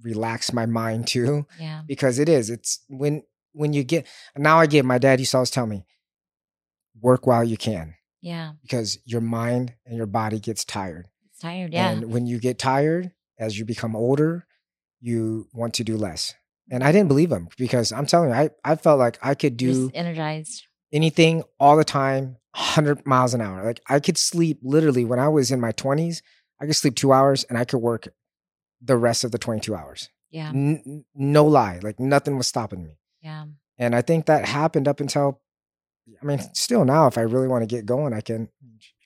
relax 0.02 0.52
my 0.52 0.66
mind 0.66 1.06
too, 1.08 1.46
Yeah. 1.58 1.82
because 1.86 2.18
it 2.18 2.28
is. 2.28 2.50
It's 2.50 2.84
when 2.88 3.22
when 3.52 3.72
you 3.72 3.82
get 3.84 4.06
now. 4.36 4.58
I 4.60 4.66
get 4.66 4.84
my 4.84 4.98
dad 4.98 5.18
used 5.18 5.32
to 5.32 5.38
always 5.38 5.50
tell 5.50 5.66
me, 5.66 5.84
work 7.00 7.26
while 7.26 7.44
you 7.44 7.56
can, 7.56 7.94
Yeah. 8.20 8.52
because 8.62 8.98
your 9.04 9.20
mind 9.20 9.74
and 9.86 9.96
your 9.96 10.06
body 10.06 10.38
gets 10.40 10.64
tired. 10.64 11.08
It's 11.30 11.40
tired. 11.40 11.72
Yeah. 11.72 11.90
And 11.90 12.12
when 12.12 12.26
you 12.26 12.38
get 12.38 12.58
tired, 12.58 13.12
as 13.38 13.58
you 13.58 13.64
become 13.64 13.94
older, 13.96 14.46
you 15.00 15.48
want 15.52 15.74
to 15.74 15.84
do 15.84 15.96
less. 15.96 16.34
And 16.70 16.84
I 16.84 16.92
didn't 16.92 17.08
believe 17.08 17.32
him 17.32 17.48
because 17.56 17.92
I'm 17.92 18.06
telling 18.06 18.28
you, 18.30 18.34
I, 18.36 18.50
I 18.64 18.76
felt 18.76 18.98
like 18.98 19.18
I 19.22 19.34
could 19.34 19.56
do 19.56 19.86
just 19.88 19.96
energized. 19.96 20.64
Anything 20.92 21.42
all 21.60 21.76
the 21.76 21.84
time, 21.84 22.36
100 22.54 23.06
miles 23.06 23.34
an 23.34 23.40
hour. 23.40 23.64
Like 23.64 23.80
I 23.88 24.00
could 24.00 24.18
sleep 24.18 24.58
literally 24.62 25.04
when 25.04 25.18
I 25.18 25.28
was 25.28 25.50
in 25.50 25.60
my 25.60 25.72
20s, 25.72 26.22
I 26.60 26.66
could 26.66 26.76
sleep 26.76 26.94
two 26.96 27.12
hours 27.12 27.44
and 27.44 27.58
I 27.58 27.64
could 27.64 27.78
work 27.78 28.08
the 28.80 28.96
rest 28.96 29.24
of 29.24 29.32
the 29.32 29.38
22 29.38 29.74
hours. 29.74 30.08
Yeah. 30.30 30.48
N- 30.50 31.04
no 31.14 31.44
lie. 31.44 31.80
Like 31.82 31.98
nothing 32.00 32.36
was 32.36 32.46
stopping 32.46 32.82
me. 32.82 32.98
Yeah. 33.22 33.46
And 33.78 33.94
I 33.94 34.02
think 34.02 34.26
that 34.26 34.44
happened 34.44 34.88
up 34.88 35.00
until, 35.00 35.40
I 36.20 36.24
mean, 36.24 36.40
still 36.54 36.84
now, 36.84 37.06
if 37.06 37.16
I 37.18 37.22
really 37.22 37.48
want 37.48 37.62
to 37.62 37.66
get 37.66 37.86
going, 37.86 38.12
I 38.12 38.20
can. 38.20 38.48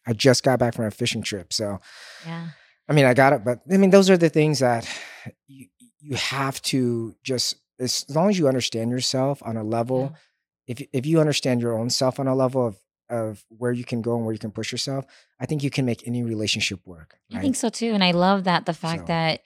I 0.05 0.13
just 0.15 0.43
got 0.43 0.59
back 0.59 0.75
from 0.75 0.87
a 0.87 0.91
fishing 0.91 1.23
trip. 1.23 1.53
So, 1.53 1.81
Yeah. 2.27 2.49
I 2.89 2.93
mean, 2.93 3.05
I 3.05 3.15
got 3.15 3.33
it, 3.33 3.45
but 3.45 3.61
I 3.73 3.77
mean, 3.77 3.91
those 3.91 4.11
are 4.11 4.17
the 4.17 4.29
things 4.29 4.59
that 4.59 4.89
you, 5.47 5.69
you 6.01 6.17
have 6.17 6.61
to 6.63 7.15
just, 7.23 7.55
as 7.79 8.05
long 8.09 8.29
as 8.29 8.37
you 8.37 8.49
understand 8.49 8.91
yourself 8.91 9.41
on 9.45 9.57
a 9.57 9.63
level, 9.63 10.15
if, 10.67 10.81
you- 10.81 10.89
if 10.93 11.05
you 11.07 11.21
understand 11.21 11.61
your 11.61 11.77
own 11.79 11.91
self 11.91 12.19
on 12.21 12.27
a 12.29 12.35
level 12.35 12.67
of, 12.67 12.77
of 13.11 13.45
where 13.49 13.73
you 13.73 13.85
can 13.85 14.01
go 14.03 14.17
and 14.17 14.25
where 14.25 14.33
you 14.33 14.39
can 14.39 14.51
push 14.53 14.73
yourself, 14.73 15.05
I 15.41 15.47
think 15.47 15.63
you 15.63 15.71
can 15.71 15.85
make 15.85 16.07
any 16.07 16.23
relationship 16.23 16.81
work. 16.87 17.19
I 17.35 17.41
think 17.41 17.57
so 17.57 17.69
too. 17.69 17.93
And 17.93 18.03
I 18.05 18.13
love 18.13 18.45
that 18.45 18.65
the 18.67 18.73
fact 18.75 19.03
So- 19.03 19.07
that 19.07 19.41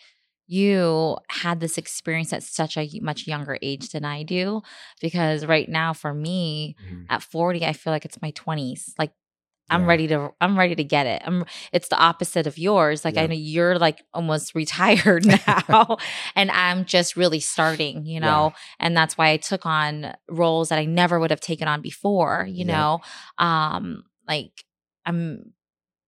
you 0.48 1.16
had 1.28 1.58
this 1.58 1.76
experience 1.76 2.32
at 2.32 2.42
such 2.42 2.76
a 2.76 2.88
much 3.02 3.26
younger 3.26 3.58
age 3.62 3.88
than 3.90 4.04
I 4.04 4.22
do. 4.22 4.62
Because 5.00 5.44
right 5.44 5.68
now, 5.68 5.92
for 5.92 6.14
me, 6.14 6.76
Mhm. 6.88 7.06
at 7.10 7.22
40, 7.22 7.64
I 7.66 7.72
feel 7.72 7.92
like 7.92 8.04
it's 8.04 8.22
my 8.22 8.30
20s. 8.30 8.94
Like 8.98 9.12
I'm 9.70 9.82
Yeah. 9.82 9.86
ready 9.88 10.06
to 10.08 10.30
I'm 10.40 10.58
ready 10.58 10.74
to 10.76 10.84
get 10.84 11.06
it. 11.06 11.22
I'm 11.24 11.44
it's 11.72 11.88
the 11.88 11.96
opposite 11.98 12.46
of 12.46 12.56
yours. 12.58 13.04
Like 13.04 13.16
I 13.16 13.26
know 13.26 13.34
you're 13.34 13.78
like 13.78 14.02
almost 14.14 14.54
retired 14.54 15.24
now 15.46 15.96
and 16.34 16.50
I'm 16.50 16.84
just 16.84 17.16
really 17.16 17.40
starting, 17.40 18.06
you 18.06 18.20
Yeah. 18.20 18.26
know. 18.26 18.52
And 18.78 18.96
that's 18.96 19.18
why 19.18 19.30
I 19.30 19.36
took 19.38 19.66
on 19.66 20.14
roles 20.28 20.68
that 20.68 20.78
I 20.78 20.84
never 20.84 21.18
would 21.18 21.30
have 21.30 21.40
taken 21.40 21.68
on 21.68 21.80
before, 21.82 22.46
you 22.48 22.64
Yeah. 22.64 22.72
know. 22.76 23.00
Um 23.38 24.04
like 24.28 24.64
I'm 25.04 25.52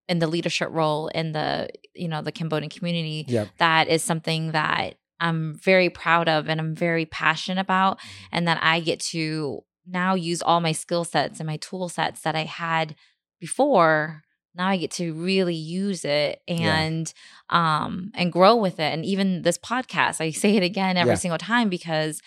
in 0.08 0.18
the 0.20 0.26
leadership 0.26 0.68
role 0.70 1.08
in 1.08 1.32
the 1.32 1.68
you 1.94 2.08
know 2.08 2.22
the 2.22 2.32
Cambodian 2.32 2.70
community. 2.70 3.24
Yep. 3.28 3.48
That 3.58 3.88
is 3.88 4.02
something 4.02 4.52
that 4.52 4.94
I'm 5.20 5.54
very 5.58 5.90
proud 5.90 6.28
of 6.28 6.48
and 6.48 6.60
I'm 6.60 6.74
very 6.76 7.04
passionate 7.06 7.60
about 7.60 7.98
Mm-hmm. 7.98 8.36
and 8.36 8.48
that 8.48 8.58
I 8.62 8.80
get 8.80 9.00
to 9.12 9.64
now 9.86 10.14
use 10.14 10.42
all 10.42 10.60
my 10.60 10.72
skill 10.72 11.02
sets 11.04 11.40
and 11.40 11.46
my 11.46 11.56
tool 11.56 11.88
sets 11.88 12.20
that 12.20 12.36
I 12.36 12.44
had 12.44 12.94
before. 13.40 14.22
Now 14.54 14.68
I 14.68 14.76
get 14.76 14.90
to 14.92 15.12
really 15.14 15.54
use 15.54 16.04
it 16.04 16.42
Yeah. 16.48 16.76
and 16.78 17.12
um 17.50 18.10
and 18.14 18.32
grow 18.32 18.56
with 18.56 18.74
it. 18.80 18.92
And 18.92 19.04
even 19.04 19.42
this 19.42 19.58
podcast, 19.58 20.20
I 20.20 20.30
say 20.30 20.56
it 20.56 20.62
again 20.62 20.96
every 20.96 21.12
Yeah. 21.12 21.16
single 21.18 21.38
time 21.38 21.68
because 21.68 22.20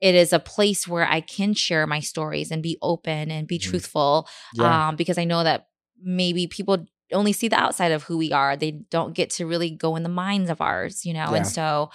it 0.00 0.14
is 0.14 0.32
a 0.32 0.38
place 0.38 0.86
where 0.86 1.06
I 1.08 1.20
can 1.20 1.54
share 1.54 1.86
my 1.86 2.00
stories 2.00 2.50
and 2.50 2.62
be 2.62 2.78
open 2.80 3.30
and 3.30 3.46
be 3.48 3.58
Mhm. 3.58 3.62
truthful. 3.70 4.28
Yeah. 4.54 4.88
Um, 4.88 4.96
because 4.96 5.18
I 5.18 5.24
know 5.24 5.42
that 5.44 5.66
maybe 6.00 6.46
people 6.46 6.86
only 7.12 7.32
see 7.32 7.48
the 7.48 7.58
outside 7.58 7.90
of 7.90 8.04
who 8.04 8.16
we 8.16 8.32
are. 8.32 8.56
They 8.56 8.70
don't 8.90 9.14
get 9.14 9.30
to 9.30 9.46
really 9.46 9.70
go 9.70 9.96
in 9.96 10.02
the 10.04 10.08
minds 10.08 10.50
of 10.50 10.60
ours, 10.60 11.04
you 11.04 11.12
know. 11.12 11.30
Yeah. 11.30 11.34
And 11.38 11.46
so 11.46 11.90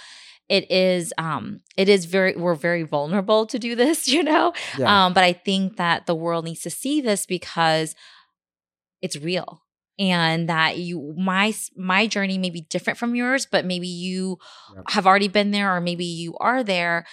it 0.49 0.69
is 0.69 1.13
um 1.17 1.61
it 1.77 1.87
is 1.87 2.03
very 2.05 2.35
we're 2.35 2.55
very 2.55 2.83
vulnerable 2.83 3.45
to 3.47 3.57
do 3.57 3.73
this, 3.75 4.07
you 4.15 4.21
know. 4.23 4.53
yeah. 4.77 5.05
Um, 5.05 5.13
but 5.13 5.23
I 5.23 5.31
think 5.33 5.77
that 5.77 6.05
the 6.05 6.15
world 6.15 6.43
needs 6.45 6.61
to 6.61 6.69
see 6.69 6.99
this 6.99 7.25
because 7.25 7.95
it's 9.03 9.17
real. 9.17 9.61
And 9.99 10.49
that 10.49 10.77
you 10.79 11.13
my 11.15 11.53
my 11.77 12.07
journey 12.07 12.39
may 12.39 12.49
be 12.49 12.61
different 12.61 12.97
from 12.97 13.13
yours, 13.13 13.45
but 13.45 13.63
maybe 13.63 13.87
you 13.87 14.39
Yep. 14.75 14.85
have 14.89 15.05
already 15.05 15.27
been 15.27 15.51
there 15.51 15.75
or 15.75 15.79
maybe 15.81 16.05
you 16.05 16.35
are 16.39 16.63
there. 16.63 17.05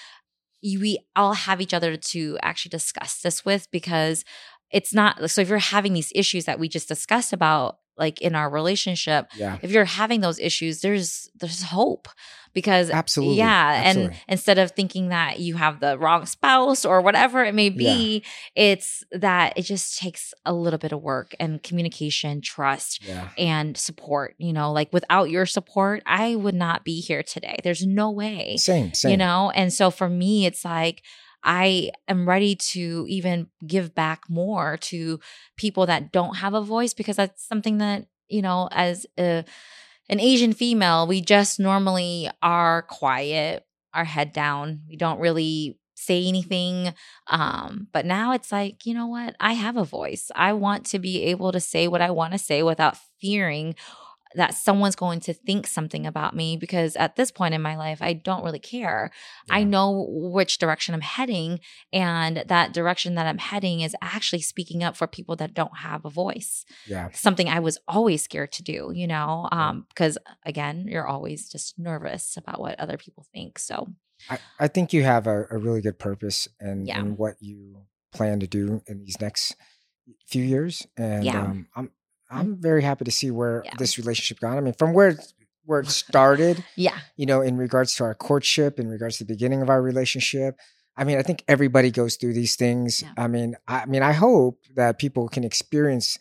You, 0.63 0.81
we 0.81 0.99
all 1.15 1.35
have 1.35 1.61
each 1.61 1.75
other 1.75 1.97
to 1.99 2.39
actually 2.43 2.71
discuss 2.71 3.21
this 3.21 3.45
with 3.45 3.71
because 3.71 4.25
it's 4.71 4.95
not 4.95 5.31
so 5.31 5.43
if 5.43 5.51
you're 5.51 5.59
having 5.59 5.93
these 5.93 6.13
issues 6.15 6.47
that 6.47 6.59
we 6.59 6.69
just 6.71 6.89
discussed 6.89 7.35
about 7.35 7.80
like 7.97 8.21
in 8.21 8.35
our 8.35 8.49
relationship 8.51 9.27
yeah. 9.37 9.59
if 9.63 9.71
you're 9.71 9.85
having 9.85 10.21
those 10.21 10.39
issues 10.39 10.81
there's 10.81 11.29
there's 11.39 11.63
hope 11.65 12.09
because 12.53 12.91
Absolutely. 12.91 13.37
yeah 13.37 13.83
and 13.85 14.13
instead 14.29 14.59
of 14.59 14.73
thinking 14.73 15.11
that 15.11 15.39
you 15.39 15.55
have 15.55 15.79
the 15.81 15.97
wrong 15.99 16.27
spouse 16.27 16.85
or 16.85 17.01
whatever 17.01 17.45
it 17.45 17.55
may 17.55 17.69
be 17.71 18.25
it's 18.57 19.05
that 19.13 19.53
it 19.57 19.63
just 19.63 19.99
takes 19.99 20.35
a 20.45 20.53
little 20.53 20.79
bit 20.79 20.91
of 20.93 21.01
work 21.01 21.35
and 21.39 21.63
communication 21.63 22.41
trust 22.41 23.05
Yeah. 23.07 23.29
and 23.39 23.77
support 23.77 24.35
you 24.39 24.53
know 24.53 24.73
like 24.73 24.93
without 24.93 25.31
your 25.31 25.47
support 25.47 26.03
i 26.07 26.35
would 26.35 26.55
not 26.55 26.85
be 26.85 27.01
here 27.01 27.23
today 27.23 27.57
there's 27.63 27.87
no 27.87 28.11
way 28.11 28.57
Same. 28.57 28.93
Same. 28.95 29.13
you 29.13 29.17
know 29.17 29.51
and 29.55 29.73
so 29.73 29.91
for 29.91 30.09
me 30.09 30.47
it's 30.47 30.65
like 30.65 31.03
i 31.45 31.91
am 32.09 32.29
ready 32.29 32.55
to 32.55 33.05
even 33.09 33.49
give 33.67 33.95
back 33.95 34.23
more 34.29 34.77
to 34.77 35.19
people 35.57 35.87
that 35.87 36.13
don't 36.13 36.37
have 36.37 36.55
a 36.55 36.61
voice 36.61 36.95
because 36.95 37.17
that's 37.17 37.47
something 37.47 37.79
that 37.79 38.07
you 38.29 38.43
know 38.43 38.69
as 38.73 39.07
a 39.19 39.45
an 40.09 40.21
Asian 40.21 40.53
female, 40.53 41.07
we 41.07 41.21
just 41.21 41.61
normally 41.61 42.29
are 42.43 42.83
quiet, 42.83 43.65
our 43.95 44.05
head 44.05 44.33
down. 44.33 44.81
We 44.89 44.97
don't 44.97 45.21
really 45.21 45.79
say 45.95 46.27
anything. 46.27 46.95
Um, 47.29 47.87
but 47.93 48.07
now 48.07 48.33
it's 48.33 48.51
like, 48.51 48.87
you 48.87 48.95
know 48.95 49.07
what? 49.07 49.37
I 49.39 49.53
have 49.53 49.77
a 49.77 49.85
voice. 49.85 50.31
I 50.35 50.53
want 50.55 50.87
to 50.87 50.99
be 50.99 51.23
able 51.25 51.53
to 51.53 51.61
say 51.61 51.87
what 51.87 52.01
I 52.03 52.11
want 52.11 52.33
to 52.33 52.39
say 52.39 52.63
without 52.63 52.97
fearing 53.21 53.75
that 54.35 54.55
someone's 54.55 54.95
going 54.95 55.21
to 55.21 55.35
think 55.35 55.67
something 55.67 56.07
about 56.07 56.37
me 56.37 56.57
because 56.57 56.95
at 56.97 57.17
this 57.17 57.31
point 57.33 57.55
in 57.55 57.61
my 57.61 57.77
life, 57.77 58.01
I 58.01 58.13
don't 58.13 58.45
really 58.45 58.59
care. 58.61 59.11
I 59.51 59.65
know 59.65 60.07
which 60.09 60.59
direction 60.59 60.95
I'm 60.95 61.01
heading, 61.01 61.61
and 61.93 62.45
that 62.47 62.73
direction 62.73 63.17
that 63.17 63.27
I'm 63.27 63.39
heading 63.39 63.81
is 63.81 63.97
actually 64.01 64.43
speaking 64.43 64.85
up 64.85 64.97
for 64.97 65.07
people 65.07 65.35
that 65.37 65.55
don't 65.55 65.79
have 65.79 66.05
a 66.05 66.11
voice. 66.11 66.65
Yeah. 66.87 67.09
Something 67.13 67.49
I 67.49 67.61
was 67.61 67.79
always 67.89 68.23
scared 68.23 68.53
to 68.53 68.63
do, 68.63 68.93
you 68.95 69.07
know, 69.07 69.49
um, 69.51 69.87
because 69.89 70.17
again, 70.45 70.87
you're 70.89 71.07
always 71.09 71.49
just 71.49 71.79
nervous 71.79 72.37
about 72.37 72.61
what 72.61 72.79
other 72.79 72.97
people 72.97 73.27
think. 73.35 73.59
So, 73.59 73.89
I, 74.29 74.39
I 74.59 74.69
think 74.69 74.93
you 74.93 75.03
have 75.03 75.27
a, 75.27 75.47
a 75.51 75.59
really 75.59 75.81
good 75.81 75.99
purpose 75.99 76.47
in, 76.61 76.87
Yeah. 76.87 77.03
what 77.03 77.35
you 77.41 77.85
plan 78.13 78.41
to 78.41 78.47
do 78.47 78.83
in 78.87 79.01
these 79.01 79.21
next 79.21 79.57
few 80.29 80.45
years. 80.45 80.87
And 80.97 81.25
Yeah. 81.25 81.43
um, 81.43 81.69
I'm 81.75 81.91
I'm 82.31 82.57
very 82.61 82.83
happy 82.83 83.05
to 83.05 83.11
see 83.11 83.31
where 83.31 83.63
Yeah. 83.65 83.73
this 83.79 83.99
relationship 83.99 84.41
gone. 84.41 84.57
I 84.57 84.61
mean, 84.61 84.75
from 84.75 84.93
where 84.93 85.09
it- 85.09 85.33
where 85.67 85.81
it 85.81 85.89
started, 85.89 86.65
yeah, 86.77 86.99
you 87.17 87.27
know, 87.27 87.43
in 87.43 87.57
regards 87.57 87.95
to 87.97 88.03
our 88.05 88.15
courtship, 88.15 88.81
in 88.81 88.89
regards 88.89 89.19
to 89.19 89.25
the 89.25 89.33
beginning 89.33 89.63
of 89.63 89.69
our 89.69 89.81
relationship. 89.83 90.57
I 90.97 91.05
mean, 91.05 91.19
I 91.19 91.23
think 91.23 91.45
everybody 91.47 91.91
goes 91.91 92.17
through 92.17 92.35
these 92.35 92.57
things. 92.57 93.03
Yeah. 93.03 93.13
I 93.17 93.29
mean, 93.29 93.55
I, 93.69 93.81
I 93.81 93.87
mean, 93.87 94.03
I 94.03 94.13
hope 94.13 94.59
that 94.75 94.99
people 94.99 95.29
can 95.29 95.45
experience. 95.45 96.19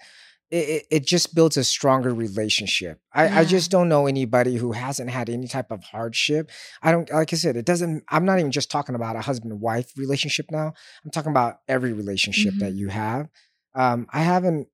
It, 0.51 0.70
it, 0.70 0.86
it 0.91 1.05
just 1.05 1.34
builds 1.36 1.57
a 1.57 1.64
stronger 1.64 2.14
relationship. 2.14 2.99
I, 3.14 3.39
I 3.39 3.45
just 3.45 3.72
don't 3.72 3.89
know 3.89 4.07
anybody 4.07 4.57
who 4.57 4.72
hasn't 4.74 5.10
had 5.10 5.30
any 5.30 5.47
type 5.47 5.72
of 5.72 5.84
hardship. 5.84 6.51
I 6.84 6.91
don't, 6.91 7.10
like 7.12 7.34
I 7.34 7.36
said, 7.36 7.55
it 7.55 7.66
doesn't. 7.66 8.03
I'm 8.10 8.26
not 8.26 8.39
even 8.39 8.51
just 8.51 8.70
talking 8.70 8.93
about 8.95 9.16
a 9.16 9.22
husband 9.22 9.51
and 9.51 9.62
wife 9.62 9.91
relationship 9.97 10.47
now. 10.51 10.74
I'm 11.03 11.12
talking 11.12 11.32
about 11.32 11.60
every 11.68 11.93
relationship 11.93 12.53
that 12.60 12.70
Mm-hmm. 12.74 12.78
you 12.78 12.88
have. 12.89 13.30
Um, 13.74 14.05
I 14.12 14.22
haven't. 14.22 14.68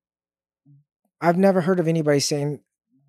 I've 1.22 1.38
never 1.38 1.62
heard 1.62 1.80
of 1.80 1.88
anybody 1.88 2.20
saying 2.20 2.62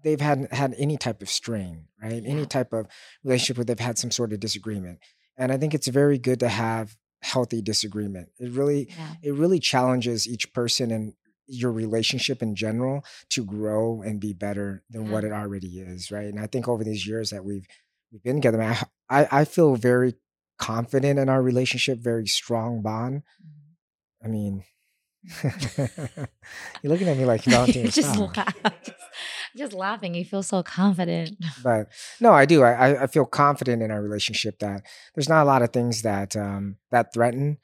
they've 0.02 0.20
had 0.20 0.48
had 0.52 0.74
any 0.78 0.96
type 0.96 1.22
of 1.22 1.28
strain, 1.28 1.86
right? 2.02 2.22
Yeah. 2.22 2.30
Any 2.30 2.46
type 2.46 2.72
of 2.72 2.86
relationship 3.24 3.59
where 3.59 3.64
they've 3.64 3.78
had 3.78 3.98
some 3.98 4.11
sort 4.11 4.32
of 4.32 4.40
disagreement. 4.40 5.00
And 5.36 5.52
I 5.52 5.59
think 5.59 5.74
it's 5.74 5.88
very 5.88 6.18
good 6.18 6.40
to 6.40 6.48
have 6.48 6.96
healthy 7.22 7.61
disagreement. 7.61 8.28
It 8.38 8.52
really 8.52 8.88
yeah, 8.90 9.14
it 9.22 9.34
really 9.34 9.59
challenges 9.59 10.28
each 10.28 10.52
person 10.52 10.90
and 10.90 11.14
your 11.48 11.72
relationship 11.72 12.42
in 12.42 12.57
general 12.57 13.04
to 13.30 13.44
grow 13.44 14.02
and 14.02 14.20
be 14.20 14.32
better 14.32 14.82
than 14.90 15.11
what 15.11 15.24
it 15.24 15.32
already 15.32 15.78
is, 15.78 16.11
right? 16.11 16.26
And 16.26 16.40
I 16.40 16.46
think 16.46 16.68
over 16.68 16.84
these 16.84 17.07
years 17.07 17.30
that 17.30 17.44
we've 17.44 17.66
we've 18.12 18.22
been 18.22 18.36
together, 18.36 18.59
man, 18.59 18.76
I 19.09 19.22
I, 19.22 19.40
I 19.40 19.44
feel 19.44 19.76
very 19.76 20.14
confident 20.59 21.18
in 21.18 21.28
our 21.28 21.42
relationship, 21.42 21.98
very 21.98 22.26
strong 22.26 22.82
bond. 22.82 23.22
Mm-hmm. 23.44 24.26
I 24.26 24.28
mean, 24.28 24.64
you're 26.83 26.93
looking 26.93 27.09
at 27.09 27.16
me 27.16 27.24
like 27.24 27.43
Valentine. 27.45 27.87
just, 27.91 28.16
laugh, 28.18 28.55
just, 28.85 28.99
just 29.57 29.72
laughing. 29.72 30.14
You 30.14 30.24
feel 30.24 30.43
so 30.43 30.62
confident. 30.62 31.37
but 31.62 31.89
no, 32.20 32.33
I 32.33 32.45
do. 32.47 32.62
I, 32.62 32.72
I- 32.72 33.03
I 33.05 33.07
feel 33.07 33.24
confident 33.27 33.83
in 33.83 33.91
our 33.91 34.03
relationship 34.03 34.59
that 34.61 34.83
there's 35.14 35.29
not 35.29 35.43
a 35.43 35.47
lot 35.47 35.62
of 35.62 35.72
things 35.72 36.03
that 36.03 36.37
um, 36.37 36.77
that 36.91 37.12
threaten 37.12 37.59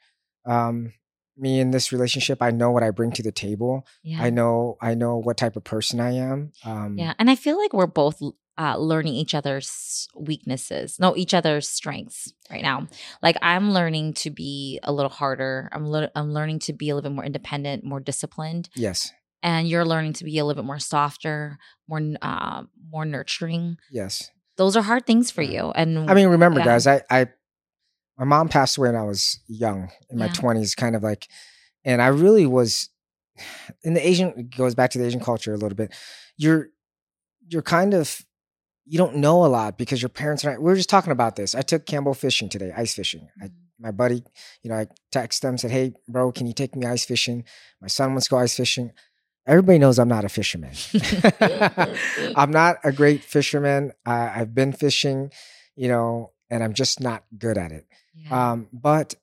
um, 0.45 0.93
me 1.37 1.59
in 1.59 1.71
this 1.71 1.91
relationship. 1.91 2.41
I 2.41 2.51
know 2.51 2.71
what 2.71 2.83
I 2.83 2.91
bring 2.91 3.11
to 3.13 3.23
the 3.23 3.31
table. 3.31 3.85
Yeah, 4.03 4.21
I 4.21 4.29
know 4.29 4.77
I 4.81 4.93
know 4.95 5.17
what 5.17 5.37
type 5.37 5.55
of 5.55 5.63
person 5.63 5.99
I 5.99 6.11
am. 6.13 6.51
Um, 6.65 6.97
Yeah, 6.97 7.13
and 7.19 7.29
I 7.29 7.35
feel 7.35 7.57
like 7.57 7.73
we're 7.73 7.87
both 7.87 8.21
uh, 8.57 8.77
learning 8.77 9.15
each 9.15 9.33
other's 9.33 10.07
weaknesses, 10.15 10.99
no, 10.99 11.15
each 11.15 11.33
other's 11.33 11.67
strengths 11.67 12.31
right 12.51 12.61
now. 12.61 12.87
Like 13.21 13.37
I'm 13.41 13.71
learning 13.71 14.13
to 14.15 14.29
be 14.29 14.79
a 14.83 14.91
little 14.93 15.09
harder. 15.09 15.69
I'm 15.71 15.85
lear- 15.85 16.11
I'm 16.15 16.33
learning 16.33 16.59
to 16.59 16.73
be 16.73 16.89
a 16.89 16.95
little 16.95 17.09
bit 17.09 17.15
more 17.15 17.25
independent, 17.25 17.83
more 17.83 17.99
disciplined, 17.99 18.69
Yes. 18.75 19.11
and 19.41 19.67
you're 19.67 19.85
learning 19.85 20.13
to 20.13 20.23
be 20.23 20.37
a 20.37 20.45
little 20.45 20.61
bit 20.61 20.67
more 20.67 20.79
softer, 20.79 21.57
more 21.87 22.01
uh, 22.21 22.63
more 22.91 23.05
nurturing. 23.05 23.77
Yes. 23.91 24.29
Those 24.57 24.77
are 24.77 24.83
hard 24.83 25.07
things 25.07 25.31
for 25.31 25.41
you. 25.41 25.71
And 25.75 26.09
I 26.09 26.13
mean, 26.13 26.27
remember, 26.27 26.59
Yeah. 26.59 26.65
guys, 26.65 26.85
I, 26.85 27.01
I 27.09 27.27
my 28.19 28.25
mom 28.25 28.49
passed 28.49 28.77
away 28.77 28.89
when 28.89 28.95
I 28.95 29.03
was 29.03 29.39
young, 29.47 29.89
in 30.11 30.19
my 30.19 30.25
Yeah. 30.27 30.33
twenties, 30.33 30.75
kind 30.75 30.95
of 30.95 31.01
like, 31.01 31.27
and 31.83 32.03
I 32.03 32.07
really 32.07 32.45
was 32.45 32.89
in 33.83 33.95
the 33.95 34.07
Asian. 34.07 34.27
It 34.37 34.55
goes 34.55 34.75
back 34.75 34.91
to 34.91 34.99
the 34.99 35.05
Asian 35.07 35.19
culture 35.21 35.53
a 35.53 35.57
little 35.57 35.75
bit. 35.75 35.91
You're 36.37 36.67
you're 37.49 37.63
kind 37.63 37.93
of 37.95 38.21
you 38.85 38.97
don't 38.97 39.15
know 39.15 39.45
a 39.45 39.47
lot 39.47 39.77
because 39.77 40.01
your 40.01 40.09
parents 40.09 40.43
are. 40.45 40.51
Not, 40.51 40.59
we 40.61 40.65
were 40.65 40.75
just 40.75 40.89
talking 40.89 41.11
about 41.11 41.35
this. 41.35 41.55
I 41.55 41.61
took 41.61 41.85
Campbell 41.85 42.13
fishing 42.13 42.49
today, 42.49 42.71
ice 42.75 42.93
fishing. 42.93 43.29
I, 43.41 43.49
my 43.79 43.91
buddy, 43.91 44.23
you 44.61 44.69
know, 44.69 44.75
I 44.75 44.87
texted 45.13 45.41
them 45.41 45.57
said, 45.57 45.71
"Hey, 45.71 45.93
bro, 46.07 46.31
can 46.31 46.47
you 46.47 46.53
take 46.53 46.75
me 46.75 46.85
ice 46.85 47.05
fishing?" 47.05 47.43
My 47.81 47.87
son 47.87 48.11
wants 48.11 48.27
to 48.27 48.31
go 48.31 48.37
ice 48.37 48.55
fishing. 48.55 48.91
Everybody 49.45 49.77
knows 49.77 49.99
I'm 49.99 50.07
not 50.07 50.25
a 50.25 50.29
fisherman. 50.29 50.71
I'm 52.35 52.51
not 52.51 52.77
a 52.83 52.93
great 52.93 53.23
fisherman. 53.23 53.91
Uh, 54.05 54.31
I've 54.35 54.55
been 54.55 54.71
fishing, 54.71 55.31
you 55.75 55.89
know, 55.89 56.31
and 56.49 56.63
I'm 56.63 56.73
just 56.73 57.01
not 57.01 57.25
good 57.37 57.57
at 57.57 57.71
it. 57.71 57.85
yeah. 58.15 58.51
Um, 58.51 58.69
but 58.71 59.15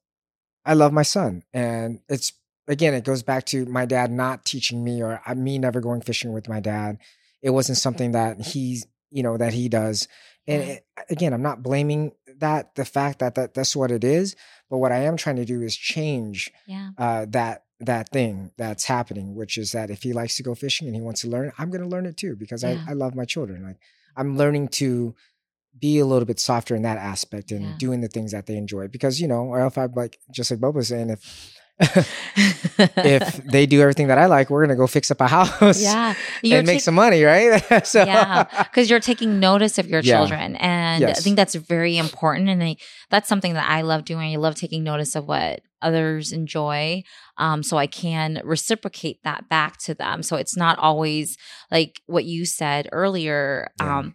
I 0.64 0.74
love 0.74 0.92
my 0.92 1.02
son, 1.02 1.42
and 1.54 2.00
it's 2.08 2.32
again, 2.70 2.94
it 2.94 3.04
goes 3.04 3.22
back 3.22 3.44
to 3.46 3.66
my 3.66 3.84
dad 3.84 4.10
not 4.10 4.44
teaching 4.44 4.82
me, 4.82 5.02
or 5.02 5.20
uh, 5.26 5.34
me 5.34 5.58
never 5.58 5.80
going 5.80 6.00
fishing 6.00 6.32
with 6.32 6.48
my 6.48 6.60
dad. 6.60 6.98
It 7.42 7.50
wasn't 7.50 7.78
something 7.78 8.12
that 8.12 8.40
he's, 8.40 8.86
you 9.10 9.22
know, 9.22 9.36
that 9.36 9.52
he 9.52 9.68
does. 9.68 10.08
And 10.46 10.62
it, 10.62 10.86
again, 11.08 11.32
I'm 11.32 11.42
not 11.42 11.62
blaming 11.62 12.12
that 12.38 12.74
the 12.74 12.84
fact 12.84 13.18
that, 13.20 13.34
that 13.36 13.54
that's 13.54 13.76
what 13.76 13.90
it 13.90 14.02
is. 14.04 14.34
But 14.68 14.78
what 14.78 14.92
I 14.92 14.98
am 15.04 15.16
trying 15.16 15.36
to 15.36 15.44
do 15.44 15.62
is 15.62 15.76
change 15.76 16.50
yeah, 16.66 16.90
uh, 16.98 17.26
that 17.30 17.64
that 17.80 18.08
thing 18.10 18.50
that's 18.58 18.84
happening, 18.84 19.34
which 19.34 19.56
is 19.56 19.72
that 19.72 19.90
if 19.90 20.02
he 20.02 20.12
likes 20.12 20.36
to 20.36 20.42
go 20.42 20.54
fishing 20.54 20.86
and 20.86 20.94
he 20.94 21.02
wants 21.02 21.22
to 21.22 21.28
learn, 21.28 21.52
I'm 21.58 21.70
going 21.70 21.82
to 21.82 21.88
learn 21.88 22.06
it 22.06 22.16
too 22.16 22.36
because 22.36 22.62
Yeah. 22.62 22.78
I, 22.86 22.90
I 22.90 22.94
love 22.94 23.14
my 23.14 23.24
children. 23.24 23.62
Like 23.62 23.78
I'm 24.16 24.36
learning 24.36 24.68
to 24.68 25.14
be 25.78 25.98
a 25.98 26.04
little 26.04 26.26
bit 26.26 26.40
softer 26.40 26.74
in 26.74 26.82
that 26.82 26.98
aspect 26.98 27.52
and 27.52 27.62
Yeah. 27.62 27.72
doing 27.78 28.00
the 28.00 28.08
things 28.08 28.32
that 28.32 28.46
they 28.46 28.56
enjoy 28.56 28.88
because 28.88 29.20
you 29.20 29.28
know, 29.28 29.44
or 29.44 29.64
if 29.66 29.78
I'm 29.78 29.92
like 29.92 30.18
just 30.30 30.50
like 30.50 30.60
Bopha 30.60 30.74
was 30.74 30.88
saying, 30.88 31.10
if 31.10 31.54
if 31.80 33.36
they 33.44 33.66
do 33.66 33.80
everything 33.80 34.08
that 34.08 34.18
I 34.18 34.26
like, 34.26 34.50
we're 34.50 34.64
gonna 34.64 34.76
go 34.76 34.86
fix 34.86 35.10
up 35.10 35.20
a 35.20 35.28
house 35.28 35.80
yeah, 35.80 36.14
and 36.44 36.66
make 36.66 36.80
some 36.80 36.94
money, 36.94 37.22
right? 37.22 37.62
so 37.86 38.04
Yeah, 38.04 38.44
because 38.64 38.90
you're 38.90 39.00
taking 39.00 39.40
notice 39.40 39.78
of 39.78 39.88
your 39.88 40.00
Yeah. 40.02 40.16
children 40.16 40.56
and 40.56 41.04
i 41.04 41.12
think 41.14 41.36
that's 41.36 41.54
very 41.54 41.96
important 41.96 42.48
and 42.48 42.62
I, 42.62 42.76
that's 43.10 43.28
something 43.28 43.54
that 43.54 43.68
i 43.68 43.82
love 43.82 44.04
doing 44.04 44.32
i 44.32 44.36
love 44.36 44.54
taking 44.54 44.82
notice 44.84 45.14
of 45.14 45.26
what 45.26 45.60
others 45.82 46.32
enjoy 46.32 47.02
um, 47.38 47.62
so 47.62 47.76
i 47.76 47.86
can 47.86 48.40
reciprocate 48.44 49.22
that 49.24 49.48
back 49.48 49.78
to 49.78 49.94
them 49.94 50.22
so 50.22 50.36
it's 50.36 50.56
not 50.56 50.78
always 50.78 51.36
like 51.70 52.00
what 52.06 52.24
you 52.24 52.44
said 52.46 52.88
earlier 52.92 53.68
Yeah. 53.80 53.98
um, 53.98 54.14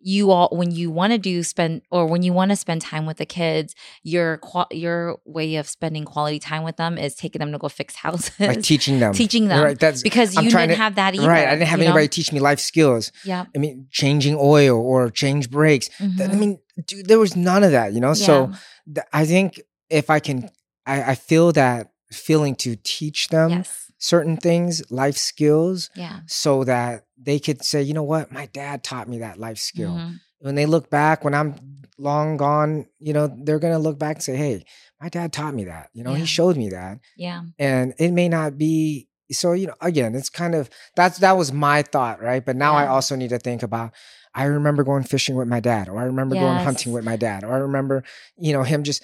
you 0.00 0.30
all 0.30 0.48
when 0.52 0.70
you 0.70 0.90
want 0.90 1.12
to 1.12 1.18
do 1.18 1.42
spend 1.42 1.82
or 1.90 2.06
when 2.06 2.22
you 2.22 2.32
want 2.32 2.50
to 2.50 2.56
spend 2.56 2.80
time 2.80 3.04
with 3.06 3.16
the 3.16 3.26
kids 3.26 3.74
your 4.02 4.40
your 4.70 5.18
way 5.24 5.56
of 5.56 5.68
spending 5.68 6.04
quality 6.04 6.38
time 6.38 6.62
with 6.62 6.76
them 6.76 6.96
is 6.96 7.14
taking 7.14 7.40
them 7.40 7.50
to 7.52 7.58
go 7.58 7.68
fix 7.68 7.96
houses 7.96 8.30
like 8.38 8.62
teaching 8.62 9.00
them, 9.00 9.12
teaching 9.14 9.48
them 9.48 9.62
right? 9.62 9.78
That's 9.78 10.02
because 10.02 10.36
I'm 10.36 10.44
you 10.44 10.50
didn't 10.50 10.70
to- 10.70 10.76
have 10.76 10.94
that 10.94 11.14
either 11.14 11.28
right. 11.28 11.48
I 11.48 11.54
didn't 11.54 11.68
have 11.68 11.78
you 11.80 11.86
know? 11.86 11.90
anybody 11.92 12.08
teach 12.08 12.32
me 12.32 12.40
life 12.40 12.60
skills. 12.60 13.10
yeah 13.24 13.46
I 13.54 13.58
mean, 13.58 13.88
changing 13.90 14.36
oil 14.38 14.78
or 14.78 15.10
change 15.10 15.50
brakes. 15.50 15.88
Th- 15.88 16.08
I 16.08 16.24
mm-hmm. 16.24 16.40
mean, 16.40 16.58
dude, 16.86 17.06
there 17.06 17.18
was 17.18 17.34
none 17.36 17.64
of 17.64 17.72
that, 17.72 17.92
you 17.92 18.00
know. 18.00 18.14
So 18.14 18.52
th- 18.92 19.06
I 19.12 19.26
think 19.26 19.60
if 19.90 20.10
I 20.10 20.20
can, 20.20 20.48
I, 20.86 21.12
I 21.12 21.14
feel 21.14 21.52
that 21.52 21.90
feeling 22.12 22.54
to 22.56 22.76
teach 22.76 23.28
them 23.28 23.50
yes 23.50 23.88
certain 23.98 24.36
things, 24.36 24.82
life 24.90 25.16
skills, 25.16 25.90
yeah 25.94 26.20
so 26.26 26.64
that 26.64 27.04
they 27.20 27.38
could 27.38 27.64
say, 27.64 27.82
you 27.82 27.94
know 27.94 28.02
what, 28.04 28.30
my 28.32 28.46
dad 28.46 28.84
taught 28.84 29.08
me 29.08 29.18
that 29.18 29.38
life 29.38 29.58
skill. 29.58 29.90
Mhm. 29.92 30.20
When 30.40 30.54
they 30.54 30.66
look 30.66 30.88
back, 30.90 31.24
when 31.24 31.34
I'm 31.34 31.56
long 31.98 32.36
gone, 32.36 32.86
you 33.00 33.12
know, 33.12 33.26
they're 33.44 33.58
gonna 33.58 33.78
look 33.78 33.98
back 33.98 34.16
and 34.16 34.22
say, 34.22 34.36
hey, 34.36 34.64
my 35.00 35.08
dad 35.08 35.32
taught 35.32 35.54
me 35.54 35.64
that. 35.64 35.90
You 35.92 36.04
know, 36.04 36.12
Yeah. 36.12 36.18
he 36.18 36.26
showed 36.26 36.56
me 36.56 36.68
that, 36.70 36.98
Yeah. 37.16 37.42
and 37.58 37.92
it 37.98 38.12
may 38.12 38.28
not 38.28 38.56
be. 38.56 39.08
So 39.32 39.52
you 39.52 39.66
know, 39.66 39.74
again, 39.80 40.14
it's 40.14 40.30
kind 40.30 40.54
of 40.54 40.70
that's 40.96 41.18
that 41.18 41.36
was 41.36 41.52
my 41.52 41.82
thought, 41.82 42.22
right? 42.22 42.44
But 42.44 42.56
now 42.56 42.74
I 42.74 42.86
also 42.86 43.14
need 43.16 43.30
to 43.30 43.38
think 43.38 43.62
about. 43.62 43.92
I 44.34 44.44
remember 44.44 44.84
going 44.84 45.02
fishing 45.02 45.34
with 45.36 45.48
my 45.48 45.58
dad, 45.58 45.88
or 45.88 45.98
I 45.98 46.04
remember 46.04 46.36
going 46.36 46.58
hunting 46.64 46.92
with 46.92 47.04
my 47.04 47.16
dad, 47.16 47.42
or 47.44 47.52
I 47.52 47.58
remember, 47.58 48.04
you 48.38 48.52
know, 48.52 48.62
him 48.62 48.84
just. 48.84 49.02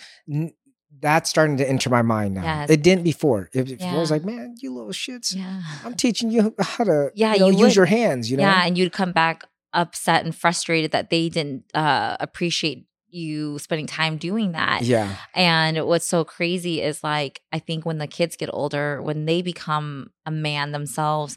That's 1.04 1.28
starting 1.30 1.58
to 1.58 1.68
enter 1.68 1.90
my 1.90 2.02
mind 2.02 2.34
now. 2.34 2.42
Yes. 2.42 2.70
It 2.70 2.82
didn't 2.82 3.04
before. 3.04 3.50
It, 3.52 3.70
it 3.70 3.80
was 3.94 4.10
like, 4.10 4.24
man, 4.24 4.54
you 4.60 4.72
little 4.74 4.90
shits. 4.90 5.36
Yeah. 5.36 5.60
I'm 5.84 5.94
teaching 5.94 6.30
you 6.30 6.54
how 6.60 6.84
to, 6.84 7.10
Yeah, 7.14 7.34
you 7.34 7.40
know, 7.40 7.46
you 7.48 7.58
use 7.58 7.62
would. 7.68 7.76
your 7.76 7.84
hands. 7.86 8.30
You 8.30 8.38
know, 8.38 8.42
Yeah. 8.44 8.64
And 8.66 8.76
you'd 8.78 8.92
come 8.92 9.12
back 9.12 9.44
upset 9.72 10.24
and 10.24 10.34
frustrated 10.34 10.92
that 10.92 11.10
they 11.10 11.28
didn't 11.28 11.64
uh, 11.74 12.16
appreciate 12.20 12.86
you 13.10 13.58
spending 13.58 13.86
time 13.86 14.16
doing 14.16 14.52
that. 14.52 14.82
yeah, 14.82 15.14
And 15.34 15.86
what's 15.86 16.06
so 16.06 16.24
crazy 16.24 16.80
is 16.82 17.04
like, 17.04 17.40
I 17.52 17.58
think 17.60 17.84
when 17.86 17.98
the 17.98 18.06
kids 18.08 18.34
get 18.36 18.50
older, 18.52 19.00
when 19.02 19.24
they 19.26 19.42
become 19.42 20.10
a 20.26 20.30
man 20.32 20.72
themselves, 20.72 21.36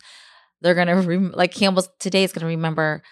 they're 0.61 0.73
going 0.75 0.87
to, 0.93 0.95
rem- 0.95 1.33
like 1.35 1.53
Campbell 1.53 1.85
today 1.99 2.23
is 2.23 2.31
going 2.31 2.41
to 2.41 2.47
remember 2.47 3.03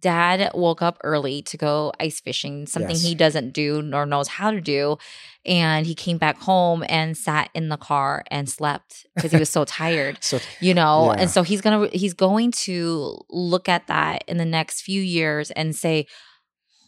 dad 0.00 0.50
woke 0.54 0.82
up 0.82 0.98
early 1.04 1.42
to 1.42 1.56
go 1.56 1.92
ice 2.00 2.20
fishing, 2.20 2.66
something 2.66 2.96
Yes. 2.96 3.02
he 3.04 3.14
doesn't 3.14 3.52
do 3.52 3.82
nor 3.82 4.06
knows 4.06 4.28
how 4.28 4.50
to 4.50 4.60
do. 4.60 4.96
And 5.44 5.86
he 5.86 5.94
came 5.94 6.18
back 6.18 6.38
home 6.38 6.84
and 6.88 7.16
sat 7.16 7.50
in 7.54 7.68
the 7.68 7.76
car 7.76 8.24
and 8.30 8.48
slept 8.48 9.06
because 9.14 9.32
he 9.32 9.38
was 9.38 9.48
so 9.50 9.64
tired 9.64 10.18
So 10.22 10.38
you 10.60 10.74
know 10.74 11.12
Yeah. 11.12 11.20
and 11.22 11.30
so 11.30 11.42
he's 11.42 11.60
gonna 11.60 11.88
he's 11.92 12.14
going 12.14 12.52
to 12.66 13.18
look 13.30 13.68
at 13.68 13.86
that 13.86 14.24
in 14.28 14.36
the 14.38 14.44
next 14.44 14.82
few 14.82 15.00
years 15.00 15.50
and 15.52 15.74
say 15.74 16.06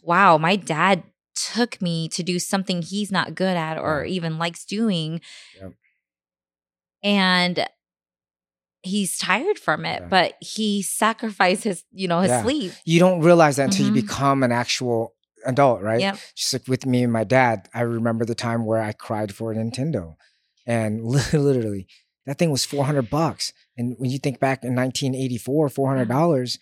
wow 0.03 0.37
my 0.37 0.55
dad 0.55 1.03
took 1.35 1.81
me 1.81 2.07
to 2.09 2.21
do 2.21 2.37
something 2.37 2.81
he's 2.83 3.11
not 3.11 3.33
good 3.35 3.57
at 3.57 3.77
or 3.79 4.05
even 4.05 4.37
likes 4.37 4.65
doing 4.65 5.19
Yep. 5.59 5.73
and 7.03 7.67
he's 8.83 9.17
tired 9.17 9.57
from 9.57 9.85
it 9.85 10.01
Yeah. 10.01 10.07
but 10.07 10.35
he 10.41 10.81
sacrificed 10.81 11.63
his 11.63 11.83
you 11.91 12.07
know 12.07 12.19
his 12.19 12.29
Yeah. 12.29 12.43
sleep 12.43 12.73
you 12.85 12.99
don't 12.99 13.21
realize 13.21 13.55
that 13.55 13.65
until 13.65 13.85
Mhm. 13.85 13.95
you 13.95 14.01
become 14.01 14.43
an 14.43 14.51
actual 14.51 15.15
adult, 15.45 15.81
right? 15.81 15.99
yep 15.99 16.17
Just 16.35 16.53
like 16.53 16.67
with 16.67 16.85
me 16.85 17.03
and 17.03 17.11
my 17.11 17.23
dad, 17.23 17.67
I 17.73 17.81
remember 17.81 18.23
the 18.25 18.35
time 18.35 18.65
where 18.65 18.81
I 18.81 18.91
cried 18.93 19.33
for 19.35 19.51
a 19.51 19.55
Nintendo, 19.55 20.15
and 20.65 21.03
literally 21.33 21.87
that 22.25 22.37
thing 22.37 22.51
was 22.51 22.63
four 22.65 22.85
hundred 22.85 23.09
bucks. 23.09 23.51
And 23.77 23.95
when 23.97 24.09
you 24.11 24.19
think 24.19 24.39
back 24.39 24.63
in 24.63 24.73
1984, 24.75 25.67
four 25.69 25.89
hundred 25.89 26.07
dollars, 26.07 26.59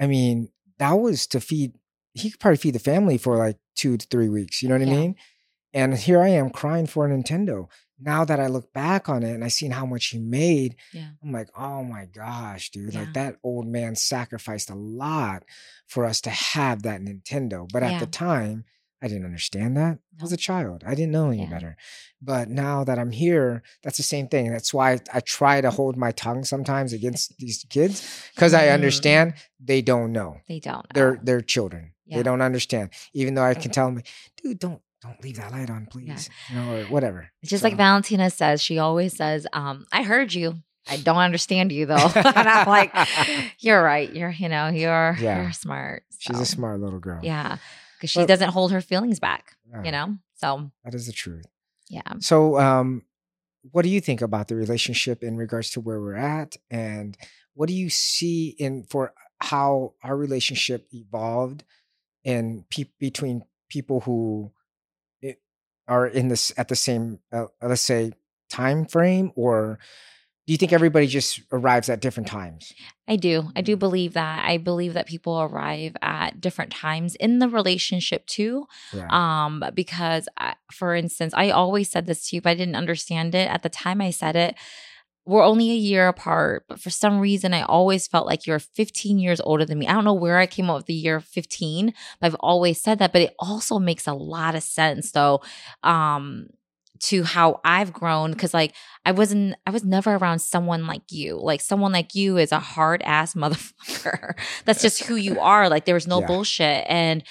I 0.00 0.06
mean 0.06 0.48
that 0.78 0.92
was 0.94 1.26
to 1.28 1.40
feed. 1.40 1.72
He 2.14 2.30
could 2.30 2.40
probably 2.40 2.56
feed 2.56 2.74
the 2.74 2.78
family 2.80 3.18
for 3.18 3.36
like 3.36 3.58
two 3.76 3.96
to 3.96 4.06
three 4.06 4.28
weeks. 4.28 4.62
You 4.62 4.68
know 4.70 4.74
what 4.78 4.86
I 4.88 4.90
mean? 4.90 5.14
And 5.74 5.94
here 5.94 6.20
I 6.22 6.28
am 6.30 6.50
crying 6.50 6.86
for 6.86 7.06
a 7.06 7.10
Nintendo. 7.10 7.68
Now 7.98 8.24
that 8.24 8.38
I 8.40 8.46
look 8.48 8.72
back 8.72 9.08
on 9.08 9.22
it 9.22 9.32
and 9.32 9.42
I 9.44 9.48
seen 9.48 9.70
how 9.70 9.86
much 9.86 10.06
he 10.08 10.18
made, 10.18 10.76
yeah 10.92 11.08
I'm 11.22 11.32
like, 11.32 11.48
oh 11.56 11.82
my 11.82 12.06
gosh, 12.06 12.70
dude. 12.70 12.92
Yeah. 12.94 13.00
Like 13.00 13.14
that 13.14 13.36
old 13.42 13.66
man 13.66 13.96
sacrificed 13.96 14.70
a 14.70 14.74
lot 14.74 15.44
for 15.86 16.04
us 16.04 16.20
to 16.22 16.30
have 16.30 16.82
that 16.82 17.00
Nintendo. 17.00 17.66
But 17.72 17.82
at 17.82 17.98
the 18.00 18.06
time, 18.06 18.64
I 19.02 19.08
didn't 19.08 19.24
understand 19.26 19.76
that. 19.76 19.98
I 20.18 20.22
was 20.22 20.32
a 20.32 20.36
child. 20.38 20.82
I 20.86 20.94
didn't 20.94 21.12
know 21.12 21.28
any 21.30 21.42
Yeah. 21.42 21.50
better. 21.50 21.76
But 22.20 22.48
now 22.48 22.82
that 22.84 22.98
I'm 22.98 23.10
here, 23.12 23.62
that's 23.82 23.98
the 23.98 24.02
same 24.02 24.26
thing. 24.28 24.50
That's 24.50 24.72
why 24.74 24.98
I 25.12 25.20
try 25.20 25.60
to 25.60 25.70
hold 25.70 25.96
my 25.96 26.12
tongue 26.12 26.44
sometimes 26.44 26.92
against 26.92 27.36
these 27.38 27.64
kids 27.68 28.06
because 28.34 28.54
I 28.54 28.64
Mhm. 28.68 28.74
understand 28.74 29.34
they 29.60 29.82
don't 29.82 30.12
know. 30.12 30.40
they 30.48 30.60
don't 30.60 30.86
They're 30.94 31.18
they're 31.22 31.40
children. 31.42 31.92
Yeah. 32.06 32.18
They 32.18 32.22
don't 32.22 32.40
understand. 32.40 32.90
Even 33.12 33.34
though 33.34 33.44
I 33.44 33.54
can 33.54 33.70
tell 33.70 33.86
them, 33.92 34.02
dude, 34.42 34.58
don't 34.60 34.80
don't 35.02 35.22
leave 35.22 35.36
that 35.36 35.52
light 35.52 35.70
on, 35.70 35.86
please. 35.86 36.28
You 36.50 36.56
know, 36.56 36.76
or 36.76 36.84
whatever. 36.84 37.30
It's 37.42 37.50
just 37.50 37.62
like 37.64 37.76
Valentina 37.76 38.30
says, 38.30 38.62
she 38.62 38.78
always 38.78 39.14
says, 39.16 39.46
um, 39.52 39.86
I 39.92 40.02
heard 40.02 40.32
you. 40.34 40.56
I 40.88 40.96
don't 40.98 41.16
understand 41.18 41.72
you 41.72 41.86
though. 41.86 41.94
and 42.14 42.48
I'm 42.48 42.66
like, 42.68 42.92
you're 43.60 43.82
right. 43.82 44.12
You're, 44.12 44.30
you 44.30 44.48
know, 44.48 44.68
you're 44.68 45.16
Yeah. 45.20 45.42
you're 45.42 45.52
smart. 45.52 46.04
She's 46.18 46.40
a 46.40 46.46
smart 46.46 46.80
little 46.80 47.00
girl. 47.00 47.20
Yeah. 47.22 47.58
Because 47.96 48.10
she 48.10 48.20
Well- 48.20 48.26
doesn't 48.26 48.50
hold 48.50 48.72
her 48.72 48.80
feelings 48.80 49.20
back, 49.20 49.56
Yeah, 49.70 49.82
you 49.84 49.90
know? 49.92 50.16
So 50.36 50.70
That 50.84 50.94
is 50.94 51.06
the 51.06 51.12
truth. 51.12 51.44
yeah. 51.88 52.02
So, 52.20 52.58
um, 52.58 53.02
what 53.72 53.82
do 53.82 53.88
you 53.88 54.00
think 54.00 54.22
about 54.22 54.46
the 54.48 54.54
relationship 54.54 55.24
in 55.24 55.36
regards 55.36 55.70
to 55.70 55.80
where 55.80 56.00
we're 56.00 56.14
at, 56.14 56.56
and 56.70 57.16
what 57.54 57.66
do 57.68 57.74
you 57.74 57.90
see 57.90 58.50
in 58.58 58.84
for 58.84 59.12
how 59.40 59.94
our 60.04 60.16
relationship 60.16 60.86
evolved 60.92 61.64
and 62.24 62.68
pe- 62.70 62.92
between 63.00 63.42
people 63.68 64.00
who 64.00 64.52
are 65.88 66.06
in 66.06 66.28
this 66.28 66.52
at 66.56 66.68
the 66.68 66.76
same, 66.76 67.20
uh, 67.32 67.46
let's 67.62 67.82
say, 67.82 68.12
time 68.50 68.84
frame, 68.86 69.32
or 69.34 69.78
do 70.46 70.52
you 70.52 70.56
think 70.56 70.72
everybody 70.72 71.08
just 71.08 71.40
arrives 71.50 71.88
at 71.88 72.00
different 72.00 72.28
times? 72.28 72.72
I 73.08 73.16
do. 73.16 73.50
I 73.56 73.62
Mm. 73.62 73.64
do 73.64 73.76
believe 73.76 74.12
that. 74.12 74.44
I 74.48 74.58
believe 74.58 74.94
that 74.94 75.06
people 75.08 75.40
arrive 75.40 75.96
at 76.02 76.40
different 76.40 76.70
times 76.72 77.16
in 77.16 77.40
the 77.40 77.48
relationship 77.48 78.26
too. 78.26 78.66
Yeah, 78.92 79.08
Um, 79.10 79.64
because 79.74 80.28
I, 80.38 80.54
for 80.70 80.94
instance, 80.94 81.34
I 81.36 81.50
always 81.50 81.90
said 81.90 82.06
this 82.06 82.28
to 82.28 82.36
you, 82.36 82.42
but 82.42 82.50
I 82.50 82.54
didn't 82.54 82.76
understand 82.76 83.34
it 83.34 83.50
at 83.50 83.62
the 83.64 83.68
time 83.68 84.00
I 84.00 84.10
said 84.10 84.36
it. 84.36 84.54
We're 85.26 85.42
only 85.44 85.70
a 85.72 85.74
year 85.74 86.06
apart, 86.06 86.64
but 86.68 86.80
for 86.80 86.90
some 86.90 87.18
reason, 87.18 87.52
I 87.52 87.62
always 87.62 88.06
felt 88.06 88.26
like 88.26 88.46
you're 88.46 88.60
15 88.60 89.18
years 89.18 89.40
older 89.40 89.64
than 89.64 89.78
me. 89.78 89.88
I 89.88 89.92
don't 89.92 90.04
know 90.04 90.14
where 90.14 90.38
I 90.38 90.46
came 90.46 90.70
up 90.70 90.76
with 90.76 90.86
the 90.86 90.94
year 90.94 91.18
15, 91.20 91.92
but 92.20 92.26
I've 92.26 92.36
always 92.36 92.80
said 92.80 93.00
that. 93.00 93.12
But 93.12 93.22
it 93.22 93.34
also 93.40 93.78
makes 93.80 94.06
a 94.06 94.14
lot 94.14 94.54
of 94.54 94.62
sense, 94.62 95.10
though, 95.10 95.40
um, 95.82 96.46
to 97.00 97.24
how 97.24 97.60
I've 97.64 97.92
grown. 97.92 98.30
Because 98.30 98.54
like 98.54 98.72
I 99.04 99.12
wasn't, 99.12 99.56
I 99.66 99.70
was 99.70 99.84
never 99.84 100.14
around 100.14 100.38
someone 100.38 100.86
like 100.86 101.10
you. 101.10 101.38
Like 101.42 101.60
someone 101.60 101.92
like 101.92 102.14
you 102.14 102.36
is 102.38 102.52
a 102.52 102.60
hard 102.60 103.02
ass 103.02 103.34
motherfucker. 103.40 104.34
That's 104.64 104.80
just 104.80 105.02
who 105.04 105.16
you 105.16 105.40
are. 105.40 105.68
Like 105.68 105.86
there 105.86 105.94
was 105.94 106.06
no 106.06 106.20
Yeah. 106.20 106.26
bullshit, 106.26 106.86
and 106.88 107.22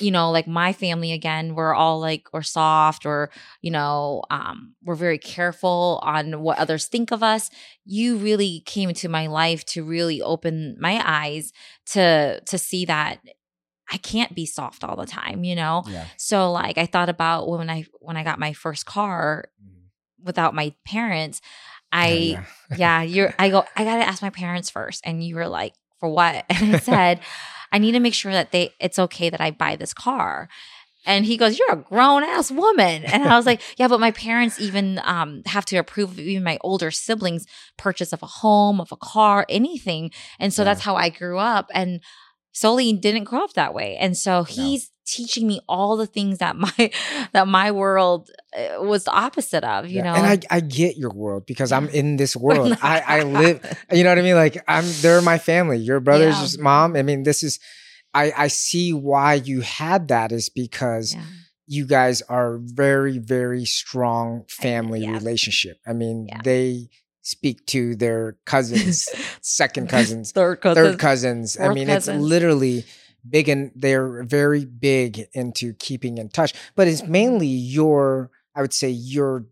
you 0.00 0.10
know, 0.10 0.30
like 0.30 0.46
my 0.46 0.72
family 0.72 1.12
again, 1.12 1.54
we're 1.54 1.74
all 1.74 2.00
like, 2.00 2.28
we're 2.32 2.42
soft 2.42 3.06
or, 3.06 3.30
you 3.60 3.70
know, 3.70 4.22
um, 4.30 4.74
we're 4.82 4.94
very 4.94 5.18
careful 5.18 6.00
on 6.02 6.40
what 6.40 6.58
others 6.58 6.86
think 6.86 7.10
of 7.10 7.22
us. 7.22 7.50
You 7.84 8.16
really 8.16 8.62
came 8.66 8.88
into 8.88 9.08
my 9.08 9.26
life 9.26 9.64
to 9.66 9.84
really 9.84 10.20
open 10.22 10.76
my 10.80 11.02
eyes 11.04 11.52
to 11.92 12.40
to 12.40 12.58
see 12.58 12.84
that 12.86 13.20
I 13.90 13.98
can't 13.98 14.34
be 14.34 14.46
soft 14.46 14.82
all 14.84 14.96
the 14.96 15.06
time, 15.06 15.44
you 15.44 15.54
know? 15.54 15.84
yeah, 15.90 16.06
So 16.16 16.50
like 16.52 16.78
I 16.78 16.86
thought 16.86 17.08
about 17.08 17.48
when 17.48 17.68
I 17.68 17.84
when 18.00 18.16
I 18.16 18.24
got 18.24 18.38
my 18.38 18.52
first 18.54 18.86
car 18.86 19.44
Mhm. 19.62 20.24
without 20.24 20.54
my 20.54 20.74
parents, 20.86 21.40
Yeah, 21.92 22.00
I 22.00 22.10
yeah. 22.10 22.44
yeah, 22.76 23.02
you're 23.02 23.34
I 23.38 23.50
go, 23.50 23.64
I 23.76 23.84
gotta 23.84 24.04
ask 24.04 24.22
my 24.22 24.30
parents 24.30 24.70
first. 24.70 25.02
And 25.04 25.22
you 25.22 25.36
were 25.36 25.48
like, 25.48 25.74
for 26.00 26.08
what? 26.08 26.44
And 26.50 26.74
I 26.74 26.78
said, 26.78 27.20
I 27.74 27.78
need 27.78 27.92
to 27.92 28.00
make 28.00 28.14
sure 28.14 28.32
that 28.32 28.52
they 28.52 28.70
it's 28.80 28.98
okay 28.98 29.28
that 29.30 29.40
I 29.40 29.50
buy 29.50 29.76
this 29.76 29.92
car. 29.92 30.48
And 31.06 31.26
he 31.26 31.36
goes, 31.36 31.58
You're 31.58 31.72
a 31.72 31.76
grown 31.76 32.24
ass 32.24 32.50
woman. 32.50 33.04
And 33.04 33.22
I 33.24 33.36
was 33.36 33.46
like, 33.46 33.60
Yeah, 33.76 33.88
but 33.88 34.00
my 34.00 34.12
parents 34.12 34.58
even 34.58 35.00
um, 35.04 35.42
have 35.46 35.66
to 35.66 35.76
approve 35.76 36.12
of 36.12 36.18
even 36.20 36.42
my 36.44 36.58
older 36.62 36.90
siblings' 36.90 37.46
purchase 37.76 38.12
of 38.12 38.22
a 38.22 38.26
home, 38.26 38.80
of 38.80 38.90
a 38.92 38.96
car, 38.96 39.44
anything. 39.48 40.10
And 40.38 40.54
so 40.54 40.62
Yeah. 40.62 40.66
that's 40.66 40.82
how 40.82 40.94
I 40.96 41.08
grew 41.10 41.38
up. 41.38 41.66
And 41.74 42.00
Sully 42.54 42.92
didn't 42.94 43.24
grow 43.24 43.44
up 43.44 43.52
that 43.54 43.74
way. 43.74 43.96
And 43.96 44.16
so 44.16 44.44
he's 44.44 44.90
teaching 45.06 45.46
me 45.46 45.60
all 45.68 45.96
the 45.98 46.06
things 46.06 46.38
that 46.38 46.56
my 46.56 46.90
that 47.32 47.46
my 47.46 47.70
world 47.72 48.30
uh, 48.56 48.80
was 48.82 49.04
the 49.04 49.10
opposite 49.10 49.64
of, 49.64 49.86
you 49.88 49.96
Yeah, 49.98 50.04
know. 50.04 50.14
and 50.14 50.26
I, 50.26 50.38
I 50.56 50.60
get 50.60 50.96
your 50.96 51.10
world 51.10 51.44
because 51.46 51.72
I'm 51.72 51.88
in 51.90 52.16
this 52.16 52.34
world. 52.46 52.72
I, 52.80 53.00
I 53.00 53.22
live, 53.24 53.60
you 53.92 54.02
know 54.04 54.10
what 54.10 54.18
I 54.18 54.22
mean? 54.22 54.36
Like 54.36 54.62
I'm, 54.66 54.84
they're 55.02 55.20
my 55.20 55.36
family. 55.38 55.78
Your 55.78 56.00
brother's 56.00 56.56
Yeah. 56.56 56.62
mom. 56.62 56.96
I 56.96 57.02
mean, 57.02 57.24
this 57.24 57.42
is, 57.42 57.58
I, 58.14 58.32
I 58.36 58.48
see 58.48 58.92
why 58.92 59.34
you 59.34 59.60
had 59.60 60.08
that 60.08 60.30
is 60.32 60.48
because 60.48 61.12
Yeah. 61.14 61.22
you 61.66 61.86
guys 61.86 62.22
are 62.22 62.58
very, 62.62 63.18
very 63.18 63.64
strong 63.64 64.44
family 64.48 65.00
yeah. 65.02 65.10
relationship. 65.10 65.78
I 65.86 65.92
mean, 65.92 66.28
they 66.44 66.88
speak 67.24 67.66
to 67.66 67.96
their 67.96 68.36
cousins, 68.44 69.08
second 69.40 69.88
cousins, 69.88 70.30
third 70.30 70.60
cousin. 70.60 70.84
third 70.84 70.98
cousins. 71.00 71.58
I 71.58 71.74
mean, 71.74 71.88
cousins. 71.88 72.16
it's 72.16 72.24
literally 72.24 72.84
big 73.28 73.48
and 73.48 73.72
they're 73.74 74.22
very 74.24 74.64
big 74.64 75.26
into 75.32 75.72
keeping 75.74 76.18
in 76.18 76.28
touch. 76.28 76.52
But 76.76 76.86
it's 76.86 77.02
mainly 77.02 77.46
your, 77.48 78.30
I 78.54 78.60
would 78.60 78.74
say, 78.74 78.90
your 78.90 79.46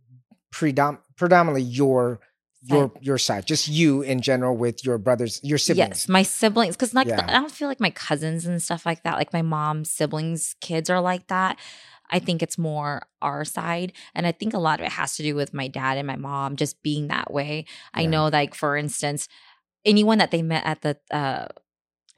predom- 0.54 0.98
predominantly 1.16 1.62
your 1.62 2.20
your 2.64 2.92
your 3.00 3.18
side, 3.18 3.44
just 3.44 3.66
you 3.66 4.02
in 4.02 4.20
general 4.20 4.56
with 4.56 4.84
your 4.84 4.96
brothers, 4.96 5.40
your 5.42 5.58
siblings. 5.58 5.88
Yes, 5.88 6.08
my 6.08 6.22
siblings. 6.22 6.76
Because 6.76 6.94
like 6.94 7.08
Yeah. 7.08 7.24
I 7.26 7.32
don't 7.32 7.50
feel 7.50 7.66
like 7.66 7.80
my 7.80 7.90
cousins 7.90 8.46
and 8.46 8.62
stuff 8.62 8.86
like 8.86 9.02
that. 9.02 9.16
Like 9.16 9.32
my 9.32 9.42
mom's 9.42 9.90
siblings' 9.90 10.54
kids 10.60 10.88
are 10.88 11.00
like 11.00 11.26
that. 11.26 11.58
I 12.12 12.18
think 12.20 12.42
it's 12.42 12.58
more 12.58 13.02
our 13.22 13.44
side, 13.44 13.92
and 14.14 14.26
I 14.26 14.32
think 14.32 14.54
a 14.54 14.58
lot 14.58 14.80
of 14.80 14.86
it 14.86 14.92
has 14.92 15.16
to 15.16 15.22
do 15.24 15.34
with 15.34 15.54
my 15.54 15.68
dad 15.68 15.98
and 15.98 16.06
my 16.06 16.16
mom 16.16 16.56
just 16.56 16.82
being 16.82 17.08
that 17.08 17.32
way. 17.32 17.64
I 17.94 18.06
know, 18.06 18.28
like 18.28 18.54
for 18.54 18.76
instance, 18.76 19.28
anyone 19.84 20.18
that 20.18 20.30
they 20.30 20.42
met 20.42 20.64
at 20.66 20.82
the 20.82 20.98
uh, 21.10 21.48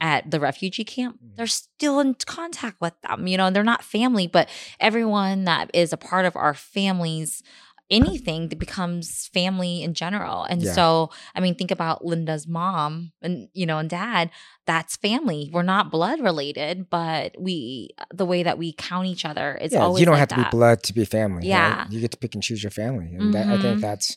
at 0.01 0.29
the 0.29 0.39
refugee 0.39 0.83
camp, 0.83 1.17
Mhm. 1.23 1.35
they're 1.37 1.47
still 1.47 1.99
in 1.99 2.15
contact 2.25 2.81
with 2.81 2.93
them. 3.01 3.27
You 3.27 3.37
know, 3.37 3.49
they're 3.49 3.63
not 3.63 3.83
family, 3.83 4.27
but 4.27 4.49
everyone 4.79 5.45
that 5.45 5.71
is 5.73 5.93
a 5.93 5.97
part 5.97 6.25
of 6.25 6.35
our 6.35 6.53
families 6.53 7.41
anything 7.89 8.49
that 8.49 8.57
becomes 8.59 9.27
family 9.33 9.83
in 9.83 9.93
general. 9.93 10.43
And 10.45 10.61
Yeah. 10.61 10.73
so, 10.73 11.11
I 11.35 11.39
mean, 11.39 11.55
think 11.55 11.69
about 11.71 12.03
Linda's 12.03 12.47
mom 12.47 13.11
and, 13.21 13.47
you 13.53 13.65
know, 13.65 13.77
and 13.77 13.89
dad, 13.89 14.31
that's 14.65 14.95
family. 14.95 15.49
We're 15.53 15.61
not 15.61 15.91
blood 15.91 16.19
related, 16.19 16.89
but 16.89 17.35
we, 17.39 17.91
the 18.13 18.25
way 18.25 18.41
that 18.43 18.57
we 18.57 18.73
count 18.73 19.05
each 19.07 19.23
other 19.25 19.55
is 19.55 19.71
yeah, 19.73 19.79
always 19.79 19.99
you 19.99 20.05
don't 20.05 20.13
like 20.13 20.19
have 20.21 20.29
to 20.29 20.35
that. 20.35 20.51
be 20.51 20.57
blood 20.57 20.81
to 20.83 20.93
be 20.93 21.05
family. 21.05 21.37
right? 21.37 21.45
Yeah. 21.45 21.85
you 21.89 21.99
get 22.01 22.11
to 22.11 22.17
pick 22.17 22.33
and 22.33 22.41
choose 22.43 22.63
your 22.63 22.71
family, 22.71 23.13
and 23.13 23.33
that, 23.33 23.47
I 23.49 23.57
think 23.57 23.77
Mhm. 23.77 23.81
that's 23.81 24.15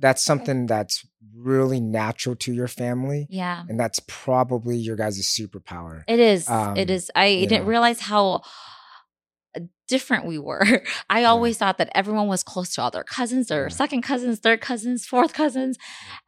that's 0.00 0.24
something 0.24 0.66
that's 0.66 1.06
really 1.36 1.80
natural 1.80 2.34
to 2.34 2.52
your 2.52 2.66
family, 2.66 3.28
Yeah. 3.30 3.62
and 3.68 3.78
that's 3.78 4.00
probably 4.08 4.76
your 4.76 4.96
guys' 4.96 5.22
superpower. 5.22 6.02
It 6.08 6.18
is. 6.18 6.48
Um, 6.48 6.76
it 6.76 6.90
is. 6.90 7.12
I 7.14 7.28
didn't 7.48 7.62
know. 7.62 7.68
realize 7.68 8.00
how 8.00 8.42
different 9.88 10.26
we 10.26 10.38
were. 10.38 10.62
I 11.10 11.24
always 11.24 11.58
thought 11.58 11.78
that 11.78 11.90
everyone 11.94 12.26
was 12.26 12.42
close 12.42 12.74
to 12.74 12.82
all 12.82 12.90
their 12.90 13.04
cousins, 13.04 13.48
their 13.48 13.68
second 13.70 14.02
cousins, 14.02 14.38
third 14.38 14.60
cousins, 14.60 15.06
fourth 15.06 15.32
cousins. 15.34 15.76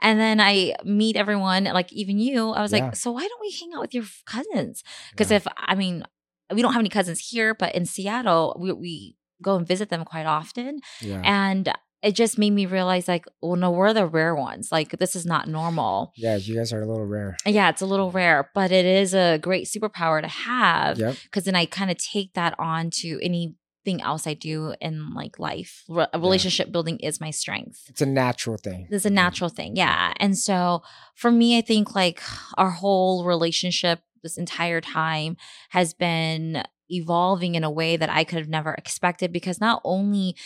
And 0.02 0.18
then 0.20 0.40
I 0.40 0.74
meet 0.84 1.16
everyone, 1.16 1.64
like 1.64 1.92
even 1.92 2.18
you. 2.18 2.50
I 2.50 2.62
was 2.62 2.72
Yeah. 2.72 2.86
like, 2.86 2.96
so 2.96 3.12
why 3.12 3.22
don't 3.26 3.40
we 3.40 3.50
hang 3.58 3.70
out 3.74 3.80
with 3.82 3.94
your 3.94 4.04
cousins? 4.26 4.82
Because 5.10 5.30
Yeah. 5.30 5.38
if, 5.38 5.46
I 5.56 5.74
mean, 5.74 6.04
we 6.52 6.62
don't 6.62 6.72
have 6.74 6.80
any 6.80 6.88
cousins 6.88 7.18
here, 7.30 7.54
but 7.54 7.74
in 7.74 7.86
Seattle, 7.86 8.56
we, 8.60 8.72
we 8.72 9.16
go 9.42 9.56
and 9.56 9.66
visit 9.66 9.88
them 9.90 10.04
quite 10.04 10.26
often. 10.26 10.80
yeah. 11.00 11.20
And 11.24 11.72
it 12.02 12.12
just 12.12 12.38
made 12.38 12.50
me 12.50 12.66
realize, 12.66 13.08
like, 13.08 13.24
well, 13.40 13.56
no, 13.56 13.70
we're 13.70 13.92
the 13.94 14.06
rare 14.06 14.34
ones. 14.34 14.70
Like, 14.70 14.90
this 14.98 15.16
is 15.16 15.24
not 15.26 15.48
normal. 15.48 16.12
yeah, 16.16 16.36
you 16.36 16.54
guys 16.54 16.72
are 16.72 16.82
a 16.82 16.86
little 16.86 17.06
rare. 17.06 17.36
Yeah, 17.46 17.70
it's 17.70 17.82
a 17.82 17.86
little 17.86 18.10
rare, 18.12 18.50
but 18.54 18.70
it 18.70 18.84
is 18.84 19.14
a 19.14 19.38
great 19.38 19.66
superpower 19.66 20.20
to 20.20 20.28
have 20.28 20.98
Yep. 20.98 21.16
because 21.24 21.44
then 21.44 21.54
I 21.56 21.66
kind 21.66 21.90
of 21.90 21.96
take 21.98 22.34
that 22.34 22.54
on 22.58 22.90
to 23.00 23.18
anything 23.22 24.02
else 24.02 24.26
I 24.26 24.34
do 24.34 24.74
in 24.80 25.14
like 25.14 25.38
life. 25.38 25.84
Re- 25.88 26.06
relationship 26.14 26.70
building 26.70 26.98
is 26.98 27.20
my 27.20 27.30
strength. 27.30 27.84
It's 27.88 28.02
a 28.02 28.06
natural 28.06 28.56
thing. 28.58 28.88
It's 28.90 29.04
a 29.06 29.10
natural 29.10 29.48
thing. 29.48 29.76
Yeah. 29.76 30.12
And 30.18 30.36
so 30.36 30.82
for 31.14 31.30
me, 31.30 31.56
I 31.56 31.60
think 31.62 31.94
like 31.94 32.20
our 32.56 32.70
whole 32.70 33.24
relationship 33.24 34.00
this 34.22 34.36
entire 34.36 34.80
time 34.80 35.36
has 35.70 35.94
been 35.94 36.62
evolving 36.88 37.54
in 37.54 37.64
a 37.64 37.70
way 37.70 37.96
that 37.96 38.10
I 38.10 38.24
could 38.24 38.38
have 38.38 38.48
never 38.48 38.74
expected 38.74 39.32
because 39.32 39.60
not 39.60 39.80
only 39.84 40.36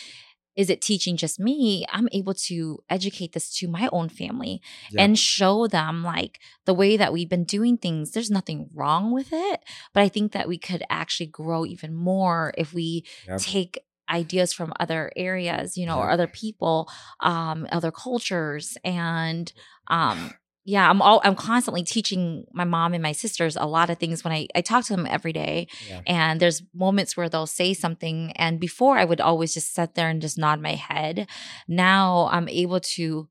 is 0.55 0.69
it 0.69 0.81
teaching 0.81 1.15
just 1.17 1.39
me, 1.39 1.85
I'm 1.91 2.09
able 2.11 2.33
to 2.33 2.79
educate 2.89 3.33
this 3.33 3.53
to 3.59 3.67
my 3.67 3.87
own 3.91 4.09
family 4.09 4.61
Yeah. 4.91 5.03
and 5.03 5.17
show 5.17 5.67
them 5.67 6.03
like 6.03 6.39
the 6.65 6.73
way 6.73 6.97
that 6.97 7.13
we've 7.13 7.29
been 7.29 7.45
doing 7.45 7.77
things. 7.77 8.11
There's 8.11 8.31
nothing 8.31 8.69
wrong 8.73 9.11
with 9.11 9.29
it, 9.31 9.63
but 9.93 10.03
I 10.03 10.09
think 10.09 10.31
that 10.33 10.47
we 10.47 10.57
could 10.57 10.83
actually 10.89 11.27
grow 11.27 11.65
even 11.65 11.93
more 11.93 12.53
if 12.57 12.73
we 12.73 13.05
Yep. 13.27 13.39
take 13.39 13.79
ideas 14.09 14.51
from 14.51 14.73
other 14.77 15.09
areas, 15.15 15.77
you 15.77 15.85
know, 15.85 15.97
or 15.97 16.09
other 16.09 16.27
people, 16.27 16.89
um, 17.21 17.65
other 17.71 17.91
cultures, 17.91 18.77
and 18.83 19.53
um, 19.87 20.33
yeah, 20.63 20.89
I'm 20.89 21.01
all 21.01 21.21
I'm 21.23 21.35
constantly 21.35 21.83
teaching 21.83 22.45
my 22.53 22.63
mom 22.63 22.93
and 22.93 23.01
my 23.01 23.11
sisters 23.13 23.55
a 23.55 23.65
lot 23.65 23.89
of 23.89 23.97
things 23.97 24.23
when 24.23 24.31
I 24.33 24.47
I 24.55 24.61
talk 24.61 24.85
to 24.85 24.95
them 24.95 25.07
every 25.09 25.33
day, 25.33 25.67
Yeah. 25.89 26.01
and 26.05 26.39
there's 26.39 26.61
moments 26.73 27.15
where 27.17 27.29
they'll 27.29 27.47
say 27.47 27.73
something, 27.73 28.31
and 28.35 28.59
before 28.59 28.97
I 28.97 29.05
would 29.05 29.21
always 29.21 29.53
just 29.53 29.73
sit 29.73 29.95
there 29.95 30.09
and 30.09 30.21
just 30.21 30.37
nod 30.37 30.59
my 30.61 30.75
head. 30.75 31.27
Now 31.67 32.29
I'm 32.31 32.47
able 32.49 32.79
to 32.95 33.27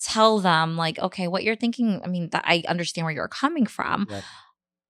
tell 0.00 0.38
them 0.40 0.76
like, 0.76 0.98
okay, 0.98 1.26
what 1.28 1.42
you're 1.44 1.56
thinking. 1.56 2.00
I 2.04 2.08
mean, 2.08 2.28
that 2.30 2.44
I 2.46 2.62
understand 2.68 3.04
where 3.04 3.14
you're 3.14 3.28
coming 3.28 3.66
from. 3.66 4.06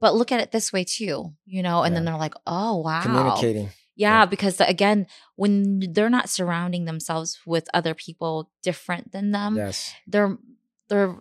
But 0.01 0.15
look 0.15 0.31
at 0.31 0.41
it 0.41 0.53
this 0.53 0.73
way 0.73 0.85
too, 0.85 1.33
you 1.45 1.63
know, 1.63 1.83
and 1.83 1.95
then 1.97 2.05
they're 2.05 2.17
like, 2.17 2.35
"Oh, 2.47 2.77
wow." 2.79 3.03
Communicating. 3.03 3.71
Yeah, 3.97 4.21
Yeah. 4.21 4.27
because 4.27 4.61
again, 4.61 5.07
when 5.35 5.81
they're 5.93 6.09
not 6.09 6.29
surrounding 6.29 6.85
themselves 6.85 7.41
with 7.45 7.69
other 7.75 7.95
people 7.95 8.51
different 8.63 9.11
than 9.11 9.33
them, 9.33 9.57
yes. 9.57 9.93
their 10.07 10.39
their 10.89 11.19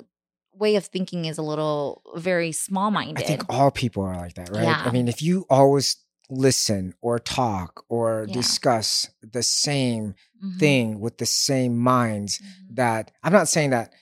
way 0.57 0.75
of 0.75 0.85
thinking 0.85 1.25
is 1.25 1.37
a 1.37 1.41
little 1.41 2.01
very 2.15 2.51
small 2.51 2.91
minded. 2.91 3.23
I 3.23 3.27
think 3.27 3.45
all 3.49 3.71
people 3.71 4.03
are 4.03 4.17
like 4.17 4.35
that, 4.35 4.49
right? 4.51 4.63
Yeah. 4.63 4.81
I 4.85 4.91
mean, 4.91 5.07
if 5.07 5.21
you 5.21 5.45
always 5.49 5.97
listen 6.29 6.93
or 7.01 7.19
talk 7.19 7.85
or 7.89 8.25
Yeah. 8.27 8.33
discuss 8.33 9.09
the 9.21 9.43
same 9.43 10.15
Mhm, 10.43 10.59
thing 10.59 10.99
with 10.99 11.17
the 11.19 11.25
same 11.25 11.77
minds, 11.77 12.39
mhm. 12.39 12.75
that 12.75 13.11
I'm 13.23 13.31
not 13.33 13.47
saying 13.47 13.69
that, 13.71 13.93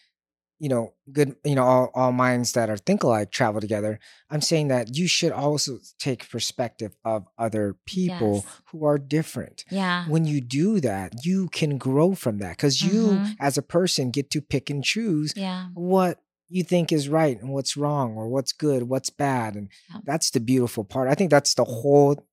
you 0.57 0.69
know, 0.69 0.93
good, 1.11 1.35
you 1.43 1.53
know, 1.53 1.63
all, 1.63 1.91
all 1.93 2.11
minds 2.13 2.53
that 2.53 2.69
are 2.69 2.77
think 2.77 3.03
alike 3.03 3.29
travel 3.29 3.59
together. 3.61 3.99
I'm 4.29 4.41
saying 4.41 4.69
that 4.69 4.95
you 4.97 5.07
should 5.07 5.31
also 5.33 5.79
take 5.99 6.27
perspective 6.29 6.95
of 7.03 7.27
other 7.37 7.75
people 7.85 8.35
Yes. 8.45 8.45
who 8.71 8.85
are 8.85 8.97
different. 8.97 9.65
Yeah. 9.69 10.07
When 10.07 10.25
you 10.25 10.39
do 10.41 10.79
that, 10.79 11.25
you 11.25 11.49
can 11.49 11.77
grow 11.77 12.15
from 12.15 12.37
that 12.39 12.51
because 12.57 12.81
you, 12.81 13.19
Mhm. 13.19 13.35
as 13.39 13.57
a 13.57 13.61
person, 13.61 14.11
get 14.11 14.31
to 14.31 14.41
pick 14.41 14.69
and 14.69 14.83
choose 14.83 15.33
Yeah. 15.35 15.67
what 15.73 16.21
you 16.47 16.63
think 16.63 16.91
is 16.91 17.09
right 17.09 17.39
and 17.41 17.49
what's 17.51 17.75
wrong 17.75 18.15
or 18.15 18.27
what's 18.27 18.51
good, 18.53 18.83
what's 18.83 19.09
bad. 19.09 19.55
And 19.55 19.69
Yeah. 19.89 20.01
that's 20.03 20.29
the 20.31 20.39
beautiful 20.39 20.83
part. 20.83 21.09
I 21.09 21.15
think 21.15 21.31
that's 21.31 21.53
the 21.55 21.63
whole 21.65 22.27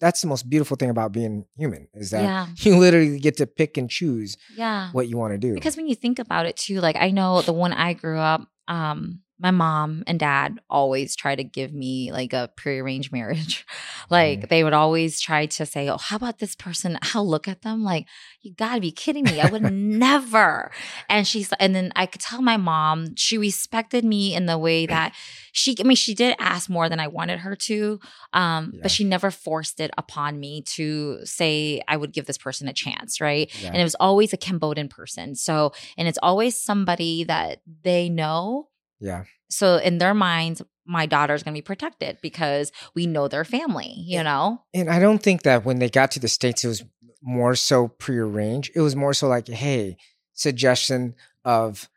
that's 0.00 0.22
the 0.22 0.26
most 0.28 0.48
beautiful 0.48 0.78
thing 0.78 0.88
about 0.88 1.12
being 1.12 1.44
human 1.58 1.86
is 1.92 2.10
that 2.10 2.22
Yeah. 2.22 2.46
you 2.56 2.76
literally 2.78 3.18
get 3.18 3.36
to 3.36 3.46
pick 3.46 3.76
and 3.76 3.90
choose 3.90 4.36
Yeah. 4.56 4.90
what 4.92 5.08
you 5.08 5.18
want 5.18 5.32
to 5.34 5.38
do. 5.38 5.52
Because 5.54 5.76
when 5.76 5.86
you 5.88 5.94
think 5.94 6.18
about 6.18 6.46
it 6.46 6.56
too, 6.56 6.80
like 6.80 6.96
I 6.96 7.10
know 7.10 7.42
the 7.42 7.52
one 7.52 7.72
I 7.74 7.92
grew 7.92 8.18
up, 8.18 8.48
um, 8.66 9.20
my 9.40 9.50
mom 9.50 10.04
and 10.06 10.20
dad 10.20 10.60
always 10.68 11.16
try 11.16 11.34
to 11.34 11.42
give 11.42 11.72
me 11.72 12.12
like 12.12 12.32
a 12.32 12.50
prearranged 12.56 13.10
marriage. 13.18 13.66
like 14.10 14.40
Mhm. 14.42 14.48
they 14.50 14.62
would 14.64 14.72
always 14.74 15.20
try 15.20 15.46
to 15.46 15.64
say, 15.66 15.88
Oh, 15.88 15.96
how 15.98 16.16
about 16.16 16.38
this 16.38 16.54
person? 16.54 16.98
I'll 17.14 17.26
look 17.26 17.48
at 17.48 17.62
them 17.62 17.82
like, 17.82 18.06
you 18.42 18.52
gotta 18.54 18.80
be 18.80 18.90
kidding 18.92 19.24
me. 19.24 19.40
I 19.40 19.48
would 19.50 19.62
never. 19.72 20.70
And 21.08 21.26
she's 21.26 21.52
and 21.58 21.74
then 21.74 21.92
I 21.96 22.06
could 22.06 22.20
tell 22.20 22.42
my 22.42 22.56
mom 22.56 23.16
she 23.16 23.38
respected 23.38 24.04
me 24.04 24.34
in 24.34 24.46
the 24.46 24.58
way 24.58 24.86
that 24.86 25.14
she 25.52 25.74
I 25.80 25.82
mean, 25.84 25.96
she 25.96 26.14
did 26.14 26.36
ask 26.38 26.68
more 26.70 26.88
than 26.88 27.00
I 27.00 27.08
wanted 27.08 27.40
her 27.40 27.56
to. 27.56 27.98
Um, 28.32 28.72
Yeah. 28.74 28.80
but 28.82 28.90
she 28.90 29.04
never 29.04 29.30
forced 29.30 29.80
it 29.80 29.90
upon 29.98 30.38
me 30.38 30.62
to 30.76 31.24
say 31.24 31.82
I 31.88 31.96
would 31.96 32.12
give 32.12 32.26
this 32.26 32.38
person 32.38 32.68
a 32.68 32.72
chance, 32.72 33.20
right? 33.20 33.50
Yeah. 33.60 33.68
and 33.68 33.76
it 33.78 33.84
was 33.84 33.96
always 33.98 34.32
a 34.32 34.36
Cambodian 34.36 34.88
person. 34.88 35.34
So, 35.34 35.72
and 35.96 36.06
it's 36.08 36.18
always 36.22 36.60
somebody 36.60 37.24
that 37.24 37.60
they 37.82 38.08
know. 38.08 38.68
Yeah. 39.00 39.24
So, 39.48 39.76
in 39.78 39.98
their 39.98 40.14
minds, 40.14 40.62
my 40.86 41.06
daughter's 41.06 41.42
going 41.42 41.54
to 41.54 41.58
be 41.58 41.62
protected 41.62 42.18
because 42.22 42.70
we 42.94 43.06
know 43.06 43.26
their 43.28 43.44
family, 43.44 43.92
you 43.96 44.14
Yeah. 44.16 44.22
know? 44.22 44.62
And 44.74 44.88
I 44.90 44.98
don't 44.98 45.22
think 45.22 45.42
that 45.42 45.64
when 45.64 45.78
they 45.78 45.88
got 45.88 46.10
to 46.12 46.20
the 46.20 46.28
States, 46.28 46.64
it 46.64 46.68
was 46.68 46.84
more 47.22 47.54
so 47.54 47.88
prearranged. 47.88 48.70
It 48.74 48.80
was 48.80 48.94
more 48.96 49.12
so 49.14 49.28
like, 49.28 49.48
hey, 49.48 49.96
suggestion 50.34 51.14
of 51.44 51.88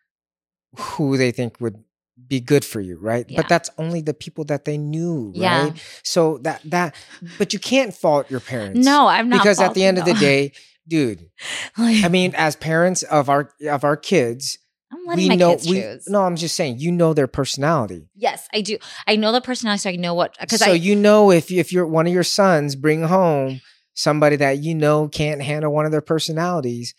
who 0.77 1.17
they 1.17 1.31
think 1.31 1.59
would 1.61 1.83
be 2.27 2.39
good 2.39 2.63
for 2.65 2.79
you, 2.81 2.97
right? 2.99 3.25
Yeah. 3.29 3.37
But 3.41 3.49
that's 3.49 3.69
only 3.77 4.01
the 4.01 4.13
people 4.13 4.43
that 4.45 4.65
they 4.65 4.77
knew, 4.77 5.31
Yeah. 5.35 5.63
right? 5.65 5.99
So 6.03 6.37
that 6.39 6.61
that 6.65 6.95
but 7.37 7.53
you 7.53 7.59
can't 7.59 7.93
fault 7.93 8.29
your 8.29 8.39
parents. 8.39 8.85
No, 8.85 9.07
I'm 9.07 9.29
not. 9.29 9.39
because 9.41 9.59
at 9.59 9.73
the 9.73 9.83
end 9.83 9.97
of 9.97 10.05
the 10.05 10.13
day, 10.15 10.51
dude. 10.87 11.29
Like, 11.77 12.03
I 12.03 12.07
mean, 12.09 12.33
as 12.35 12.55
parents 12.55 13.03
of 13.03 13.29
our 13.29 13.49
of 13.69 13.83
our 13.83 13.97
kids, 13.97 14.57
I'm 15.03 15.09
letting 15.09 15.23
we 15.23 15.29
my 15.29 15.35
know 15.35 15.51
kids 15.51 15.67
we 15.67 15.81
choose. 15.81 16.09
no, 16.09 16.23
I'm 16.23 16.35
just 16.35 16.55
saying, 16.55 16.79
you 16.79 16.91
know 16.91 17.13
their 17.13 17.27
personality. 17.27 18.07
Yes, 18.15 18.47
I 18.53 18.61
do. 18.61 18.77
I 19.05 19.17
know 19.17 19.31
the 19.31 19.41
personality, 19.41 19.79
so 19.79 19.89
I 19.89 19.95
know 19.97 20.13
what 20.13 20.37
because 20.39 20.59
so 20.59 20.71
I 20.71 20.75
you 20.75 20.95
know 20.95 21.31
if 21.31 21.51
if 21.51 21.73
you're 21.73 21.87
one 21.87 22.07
of 22.07 22.13
your 22.13 22.23
sons 22.23 22.75
bring 22.75 23.03
home 23.03 23.61
somebody 23.93 24.37
that 24.37 24.59
you 24.59 24.73
know 24.75 25.07
can't 25.07 25.41
handle 25.41 25.71
one 25.73 25.85
of 25.85 25.91
their 25.91 26.01
personalities 26.01 26.95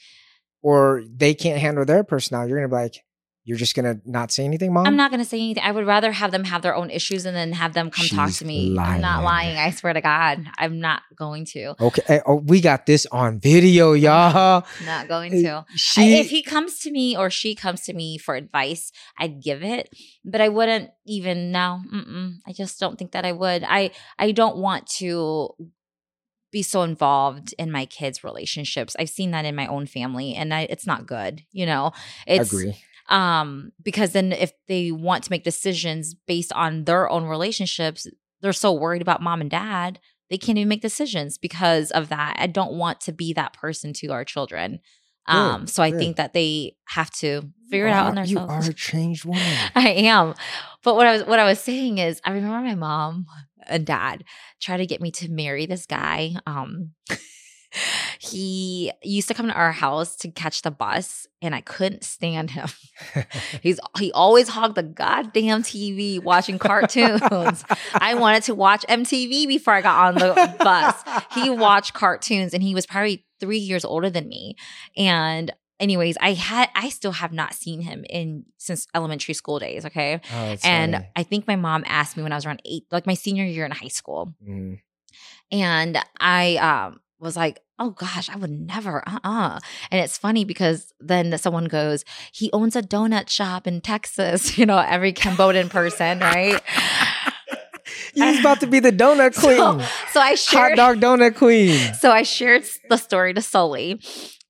or 0.63 1.03
they 1.09 1.35
can't 1.35 1.61
handle 1.61 1.85
their 1.85 2.05
personality 2.05 2.51
you're 2.51 2.59
gonna 2.59 2.69
be 2.69 2.83
like 2.83 3.04
you're 3.45 3.59
just 3.59 3.77
gonna 3.77 4.01
not 4.07 4.33
say 4.33 4.45
anything 4.45 4.73
mom 4.73 4.87
I'm 4.87 4.97
not 4.97 5.11
to 5.13 5.25
say 5.25 5.39
anything. 5.39 5.63
I 5.63 5.71
would 5.71 5.87
rather 5.87 6.13
have 6.13 6.31
them 6.31 6.45
have 6.45 6.63
their 6.63 6.75
own 6.75 6.91
issues 6.91 7.27
and 7.27 7.37
then 7.37 7.53
have 7.53 7.75
them 7.75 7.91
come 7.91 8.07
talk 8.07 8.33
to 8.33 8.45
me. 8.45 8.77
I'm 8.79 9.01
not 9.01 9.23
lying. 9.23 9.55
lying. 9.55 9.59
I 9.59 9.71
swear 9.71 9.93
to 9.93 10.01
God, 10.01 10.47
I'm 10.59 10.81
not 10.81 11.03
going 11.15 11.45
to. 11.47 11.75
okay 11.81 12.03
eh, 12.09 12.21
oh, 12.27 12.37
we 12.37 12.61
got 12.61 12.87
this 12.87 13.07
on 13.07 13.39
video 13.39 13.93
y'all 13.93 14.67
Not 14.85 15.09
going 15.09 15.33
to. 15.43 15.51
I- 15.51 15.65
she 15.77 16.19
if 16.19 16.31
he 16.31 16.43
comes 16.43 16.79
to 16.81 16.91
me 16.91 17.17
or 17.17 17.31
she 17.31 17.55
comes 17.55 17.83
to 17.83 17.93
me 17.93 18.19
for 18.19 18.35
advice, 18.35 18.91
I'd 19.19 19.43
give 19.43 19.63
it, 19.63 19.91
but 20.25 20.41
I 20.41 20.49
wouldn't 20.49 20.91
even 21.07 21.53
no. 21.53 21.81
I 22.47 22.53
just 22.53 22.81
don't 22.81 22.99
think 22.99 23.13
that 23.13 23.25
I 23.25 23.33
would. 23.33 23.63
I 23.65 23.91
I 24.19 24.33
don't 24.33 24.57
want 24.57 24.87
to 24.99 25.51
be 26.51 26.63
so 26.63 26.83
involved 26.83 27.53
in 27.59 27.71
my 27.71 27.85
kids' 27.85 28.23
relationships. 28.23 28.95
I've 28.99 29.11
seen 29.11 29.33
that 29.33 29.45
in 29.45 29.57
my 29.57 29.67
own 29.67 29.87
family, 29.87 30.35
and 30.35 30.55
I, 30.55 30.63
it's 30.71 30.87
not 30.87 31.05
good. 31.05 31.43
You 31.51 31.67
know, 31.67 31.93
it's 32.27 32.53
agree 32.53 32.77
um 33.09 33.73
because 33.83 34.13
then 34.13 34.33
if 34.33 34.53
they 34.69 34.91
want 34.91 35.25
to 35.25 35.31
make 35.31 35.45
decisions 35.45 36.15
based 36.27 36.53
on 36.53 36.85
their 36.85 37.09
own 37.11 37.25
relationships, 37.25 38.07
they're 38.41 38.53
so 38.53 38.73
worried 38.73 39.03
about 39.03 39.23
mom 39.23 39.41
and 39.41 39.51
dad. 39.51 39.99
They 40.31 40.39
can't 40.39 40.57
even 40.59 40.69
make 40.69 40.81
decisions 40.83 41.37
because 41.39 41.91
of 41.91 42.09
that. 42.09 42.37
I 42.39 42.47
don't 42.47 42.73
want 42.73 43.01
to 43.03 43.13
be 43.13 43.33
that 43.35 43.53
person 43.53 43.93
to 43.95 44.09
our 44.09 44.25
children. 44.25 44.81
Um, 45.27 45.67
so 45.67 45.83
I 45.83 45.91
think 45.91 46.17
that 46.17 46.33
they 46.35 46.77
have 46.87 47.11
to 47.13 47.43
figure 47.71 47.87
You 47.87 47.93
it 47.93 47.95
out 47.95 48.07
are- 48.15 48.19
on 48.21 48.27
you 48.29 48.37
themselves. 48.39 48.69
are 48.69 48.71
a 48.71 48.75
changed 48.75 49.25
woman 49.25 49.43
I 49.75 49.89
am. 49.91 50.35
But 50.83 50.97
what 50.97 51.07
I 51.07 51.13
was 51.13 51.25
what 51.25 51.39
I 51.39 51.45
was 51.45 51.61
saying 51.61 51.99
is 51.99 52.21
I 52.25 52.33
remember 52.33 52.61
my 52.61 52.75
mom 52.75 53.27
and 53.67 53.87
dad 53.87 54.25
tried 54.61 54.79
to 54.79 54.87
get 54.87 55.01
me 55.01 55.11
to 55.13 55.31
marry 55.31 55.65
this 55.67 55.87
guy. 55.87 56.35
Um 56.47 56.91
he 58.19 58.93
used 59.03 59.29
to 59.29 59.35
come 59.35 59.47
to 59.49 59.53
our 59.55 59.73
house 59.73 60.17
to 60.17 60.31
catch 60.31 60.63
the 60.63 60.71
bus 60.71 61.27
and 61.43 61.55
I 61.55 61.61
couldn't 61.61 62.05
stand 62.05 62.51
him. 62.51 62.69
He's 63.63 63.79
he 63.99 64.13
always 64.13 64.49
hogged 64.49 64.75
the 64.77 64.83
goddamn 64.83 65.63
TV 65.63 66.23
watching 66.23 66.59
cartoons. 66.59 67.65
I 67.95 68.15
wanted 68.15 68.45
to 68.45 68.55
watch 68.55 68.85
MTV 68.89 69.47
before 69.49 69.75
I 69.75 69.81
got 69.83 70.07
on 70.09 70.15
the 70.15 70.55
bus. 70.59 71.03
He 71.35 71.51
watched 71.51 71.93
cartoons 71.95 72.55
and 72.55 72.63
he 72.63 72.75
was 72.75 72.87
probably 72.87 73.27
3 73.41 73.59
years 73.59 73.85
older 73.85 74.09
than 74.11 74.29
me. 74.29 74.57
And 74.97 75.53
anyways, 75.81 76.17
I 76.21 76.33
had 76.33 76.71
I 76.75 76.89
still 76.89 77.13
have 77.13 77.33
not 77.33 77.53
seen 77.55 77.81
him 77.83 78.05
in 78.09 78.45
since 78.59 78.87
elementary 78.95 79.35
school 79.35 79.59
days, 79.59 79.85
okay? 79.85 80.21
Oh, 80.33 80.57
and 80.65 80.95
funny. 80.95 81.09
I 81.17 81.23
think 81.25 81.47
my 81.47 81.57
mom 81.57 81.85
asked 81.87 82.17
me 82.17 82.23
when 82.23 82.33
I 82.33 82.37
was 82.37 82.47
around 82.47 82.63
8 82.65 82.85
like 82.91 83.07
my 83.07 83.15
senior 83.15 83.45
year 83.45 83.65
in 83.67 83.71
high 83.73 83.89
school. 83.89 84.35
Mm, 84.49 84.79
And 85.51 85.99
I 86.19 86.57
um, 86.57 87.01
was 87.19 87.37
like, 87.37 87.61
oh 87.79 87.91
gosh, 87.91 88.29
I 88.29 88.37
would 88.37 88.51
never, 88.51 89.03
uh 89.07 89.19
uh 89.25 89.59
And 89.91 90.01
it's 90.01 90.19
funny 90.19 90.45
because 90.45 90.93
then 91.01 91.37
someone 91.39 91.67
goes, 91.67 92.05
he 92.33 92.51
owns 92.53 92.77
a 92.77 92.83
donut 92.83 93.29
shop 93.29 93.67
in 93.67 93.81
Texas, 93.81 94.59
you 94.59 94.67
know, 94.67 94.79
every 94.79 95.13
Cambodian 95.13 95.69
person, 95.69 96.21
right? 96.21 96.61
Was 98.17 98.41
about 98.41 98.61
to 98.61 98.67
be 98.67 98.81
the 98.81 98.93
donut 98.93 99.35
queen. 99.41 99.57
So, 99.57 99.81
so 100.13 100.21
I 100.21 100.35
shared 100.37 100.79
Hot 100.79 101.01
dog 101.01 101.19
donut 101.19 101.37
queen. 101.37 101.95
So 101.95 102.11
I 102.11 102.23
shared 102.23 102.65
the 102.89 102.97
story 102.97 103.35
to 103.35 103.43
Sully, 103.43 104.01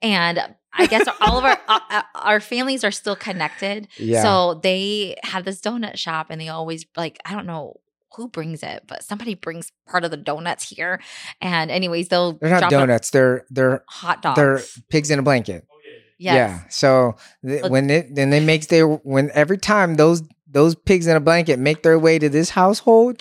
and 0.03 0.39
I 0.73 0.87
guess 0.87 1.09
all 1.21 1.39
of 1.39 1.45
our 1.45 1.59
uh, 1.67 1.81
uh, 1.91 2.03
our 2.15 2.41
families 2.41 2.85
are 2.85 2.91
still 2.91 3.17
connected. 3.17 3.89
Yeah. 3.97 4.23
So 4.23 4.61
they 4.63 5.17
have 5.23 5.45
this 5.45 5.61
donut 5.61 5.97
shop, 5.97 6.27
and 6.31 6.41
they 6.41 6.49
always 6.49 6.85
like 6.97 7.19
I 7.25 7.35
don't 7.35 7.47
know 7.47 7.81
who 8.17 8.29
brings 8.29 8.63
it, 8.63 8.85
but 8.87 9.03
somebody 9.05 9.35
brings 9.35 9.71
part 9.89 10.05
of 10.05 10.11
the 10.11 10.17
donuts 10.17 10.69
here. 10.69 11.01
And 11.41 11.71
anyways, 11.71 12.09
they'll 12.09 12.33
They're 12.35 12.51
not 12.51 12.59
drop 12.61 12.71
donuts. 12.71 13.11
They're 13.11 13.45
they're 13.51 13.85
hot 13.89 14.23
dogs. 14.23 14.37
they're 14.37 14.61
pigs 14.91 15.11
in 15.11 15.19
a 15.19 15.23
blanket. 15.23 15.67
Oh, 15.71 15.77
yes. 16.19 16.35
Yeah. 16.35 16.61
So 16.69 17.17
th- 17.47 17.63
But- 17.63 17.71
when 17.71 17.91
it 17.91 18.15
then 18.15 18.31
they 18.31 18.41
makes 18.41 18.67
their 18.67 18.87
when 18.87 19.31
every 19.35 19.59
time 19.59 19.97
those 19.97 20.23
those 20.49 20.75
pigs 20.75 21.07
in 21.07 21.17
a 21.17 21.21
blanket 21.21 21.59
make 21.59 21.83
their 21.83 21.99
way 21.99 22.19
to 22.19 22.29
this 22.29 22.51
household, 22.51 23.21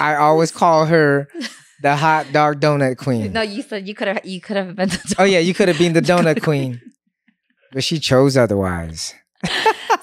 I 0.00 0.16
always 0.16 0.50
call 0.50 0.86
her 0.86 1.28
the 1.82 1.96
hot 1.96 2.32
dog 2.32 2.60
donut 2.60 2.96
queen. 2.98 3.32
No, 3.32 3.42
you 3.42 3.62
said 3.62 3.88
you 3.88 3.94
could 3.94 4.08
have 4.08 4.24
you 4.24 4.40
could 4.40 4.56
have 4.56 4.76
been. 4.76 4.88
The 4.90 5.14
Oh 5.18 5.24
yeah, 5.24 5.38
you 5.38 5.54
could 5.54 5.68
have 5.68 5.78
been 5.78 5.92
the 5.94 6.00
donut 6.12 6.42
queen, 6.42 6.80
but 7.72 7.82
she 7.84 7.98
chose 7.98 8.36
otherwise. 8.36 9.14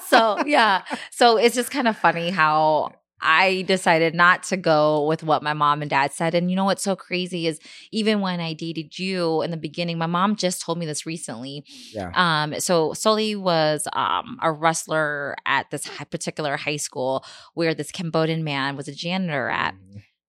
so 0.08 0.38
yeah 0.46 0.82
so 1.10 1.36
it's 1.36 1.54
just 1.54 1.70
kind 1.72 1.88
of 1.88 1.96
funny 1.96 2.30
how 2.30 2.92
i 3.22 3.62
decided 3.62 4.14
not 4.14 4.42
to 4.42 4.56
go 4.56 5.06
with 5.06 5.22
what 5.22 5.42
my 5.42 5.52
mom 5.52 5.80
and 5.80 5.90
dad 5.90 6.12
said 6.12 6.34
and 6.34 6.50
you 6.50 6.56
know 6.56 6.64
what's 6.64 6.82
so 6.82 6.94
crazy 6.94 7.46
is 7.46 7.58
even 7.92 8.20
when 8.20 8.40
i 8.40 8.52
dated 8.52 8.98
you 8.98 9.42
in 9.42 9.50
the 9.50 9.56
beginning 9.56 9.96
my 9.96 10.06
mom 10.06 10.36
just 10.36 10.60
told 10.60 10.76
me 10.78 10.84
this 10.86 11.06
recently 11.06 11.64
Yeah. 11.92 12.10
um 12.14 12.60
so 12.60 12.92
Sully 12.92 13.36
was 13.36 13.86
um 13.94 14.38
a 14.42 14.50
wrestler 14.52 15.36
at 15.46 15.70
this 15.70 15.86
particular 16.10 16.56
high 16.56 16.76
school 16.76 17.24
where 17.54 17.74
this 17.74 17.90
cambodian 17.90 18.44
man 18.44 18.76
was 18.76 18.88
a 18.88 18.92
janitor 18.94 19.48
at 19.48 19.74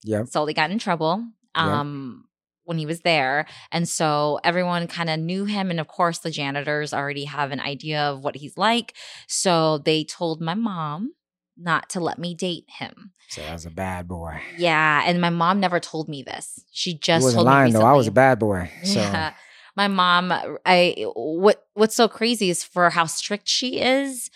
Yep. 0.05 0.27
Sully 0.27 0.53
got 0.53 0.69
in 0.69 0.79
trouble 0.79 1.23
um, 1.55 2.25
when 2.65 2.77
he 2.77 2.85
was 2.85 3.01
there. 3.01 3.45
And 3.71 3.87
so 3.87 4.39
everyone 4.43 4.87
kind 4.87 5.09
of 5.09 5.17
knew 5.19 5.45
him. 5.45 5.69
And 5.71 5.79
of 5.79 5.87
course, 5.87 6.19
the 6.19 6.29
janitors 6.29 6.93
already 6.93 7.23
have 7.23 7.51
an 7.51 7.61
idea 7.61 8.01
of 8.01 8.21
what 8.21 8.35
he's 8.35 8.57
like. 8.57 8.93
So 9.27 9.77
they 9.77 10.03
told 10.03 10.41
my 10.41 10.55
mom 10.55 11.13
not 11.57 11.89
to 11.89 11.99
let 11.99 12.17
me 12.17 12.33
date 12.33 12.65
him. 12.67 13.11
So 13.29 13.41
I 13.43 13.53
was 13.53 13.65
a 13.65 13.71
bad 13.71 14.07
boy. 14.07 14.41
Yeah. 14.57 15.03
And 15.05 15.21
my 15.21 15.29
mom 15.29 15.59
never 15.59 15.79
told 15.79 16.09
me 16.09 16.23
this. 16.23 16.63
She 16.71 16.97
just 16.97 17.23
wasn't 17.23 17.39
told 17.39 17.47
lying 17.47 17.73
me 17.73 17.79
though. 17.79 17.85
I 17.85 17.93
was 17.93 18.07
a 18.07 18.11
bad 18.11 18.39
boy. 18.39 18.71
So 18.83 18.99
Yeah. 18.99 19.33
My 19.75 19.87
mom, 19.87 20.31
I 20.65 21.05
what 21.15 21.65
what's 21.73 21.95
so 21.95 22.07
crazy 22.07 22.49
is 22.51 22.63
for 22.63 22.91
how 22.91 23.05
strict 23.05 23.47
she 23.47 23.79
is. 23.79 24.29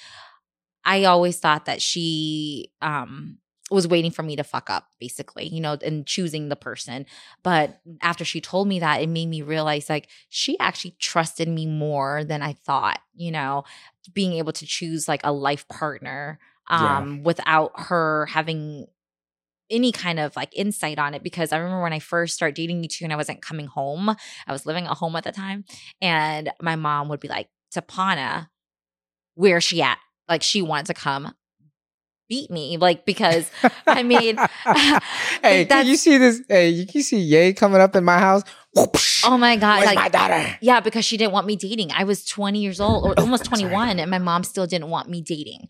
I 0.84 1.04
always 1.04 1.40
thought 1.40 1.66
that 1.66 1.82
she 1.82 2.72
um 2.82 3.38
was 3.70 3.88
waiting 3.88 4.12
for 4.12 4.24
me 4.24 4.36
to 4.38 4.44
fuck 4.44 4.70
up, 4.70 4.88
basically, 5.00 5.48
you 5.48 5.60
know, 5.60 5.78
and 5.84 6.08
choosing 6.08 6.48
the 6.48 6.56
person. 6.56 7.06
But 7.44 7.82
after 8.02 8.24
she 8.24 8.40
told 8.40 8.68
me 8.68 8.80
that, 8.80 9.02
it 9.02 9.10
made 9.10 9.28
me 9.28 9.42
realize 9.42 9.90
like 9.90 10.08
she 10.30 10.58
actually 10.60 10.96
trusted 11.00 11.50
me 11.50 11.66
more 11.66 12.24
than 12.24 12.42
I 12.42 12.54
thought, 12.54 13.00
you 13.14 13.32
know, 13.32 13.66
being 14.14 14.34
able 14.34 14.54
to 14.54 14.66
choose 14.66 15.08
like 15.08 15.22
a 15.24 15.34
life 15.34 15.68
partner 15.68 16.40
Yeah. 16.70 16.98
um 16.98 17.24
without 17.24 17.72
her 17.76 18.26
having 18.28 18.88
any 19.70 19.92
kind 19.92 20.20
of 20.20 20.36
like 20.36 20.56
insight 20.56 21.00
on 21.00 21.14
it 21.14 21.24
because 21.24 21.52
I 21.52 21.58
remember 21.58 21.84
when 21.84 21.94
I 21.94 22.00
first 22.00 22.36
started 22.36 22.56
dating 22.56 22.84
you 22.84 22.90
two 22.90 23.04
and 23.04 23.14
I 23.14 23.18
wasn't 23.18 23.42
coming 23.42 23.68
home. 23.68 24.10
I 24.10 24.52
was 24.52 24.66
living 24.66 24.86
at 24.86 24.98
home 24.98 25.16
at 25.16 25.24
the 25.24 25.32
time. 25.32 25.66
And 26.02 26.52
my 26.62 26.76
mom 26.76 27.10
would 27.10 27.20
be 27.20 27.28
like, 27.28 27.50
Tapana, 27.76 28.48
where's 29.36 29.64
she 29.64 29.82
at? 29.82 29.98
Like 30.30 30.44
she 30.44 30.62
wanted 30.62 30.88
to 30.88 30.94
come 30.94 31.34
beat 32.30 32.50
me. 32.52 32.78
Like 32.78 33.06
because 33.06 33.50
I 33.86 34.04
mean 34.04 34.38
hey, 35.42 35.66
can 35.66 35.86
you 35.86 35.96
see 35.96 36.18
this? 36.18 36.42
Hey, 36.48 36.70
you 36.70 36.86
can 36.86 37.02
see 37.02 37.20
yay 37.20 37.54
coming 37.54 37.82
up 37.82 37.96
in 37.96 38.04
my 38.04 38.20
house. 38.20 38.44
Oh 39.24 39.38
my 39.38 39.56
God. 39.58 39.86
Like 39.86 39.96
my 39.96 40.10
daughter? 40.10 40.58
Yeah, 40.62 40.80
because 40.80 41.06
she 41.06 41.18
didn't 41.18 41.34
want 41.34 41.48
me 41.48 41.56
dating. 41.56 41.92
I 41.92 42.04
was 42.04 42.26
20 42.26 42.60
years 42.60 42.80
old 42.80 43.06
or 43.06 43.20
almost 43.20 43.46
21, 43.46 44.00
and 44.00 44.12
my 44.12 44.20
mom 44.20 44.44
still 44.44 44.68
didn't 44.68 44.90
want 44.90 45.10
me 45.10 45.22
dating. 45.22 45.68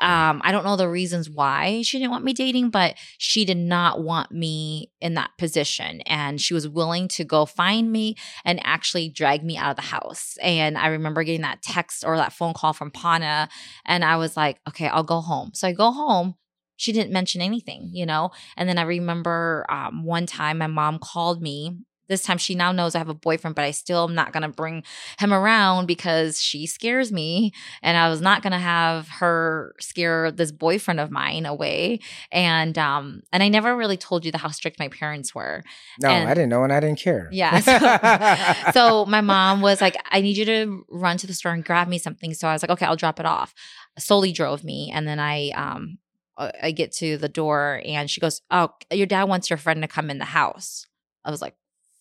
Um, 0.00 0.40
I 0.44 0.52
don't 0.52 0.64
know 0.64 0.76
the 0.76 0.88
reasons 0.88 1.28
why 1.28 1.82
she 1.82 1.98
didn't 1.98 2.12
want 2.12 2.24
me 2.24 2.32
dating, 2.32 2.70
but 2.70 2.94
she 3.18 3.44
did 3.44 3.56
not 3.56 4.02
want 4.02 4.30
me 4.30 4.92
in 5.00 5.14
that 5.14 5.30
position. 5.38 6.00
And 6.02 6.40
she 6.40 6.54
was 6.54 6.68
willing 6.68 7.08
to 7.08 7.24
go 7.24 7.46
find 7.46 7.90
me 7.90 8.16
and 8.44 8.60
actually 8.64 9.08
drag 9.08 9.44
me 9.44 9.56
out 9.56 9.70
of 9.70 9.76
the 9.76 9.82
house. 9.82 10.36
And 10.42 10.78
I 10.78 10.88
remember 10.88 11.24
getting 11.24 11.42
that 11.42 11.62
text 11.62 12.04
or 12.04 12.16
that 12.16 12.32
phone 12.32 12.54
call 12.54 12.72
from 12.72 12.90
Pana, 12.90 13.48
and 13.84 14.04
I 14.04 14.16
was 14.16 14.36
like, 14.36 14.60
okay, 14.68 14.88
I'll 14.88 15.02
go 15.02 15.20
home. 15.20 15.50
So 15.54 15.68
I 15.68 15.72
go 15.72 15.90
home. 15.90 16.34
She 16.76 16.92
didn't 16.92 17.12
mention 17.12 17.40
anything, 17.40 17.90
you 17.92 18.06
know? 18.06 18.30
And 18.56 18.68
then 18.68 18.78
I 18.78 18.82
remember 18.82 19.66
um, 19.68 20.04
one 20.04 20.26
time 20.26 20.58
my 20.58 20.68
mom 20.68 21.00
called 21.00 21.42
me 21.42 21.76
this 22.08 22.22
time 22.22 22.38
she 22.38 22.54
now 22.54 22.72
knows 22.72 22.94
I 22.94 22.98
have 22.98 23.08
a 23.08 23.14
boyfriend, 23.14 23.54
but 23.54 23.64
I 23.64 23.70
still 23.70 24.04
am 24.08 24.14
not 24.14 24.32
gonna 24.32 24.48
bring 24.48 24.82
him 25.18 25.32
around 25.32 25.86
because 25.86 26.40
she 26.40 26.66
scares 26.66 27.12
me. 27.12 27.52
And 27.82 27.96
I 27.96 28.08
was 28.08 28.20
not 28.20 28.42
gonna 28.42 28.58
have 28.58 29.08
her 29.08 29.74
scare 29.80 30.30
this 30.30 30.52
boyfriend 30.52 31.00
of 31.00 31.10
mine 31.10 31.46
away. 31.46 32.00
And 32.32 32.76
um, 32.78 33.22
and 33.32 33.42
I 33.42 33.48
never 33.48 33.76
really 33.76 33.96
told 33.96 34.24
you 34.24 34.32
the 34.32 34.38
how 34.38 34.48
strict 34.48 34.78
my 34.78 34.88
parents 34.88 35.34
were. 35.34 35.62
No, 36.00 36.08
and- 36.10 36.28
I 36.28 36.34
didn't 36.34 36.50
know 36.50 36.64
and 36.64 36.72
I 36.72 36.80
didn't 36.80 36.98
care. 36.98 37.28
Yeah. 37.32 37.60
So, 37.68 38.70
so 38.72 39.06
my 39.06 39.20
mom 39.20 39.60
was 39.60 39.80
like, 39.80 39.96
I 40.10 40.20
need 40.20 40.36
you 40.36 40.44
to 40.46 40.84
run 40.90 41.16
to 41.18 41.26
the 41.26 41.34
store 41.34 41.52
and 41.52 41.64
grab 41.64 41.88
me 41.88 41.98
something. 41.98 42.34
So 42.34 42.48
I 42.48 42.52
was 42.52 42.62
like, 42.62 42.70
okay, 42.70 42.86
I'll 42.86 42.96
drop 42.96 43.20
it 43.20 43.26
off. 43.26 43.54
Sully 43.98 44.32
drove 44.32 44.64
me. 44.64 44.90
And 44.94 45.06
then 45.06 45.18
I 45.18 45.50
um 45.50 45.98
uh, 46.36 46.50
I 46.62 46.70
get 46.70 46.92
to 46.92 47.16
the 47.18 47.28
door 47.28 47.82
and 47.84 48.08
she 48.10 48.20
goes, 48.20 48.40
Oh, 48.50 48.70
your 48.92 49.06
dad 49.06 49.24
wants 49.24 49.50
your 49.50 49.56
friend 49.56 49.82
to 49.82 49.88
come 49.88 50.08
in 50.10 50.18
the 50.18 50.24
house. 50.24 50.86
I 51.24 51.30
was 51.30 51.42
like, 51.42 51.54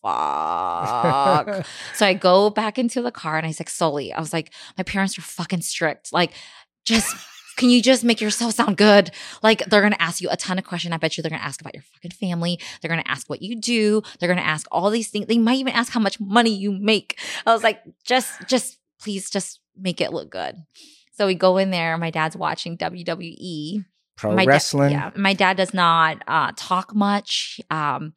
fuck. 0.08 1.66
So 1.96 2.06
I 2.06 2.14
go 2.14 2.50
back 2.50 2.78
into 2.78 3.02
the 3.02 3.12
car 3.12 3.38
and 3.38 3.46
I 3.46 3.50
was 3.50 3.60
like, 3.60 3.70
Sully, 3.70 4.14
I 4.14 4.20
was 4.20 4.34
like, 4.34 4.52
my 4.78 4.84
parents 4.84 5.18
are 5.18 5.22
fucking 5.22 5.62
strict. 5.62 6.14
Like, 6.14 6.34
just 6.86 7.16
can 7.58 7.70
you 7.72 7.82
just 7.82 8.04
make 8.04 8.22
yourself 8.22 8.54
sound 8.54 8.78
good? 8.78 9.12
Like, 9.42 9.66
they're 9.66 9.82
gonna 9.82 9.96
ask 10.00 10.22
you 10.22 10.30
a 10.30 10.38
ton 10.38 10.60
of 10.60 10.64
questions. 10.66 10.94
I 10.94 10.98
bet 10.98 11.18
you 11.18 11.24
they're 11.24 11.32
gonna 11.32 11.42
ask 11.44 11.60
about 11.60 11.74
your 11.74 11.84
fucking 11.94 12.12
family. 12.12 12.60
They're 12.82 12.90
gonna 12.90 13.04
ask 13.06 13.30
what 13.30 13.42
you 13.42 13.60
do. 13.60 14.04
They're 14.20 14.30
gonna 14.30 14.42
ask 14.42 14.68
all 14.72 14.90
these 14.92 15.10
things. 15.10 15.26
They 15.28 15.38
might 15.40 15.58
even 15.58 15.74
ask 15.74 15.92
how 15.92 16.00
much 16.00 16.20
money 16.20 16.54
you 16.54 16.72
make. 16.72 17.20
I 17.46 17.54
was 17.54 17.64
like, 17.64 17.82
just, 18.04 18.48
just 18.48 18.78
please, 19.02 19.30
just 19.30 19.60
make 19.76 20.02
it 20.02 20.14
look 20.14 20.30
good. 20.30 20.56
So 21.14 21.26
we 21.26 21.34
go 21.34 21.58
in 21.58 21.72
there. 21.72 21.98
My 21.98 22.12
dad's 22.12 22.38
watching 22.38 22.78
WWE 22.78 23.86
Pro 24.18 24.36
my 24.36 24.46
da- 24.46 24.50
wrestling. 24.50 24.92
yeah, 24.92 25.12
my 25.16 25.34
dad 25.34 25.58
does 25.58 25.74
not 25.74 26.22
uh, 26.28 26.52
talk 26.56 26.94
much, 26.94 27.60
um, 27.72 28.14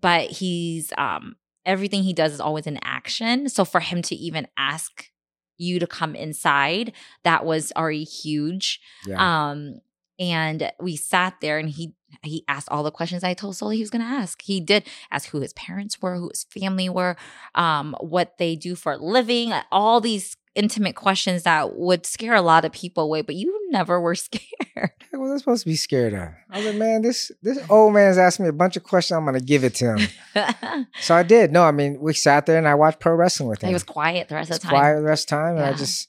but 0.00 0.30
he's 0.30 0.92
um, 0.98 1.36
everything 1.64 2.02
he 2.02 2.12
does 2.12 2.32
is 2.32 2.40
always 2.40 2.66
in 2.66 2.78
action. 2.82 3.48
So 3.48 3.64
for 3.64 3.80
him 3.80 4.02
to 4.02 4.14
even 4.14 4.48
ask 4.56 5.10
you 5.58 5.78
to 5.78 5.86
come 5.86 6.14
inside, 6.14 6.92
that 7.24 7.44
was 7.44 7.72
already 7.76 8.04
huge. 8.04 8.80
Yeah. 9.06 9.50
Um, 9.50 9.80
and 10.20 10.72
we 10.80 10.96
sat 10.96 11.34
there, 11.40 11.58
and 11.58 11.70
he 11.70 11.94
he 12.22 12.44
asked 12.48 12.68
all 12.70 12.82
the 12.82 12.90
questions 12.90 13.22
I 13.22 13.34
told 13.34 13.54
Sully 13.54 13.76
he 13.76 13.82
was 13.82 13.90
going 13.90 14.02
to 14.02 14.08
ask. 14.08 14.42
He 14.42 14.60
did 14.60 14.84
ask 15.12 15.28
who 15.28 15.40
his 15.40 15.52
parents 15.52 16.02
were, 16.02 16.16
who 16.16 16.30
his 16.30 16.44
family 16.44 16.88
were, 16.88 17.16
um, 17.54 17.94
what 18.00 18.38
they 18.38 18.56
do 18.56 18.74
for 18.74 18.92
a 18.92 18.96
living, 18.96 19.52
all 19.70 20.00
these 20.00 20.36
intimate 20.58 20.96
questions 20.96 21.44
that 21.44 21.76
would 21.76 22.04
scare 22.04 22.34
a 22.34 22.42
lot 22.42 22.64
of 22.64 22.72
people 22.72 23.04
away. 23.04 23.22
But 23.22 23.36
you 23.36 23.68
never 23.70 24.00
were 24.00 24.14
scared. 24.26 24.90
What 25.10 25.20
was 25.20 25.32
I 25.32 25.38
supposed 25.38 25.62
to 25.62 25.68
be 25.70 25.76
scared 25.76 26.12
of? 26.12 26.28
I 26.50 26.58
was 26.58 26.66
like, 26.66 26.76
man, 26.76 27.02
this 27.02 27.30
this 27.42 27.58
old 27.70 27.94
man's 27.94 28.18
asking 28.18 28.44
me 28.44 28.50
a 28.50 28.52
bunch 28.52 28.76
of 28.76 28.82
questions. 28.82 29.16
I'm 29.16 29.24
gonna 29.24 29.40
give 29.40 29.64
it 29.64 29.74
to 29.76 29.96
him. 29.96 30.86
so 31.00 31.14
I 31.14 31.22
did. 31.22 31.52
No, 31.52 31.62
I 31.64 31.70
mean, 31.70 31.98
we 32.00 32.12
sat 32.12 32.46
there 32.46 32.58
and 32.58 32.68
I 32.68 32.74
watched 32.74 33.00
pro 33.00 33.14
wrestling 33.14 33.48
with 33.48 33.62
him. 33.62 33.68
he 33.68 33.74
was 33.74 33.84
quiet 33.84 34.28
the 34.28 34.34
rest 34.34 34.50
of 34.50 34.56
the 34.60 34.62
time. 34.62 34.70
quiet 34.70 34.96
the 34.96 35.02
rest 35.02 35.24
of 35.24 35.38
the 35.38 35.42
time, 35.42 35.56
and 35.56 35.64
I 35.64 35.72
just 35.72 36.08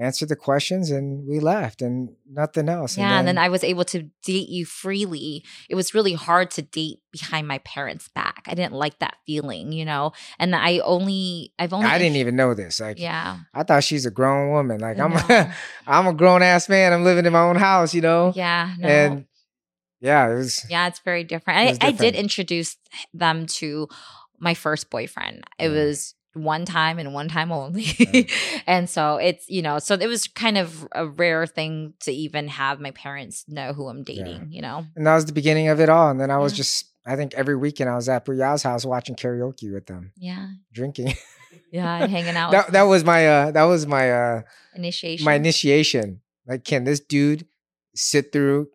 answered 0.00 0.30
the 0.30 0.36
questions 0.36 0.90
and 0.90 1.26
we 1.28 1.38
left 1.40 1.82
and 1.82 2.16
nothing 2.28 2.68
else. 2.70 2.96
Yeah, 2.96 3.18
and 3.18 3.28
then 3.28 3.36
I 3.38 3.50
was 3.50 3.62
able 3.62 3.84
to 3.84 4.04
date 4.24 4.48
you 4.48 4.64
freely. 4.64 5.44
It 5.68 5.74
was 5.74 5.92
really 5.94 6.14
hard 6.14 6.50
to 6.52 6.62
date 6.62 7.00
behind 7.12 7.46
my 7.46 7.58
parents' 7.58 8.08
back. 8.08 8.44
I 8.46 8.54
didn't 8.54 8.72
like 8.72 8.98
that 9.00 9.16
feeling, 9.26 9.72
you 9.72 9.84
know. 9.84 10.12
And 10.38 10.56
I 10.56 10.78
only, 10.78 11.52
I've 11.58 11.72
only, 11.74 11.86
I 11.86 11.98
didn't 11.98 12.16
even 12.16 12.34
know 12.34 12.54
this. 12.54 12.80
Like, 12.80 12.98
Yeah, 12.98 13.40
I 13.52 13.62
thought 13.62 13.84
she's 13.84 14.06
a 14.06 14.10
grown 14.10 14.50
woman. 14.50 14.80
Like, 14.80 14.98
I'm 14.98 15.12
a, 15.12 15.54
I'm 15.86 16.06
a 16.06 16.14
grown 16.14 16.42
ass 16.42 16.68
man. 16.68 16.92
I'm 16.94 17.04
living 17.04 17.26
in 17.26 17.32
my 17.34 17.42
own 17.42 17.56
house, 17.56 17.92
you 17.94 18.00
know. 18.00 18.32
yeah, 18.34 18.74
no. 18.78 18.88
And 18.88 19.24
yeah, 20.00 20.30
it 20.30 20.34
was. 20.36 20.64
yeah, 20.70 20.86
it's 20.86 21.00
very 21.00 21.24
different. 21.24 21.60
It 21.60 21.62
I, 21.62 21.68
was 21.68 21.78
I 21.82 21.90
did 21.92 22.14
introduce 22.14 22.76
them 23.12 23.44
to 23.60 23.86
my 24.38 24.54
first 24.54 24.88
boyfriend. 24.88 25.44
It 25.58 25.68
Mm. 25.68 25.74
was 25.74 26.14
one 26.34 26.64
time 26.64 26.98
and 26.98 27.12
one 27.12 27.28
time 27.28 27.50
only. 27.52 27.86
Right. 28.12 28.30
and 28.66 28.88
so 28.88 29.16
it's, 29.16 29.48
you 29.48 29.62
know, 29.62 29.78
so 29.78 29.94
it 29.94 30.06
was 30.06 30.26
kind 30.28 30.56
of 30.58 30.86
a 30.92 31.06
rare 31.06 31.46
thing 31.46 31.94
to 32.00 32.12
even 32.12 32.48
have 32.48 32.78
my 32.80 32.92
parents 32.92 33.44
know 33.48 33.72
who 33.72 33.88
I'm 33.88 34.04
dating, 34.04 34.48
you 34.50 34.62
know? 34.62 34.86
And 34.96 35.06
that 35.06 35.14
was 35.16 35.26
the 35.26 35.32
beginning 35.32 35.68
of 35.68 35.80
it 35.80 35.88
all. 35.88 36.10
And 36.10 36.20
then 36.20 36.30
I 36.30 36.38
was 36.38 36.52
Yeah. 36.52 36.56
just 36.58 36.86
I 37.06 37.16
think 37.16 37.32
every 37.34 37.56
weekend 37.56 37.88
I 37.90 37.96
was 37.96 38.08
at 38.08 38.24
Puya's 38.26 38.62
house 38.62 38.84
watching 38.84 39.16
karaoke 39.16 39.72
with 39.72 39.86
them, 39.86 40.12
Yeah. 40.16 40.48
drinking. 40.72 41.14
Yeah. 41.72 41.96
And 42.02 42.10
hanging 42.10 42.36
out. 42.36 42.52
that 42.52 42.72
that 42.72 42.82
was 42.82 43.02
my 43.04 43.26
uh 43.26 43.50
that 43.52 43.64
was 43.64 43.86
my 43.86 44.10
uh 44.12 44.42
initiation. 44.74 45.24
my 45.24 45.34
initiation. 45.34 46.20
Like, 46.46 46.64
can 46.64 46.84
this 46.84 47.00
dude 47.00 47.46
sit 47.94 48.32
through 48.32 48.68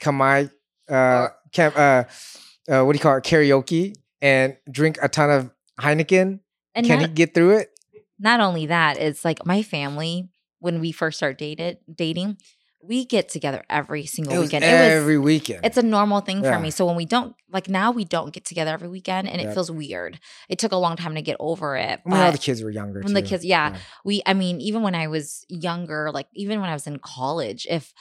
Kamai 0.00 0.50
uh 0.88 1.28
can 1.52 1.72
uh 1.74 2.04
uh 2.70 2.84
what 2.84 2.92
do 2.92 2.96
you 2.98 3.02
call 3.02 3.16
it 3.16 3.24
karaoke 3.24 3.94
and 4.22 4.56
drink 4.70 4.98
a 5.02 5.08
ton 5.08 5.30
of 5.30 5.50
Heineken? 5.80 6.40
And 6.76 6.86
Can 6.86 7.00
not, 7.00 7.08
he 7.08 7.14
get 7.14 7.34
through 7.34 7.56
it? 7.58 7.70
not 8.20 8.40
only 8.40 8.66
that, 8.66 8.98
it's 8.98 9.24
like 9.24 9.44
my 9.44 9.62
family, 9.62 10.28
when 10.60 10.80
we 10.80 10.92
first 10.92 11.16
start 11.18 11.38
dated 11.38 11.78
dating, 11.92 12.38
we 12.82 13.04
get 13.04 13.28
together 13.28 13.64
every 13.68 14.06
single 14.06 14.38
weekend. 14.40 14.62
it 14.64 14.70
was 14.72 14.92
every 14.92 15.18
weekend. 15.18 15.64
it's 15.64 15.76
a 15.76 15.82
normal 15.82 16.20
thing 16.20 16.44
Yeah. 16.44 16.54
for 16.54 16.60
me. 16.60 16.70
So 16.70 16.86
when 16.86 16.94
we 16.94 17.04
don't 17.04 17.34
like 17.50 17.68
now 17.68 17.90
we 17.90 18.04
don't 18.04 18.32
get 18.32 18.44
together 18.44 18.70
every 18.72 18.88
weekend 18.88 19.28
and 19.28 19.40
it 19.40 19.52
feels 19.52 19.70
weird. 19.72 20.20
It 20.48 20.58
took 20.60 20.70
a 20.72 20.76
long 20.76 20.94
time 20.96 21.14
to 21.16 21.22
get 21.22 21.36
over 21.40 21.76
it. 21.76 22.00
when 22.04 22.20
all 22.20 22.30
the 22.30 22.38
kids 22.38 22.62
were 22.62 22.70
younger. 22.70 23.00
when 23.02 23.12
the 23.14 23.22
too. 23.22 23.28
kids 23.28 23.44
yeah, 23.44 23.76
we 24.04 24.22
I 24.24 24.34
mean, 24.34 24.60
even 24.60 24.82
when 24.82 24.94
I 24.94 25.08
was 25.08 25.44
younger, 25.48 26.10
like 26.12 26.28
even 26.34 26.60
when 26.60 26.70
I 26.70 26.74
was 26.74 26.86
in 26.86 26.98
college, 27.00 27.66
if 27.68 27.92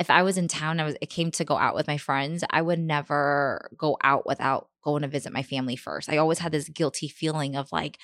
if 0.00 0.10
I 0.10 0.22
was 0.22 0.36
in 0.38 0.48
town, 0.48 0.80
I 0.80 0.84
was 0.84 0.96
it 1.00 1.10
came 1.10 1.30
to 1.32 1.44
go 1.44 1.56
out 1.56 1.74
with 1.74 1.86
my 1.86 1.98
friends, 1.98 2.42
I 2.50 2.62
would 2.62 2.78
never 2.80 3.70
go 3.76 3.96
out 4.02 4.26
without 4.26 4.68
going 4.82 5.02
to 5.02 5.08
visit 5.08 5.32
my 5.32 5.42
family 5.42 5.76
first. 5.76 6.08
I 6.08 6.16
always 6.16 6.38
had 6.38 6.52
this 6.52 6.68
guilty 6.68 7.06
feeling 7.08 7.54
of 7.54 7.70
like 7.70 7.98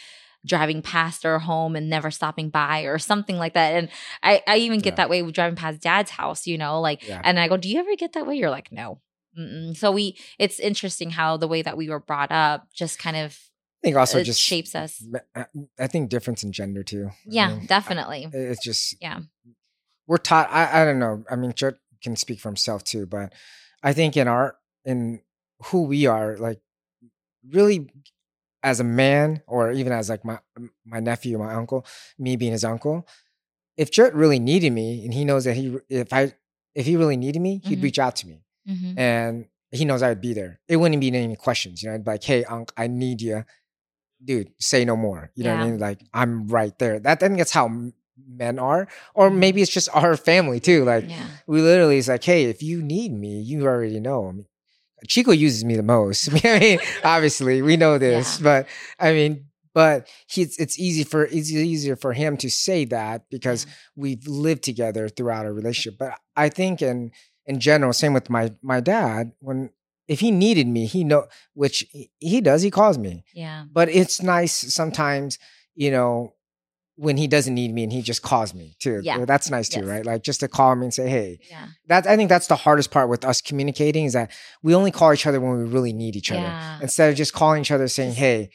driving 0.45 0.83
past 0.83 1.23
their 1.23 1.39
home 1.41 1.75
and 1.75 1.89
never 1.91 2.11
stopping 2.11 2.51
by 2.51 2.83
or 2.83 2.99
something 2.99 3.37
like 3.39 3.55
that. 3.55 3.75
And 3.75 3.89
I, 4.23 4.43
I 4.47 4.59
even 4.59 4.79
get 4.81 4.93
Yeah. 4.93 4.97
that 4.97 5.11
way 5.11 5.23
with 5.23 5.35
driving 5.35 5.57
past 5.57 5.81
dad's 5.81 6.11
house, 6.11 6.47
you 6.47 6.57
know, 6.59 6.81
like, 6.81 7.03
Yeah. 7.09 7.21
and 7.25 7.41
I 7.41 7.49
go, 7.49 7.57
do 7.57 7.69
you 7.69 7.81
ever 7.81 7.97
get 7.97 8.13
that 8.13 8.27
way? 8.27 8.37
You're 8.37 8.51
like, 8.51 8.71
no. 8.71 9.01
Mm-mm. 9.37 9.77
So 9.77 9.91
we, 9.91 10.17
it's 10.39 10.61
interesting 10.61 11.11
how 11.11 11.37
the 11.37 11.49
way 11.49 11.63
that 11.63 11.77
we 11.77 11.89
were 11.89 11.99
brought 12.01 12.31
up 12.31 12.69
just 12.73 12.99
kind 12.99 13.17
of 13.17 13.37
I 13.83 13.89
think 13.89 13.97
also 13.97 14.21
uh, 14.21 14.23
just 14.23 14.41
shapes 14.41 14.75
us. 14.75 15.03
I- 15.35 15.41
uh, 15.41 15.45
I 15.79 15.87
think 15.89 16.11
difference 16.11 16.43
in 16.45 16.53
gender 16.53 16.83
too. 16.85 17.09
I 17.09 17.13
Yeah, 17.27 17.49
mean, 17.57 17.67
definitely. 17.67 18.27
I- 18.33 18.37
It's 18.37 18.63
just 18.63 18.97
Yeah. 19.01 19.21
we're 20.07 20.17
taught. 20.19 20.49
I 20.53 20.83
I 20.83 20.85
don't 20.85 20.99
know. 21.01 21.25
I 21.31 21.35
mean, 21.37 21.53
can 22.07 22.17
speak 22.17 22.41
for 22.41 22.49
himself 22.49 22.83
too, 22.85 23.07
but 23.07 23.33
I 23.83 23.93
think 23.93 24.17
in 24.17 24.29
our 24.29 24.57
in 24.85 25.21
who 25.67 25.83
we 25.85 26.07
are, 26.07 26.37
like 26.37 26.61
really 27.51 27.91
as 28.63 28.81
a 28.81 28.85
man, 28.85 29.43
or 29.47 29.71
even 29.73 29.93
as 29.93 30.09
like 30.09 30.25
my 30.25 30.39
my 30.85 31.01
nephew, 31.01 31.39
my 31.39 31.55
uncle, 31.55 31.87
me 32.19 32.37
being 32.37 32.53
his 32.53 32.65
uncle. 32.65 33.07
If 33.77 33.91
Judd 33.91 34.15
really 34.15 34.39
needed 34.39 34.73
me, 34.73 35.05
and 35.05 35.13
he 35.13 35.25
knows 35.25 35.45
that 35.45 35.55
he 35.57 35.77
if 35.89 36.13
I 36.13 36.33
if 36.75 36.87
he 36.87 36.97
really 36.97 37.17
needed 37.17 37.41
me, 37.41 37.61
he'd 37.65 37.79
Mhm. 37.81 37.83
reach 37.83 37.99
out 37.99 38.17
to 38.17 38.27
me, 38.27 38.43
hmm 38.67 38.99
and 38.99 39.47
he 39.71 39.85
knows 39.85 40.01
I 40.03 40.09
would 40.09 40.21
be 40.21 40.33
there. 40.33 40.61
It 40.69 40.77
wouldn't 40.77 41.01
be 41.01 41.09
any 41.13 41.37
questions. 41.37 41.83
You 41.83 41.89
know, 41.89 41.95
I'd 41.97 42.05
be 42.05 42.11
like, 42.13 42.25
"Hey, 42.25 42.45
Unc, 42.45 42.73
I 42.77 42.87
need 42.87 43.21
you." 43.21 43.45
dude, 44.25 44.51
say 44.59 44.85
no 44.85 44.97
more. 44.97 45.31
You 45.35 45.45
know 45.45 45.51
what 45.55 45.61
I 45.61 45.67
mean? 45.71 45.79
Like 45.79 46.01
I'm 46.15 46.49
right 46.49 46.77
there. 46.79 46.99
That 46.99 47.23
I 47.23 47.27
think 47.29 47.39
that's 47.39 47.53
how 47.53 47.69
men 48.37 48.59
are, 48.59 48.87
or 49.15 49.31
Mhm. 49.31 49.37
maybe 49.39 49.63
it's 49.63 49.71
just 49.73 49.89
our 49.95 50.17
family 50.17 50.61
too. 50.61 50.85
Like 50.85 51.09
Yeah. 51.09 51.27
we 51.47 51.61
literally 51.63 51.99
is 51.99 52.09
like, 52.09 52.25
hey, 52.25 52.45
if 52.45 52.63
you 52.63 52.83
need 52.83 53.13
me, 53.13 53.41
you 53.41 53.65
already 53.65 54.01
know. 54.01 54.29
I 54.29 54.33
mean, 54.33 54.47
Chico 55.07 55.33
uses 55.33 55.65
me 55.65 55.77
the 55.77 55.83
most. 55.83 56.29
I 56.45 56.59
mean, 56.59 56.79
obviously 57.05 57.63
we 57.63 57.77
know 57.77 57.99
this, 58.07 58.39
Yeah. 58.39 58.45
but 58.45 58.69
I 58.99 59.13
mean, 59.13 59.47
but 59.75 60.09
he's 60.27 60.57
it's 60.59 60.79
easy 60.79 61.05
for 61.05 61.25
it's 61.27 61.51
easier 61.53 61.97
for 61.97 62.13
him 62.15 62.37
to 62.39 62.49
say 62.51 62.85
that 62.87 63.29
because 63.31 63.67
Yeah. 63.67 63.73
we've 63.97 64.27
lived 64.27 64.63
together 64.65 65.09
throughout 65.09 65.45
our 65.47 65.53
relationship. 65.53 65.99
But 65.99 66.19
I 66.35 66.49
think 66.49 66.81
in 66.83 67.11
in 67.45 67.61
general, 67.61 67.93
same 67.93 68.13
with 68.15 68.29
my 68.31 68.53
my 68.63 68.81
dad, 68.81 69.33
when 69.41 69.71
if 70.09 70.21
he 70.21 70.31
needed 70.31 70.67
me, 70.69 70.87
he 70.87 71.05
know 71.05 71.27
which 71.55 71.85
he 72.21 72.41
does, 72.41 72.63
he 72.63 72.71
calls 72.71 72.97
me 72.97 73.25
Yeah. 73.35 73.65
but 73.73 73.89
it's 73.89 74.23
nice 74.23 74.55
sometimes 74.73 75.37
you 75.75 75.91
know 75.91 76.33
when 76.99 77.17
he 77.19 77.27
doesn't 77.27 77.55
need 77.55 77.73
me 77.75 77.83
and 77.85 77.93
he 77.93 78.01
just 78.03 78.23
calls 78.23 78.55
me 78.55 78.75
too 78.79 79.01
Yeah. 79.03 79.25
that's 79.27 79.51
nice 79.51 79.69
too 79.69 79.81
Yes. 79.81 79.89
right 79.89 80.07
like 80.07 80.23
just 80.23 80.41
to 80.41 80.49
call 80.49 80.75
me 80.77 80.87
and 80.87 80.95
say 80.95 81.09
hey 81.09 81.39
Yeah. 81.51 81.67
that 81.89 82.07
i 82.07 82.17
think 82.17 82.29
that's 82.31 82.47
the 82.47 82.57
hardest 82.57 82.91
part 82.91 83.09
with 83.09 83.25
us 83.25 83.41
communicating 83.43 84.07
is 84.07 84.15
that 84.15 84.31
we 84.63 84.75
only 84.75 84.91
call 84.91 85.13
each 85.13 85.27
other 85.27 85.41
when 85.41 85.59
we 85.59 85.65
really 85.65 85.93
need 85.93 86.17
each 86.17 86.33
other 86.33 86.51
instead 86.83 87.11
of 87.11 87.17
just 87.17 87.33
calling 87.35 87.61
each 87.61 87.71
other 87.71 87.87
saying 87.89 88.15
hey 88.15 88.51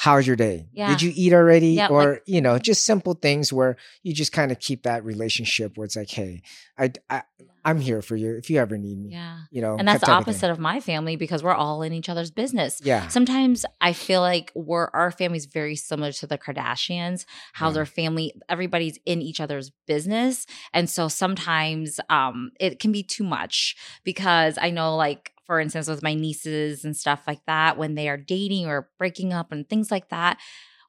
how's 0.00 0.26
your 0.28 0.36
day 0.36 0.68
Yeah. 0.72 0.88
did 0.90 1.02
you 1.02 1.12
eat 1.14 1.32
already 1.32 1.70
Yeah, 1.70 1.88
or 1.88 2.12
like- 2.12 2.22
you 2.26 2.40
know 2.40 2.56
just 2.58 2.84
simple 2.84 3.14
things 3.14 3.52
where 3.52 3.76
you 4.04 4.14
just 4.14 4.30
kind 4.32 4.52
of 4.52 4.60
keep 4.60 4.84
that 4.84 5.04
relationship 5.04 5.76
where 5.76 5.84
it's 5.86 5.96
like 5.96 6.10
hey 6.10 6.42
i, 6.78 6.92
I 7.10 7.22
i'm 7.64 7.80
here 7.80 8.00
for 8.00 8.14
you 8.14 8.36
if 8.36 8.48
you 8.48 8.58
ever 8.60 8.78
need 8.78 8.96
me 9.02 9.10
Yeah. 9.10 9.38
you 9.50 9.60
know 9.60 9.76
And 9.76 9.88
that's 9.88 10.04
the 10.04 10.12
of 10.12 10.18
opposite 10.22 10.50
of 10.50 10.58
my 10.60 10.78
family 10.80 11.16
because 11.16 11.42
we're 11.42 11.52
all 11.64 11.82
in 11.82 11.92
each 11.92 12.08
other's 12.08 12.30
business. 12.30 12.80
yeah 12.84 13.08
Sometimes 13.08 13.66
I 13.80 13.92
feel 13.92 14.20
like 14.20 14.52
we're 14.54 14.88
our 14.94 15.10
family's 15.10 15.46
very 15.46 15.74
similar 15.76 16.12
to 16.12 16.26
the 16.26 16.38
Kardashians, 16.38 17.24
how 17.52 17.68
Yeah. 17.68 17.72
their 17.74 17.86
family, 17.86 18.26
everybody's 18.48 18.98
in 19.04 19.20
each 19.20 19.40
other's 19.40 19.70
business. 19.86 20.46
And 20.72 20.88
so 20.88 21.08
sometimes 21.08 21.98
um 22.08 22.50
it 22.60 22.78
can 22.82 22.92
be 22.92 23.02
too 23.02 23.24
much 23.24 23.76
because 24.04 24.54
I 24.60 24.70
know 24.70 24.96
like 24.96 25.32
for 25.48 25.58
instance 25.58 25.88
with 25.88 26.02
my 26.02 26.14
nieces 26.14 26.84
and 26.84 26.96
stuff 26.96 27.22
like 27.26 27.40
that, 27.46 27.76
when 27.76 27.96
they 27.96 28.08
are 28.08 28.16
dating 28.18 28.66
or 28.66 28.88
breaking 28.98 29.32
up 29.32 29.50
and 29.50 29.68
things 29.68 29.90
like 29.90 30.10
that, 30.10 30.38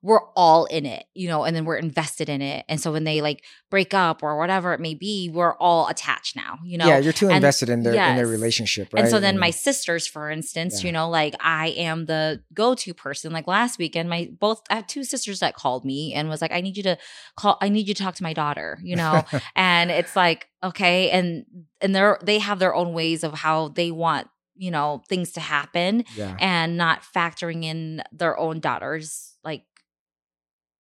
we're 0.02 0.24
all 0.34 0.64
in 0.64 0.86
it, 0.86 1.04
you 1.14 1.28
know, 1.28 1.44
and 1.44 1.54
then 1.54 1.66
we're 1.66 1.76
invested 1.76 2.30
in 2.30 2.42
it. 2.42 2.64
And 2.70 2.80
so 2.80 2.90
when 2.94 3.04
they 3.04 3.20
like 3.22 3.44
break 3.70 3.94
up 3.94 4.24
or 4.24 4.38
whatever 4.38 4.72
it 4.74 4.80
may 4.80 4.94
be, 4.94 5.30
we're 5.30 5.58
all 5.58 5.90
attached 5.90 6.38
now, 6.38 6.58
you 6.64 6.78
know. 6.78 6.88
yeah 6.88 7.00
you're 7.00 7.12
too 7.12 7.28
and- 7.28 7.36
invested 7.36 7.68
in 7.68 7.84
their 7.84 7.94
in 7.94 8.16
their 8.16 8.26
relationship 8.26 8.94
right 8.94 9.02
And 9.02 9.10
so 9.12 9.20
then 9.20 9.32
And- 9.36 9.40
my 9.42 9.50
sisters, 9.50 10.08
for 10.08 10.30
instance, 10.32 10.82
Yeah. 10.82 10.88
you 10.88 10.92
know, 10.94 11.10
like 11.10 11.36
I 11.42 11.70
am 11.72 12.06
the 12.06 12.42
go-to 12.54 12.94
person. 12.94 13.34
Like 13.34 13.46
last 13.46 13.78
weekend, 13.78 14.10
my 14.10 14.30
both 14.40 14.62
I 14.70 14.76
have 14.76 14.88
two 14.88 15.04
sisters 15.04 15.42
that 15.42 15.54
called 15.54 15.84
me 15.84 16.14
and 16.14 16.30
was 16.30 16.42
like, 16.42 16.54
I 16.54 16.62
need 16.62 16.78
you 16.78 16.84
to 16.84 16.98
call, 17.36 17.58
I 17.62 17.68
need 17.68 17.86
you 17.90 17.94
to 17.94 18.02
talk 18.04 18.16
to 18.16 18.24
my 18.24 18.32
daughter, 18.34 18.80
you 18.82 18.96
know? 18.96 19.24
and 19.56 19.92
it's 19.92 20.16
like, 20.16 20.48
okay. 20.64 21.10
And 21.10 21.44
and 21.82 21.94
they're 21.94 22.18
they 22.24 22.40
have 22.40 22.60
their 22.60 22.74
own 22.74 22.94
ways 22.94 23.26
of 23.26 23.34
how 23.34 23.68
they 23.68 23.92
want, 23.92 24.28
you 24.60 24.70
know, 24.72 25.02
things 25.10 25.32
to 25.32 25.40
happen 25.40 26.04
yeah 26.16 26.36
and 26.40 26.78
not 26.78 27.02
factoring 27.02 27.64
in 27.64 28.04
their 28.12 28.38
own 28.38 28.60
daughter's 28.60 29.34
like 29.44 29.64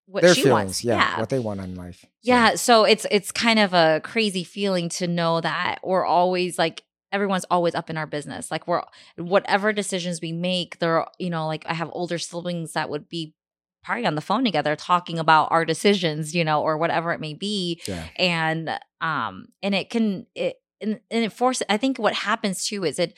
what 0.05 0.21
their 0.21 0.34
she 0.34 0.43
feelings, 0.43 0.65
wants. 0.65 0.84
yeah, 0.84 1.19
what 1.19 1.30
they 1.30 1.39
want 1.39 1.59
in 1.61 1.75
life. 1.75 1.99
So, 2.01 2.07
Yeah, 2.23 2.55
so 2.55 2.84
it's 2.84 3.05
it's 3.11 3.32
kind 3.32 3.59
of 3.59 3.73
a 3.73 4.01
crazy 4.03 4.43
feeling 4.43 4.89
to 4.89 5.07
know 5.07 5.39
that 5.41 5.80
we're 5.84 6.05
always 6.05 6.57
like 6.57 6.84
everyone's 7.11 7.45
always 7.49 7.75
up 7.75 7.89
in 7.89 7.97
our 7.97 8.07
business. 8.07 8.51
Like 8.51 8.67
we're 8.67 8.84
whatever 9.17 9.71
decisions 9.73 10.19
we 10.21 10.32
make, 10.32 10.80
they're 10.80 11.05
you 11.19 11.30
know, 11.30 11.47
like 11.47 11.63
I 11.67 11.73
have 11.73 11.89
older 11.93 12.17
siblings 12.17 12.73
that 12.73 12.89
would 12.89 13.07
be 13.07 13.36
probably 13.84 14.05
on 14.05 14.15
the 14.15 14.21
phone 14.21 14.43
together 14.43 14.75
talking 14.75 15.19
about 15.19 15.51
our 15.51 15.63
decisions, 15.63 16.36
you 16.36 16.43
know, 16.43 16.61
or 16.61 16.77
whatever 16.77 17.11
it 17.13 17.21
may 17.21 17.34
be. 17.36 17.82
yeah, 17.88 18.05
And 18.17 18.69
um 19.01 19.47
and 19.61 19.75
it 19.75 19.89
can 19.89 20.25
it 20.36 20.55
and, 20.82 20.99
and 21.11 21.23
it 21.25 21.34
forces 21.34 21.63
I 21.69 21.77
think 21.77 21.99
what 21.99 22.13
happens 22.15 22.65
too 22.65 22.84
is 22.84 22.97
it 22.99 23.15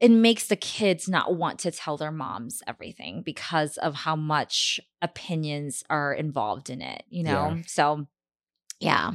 it 0.00 0.10
makes 0.10 0.46
the 0.48 0.56
kids 0.56 1.08
not 1.08 1.34
want 1.34 1.58
to 1.60 1.70
tell 1.70 1.96
their 1.96 2.12
moms 2.12 2.62
everything 2.66 3.22
because 3.22 3.76
of 3.78 3.94
how 3.94 4.14
much 4.16 4.78
opinions 5.00 5.82
are 5.88 6.12
involved 6.12 6.68
in 6.70 6.82
it, 6.82 7.04
you 7.08 7.22
know? 7.22 7.30
Yeah. 7.56 7.62
So 7.66 8.06
yeah. 8.80 9.12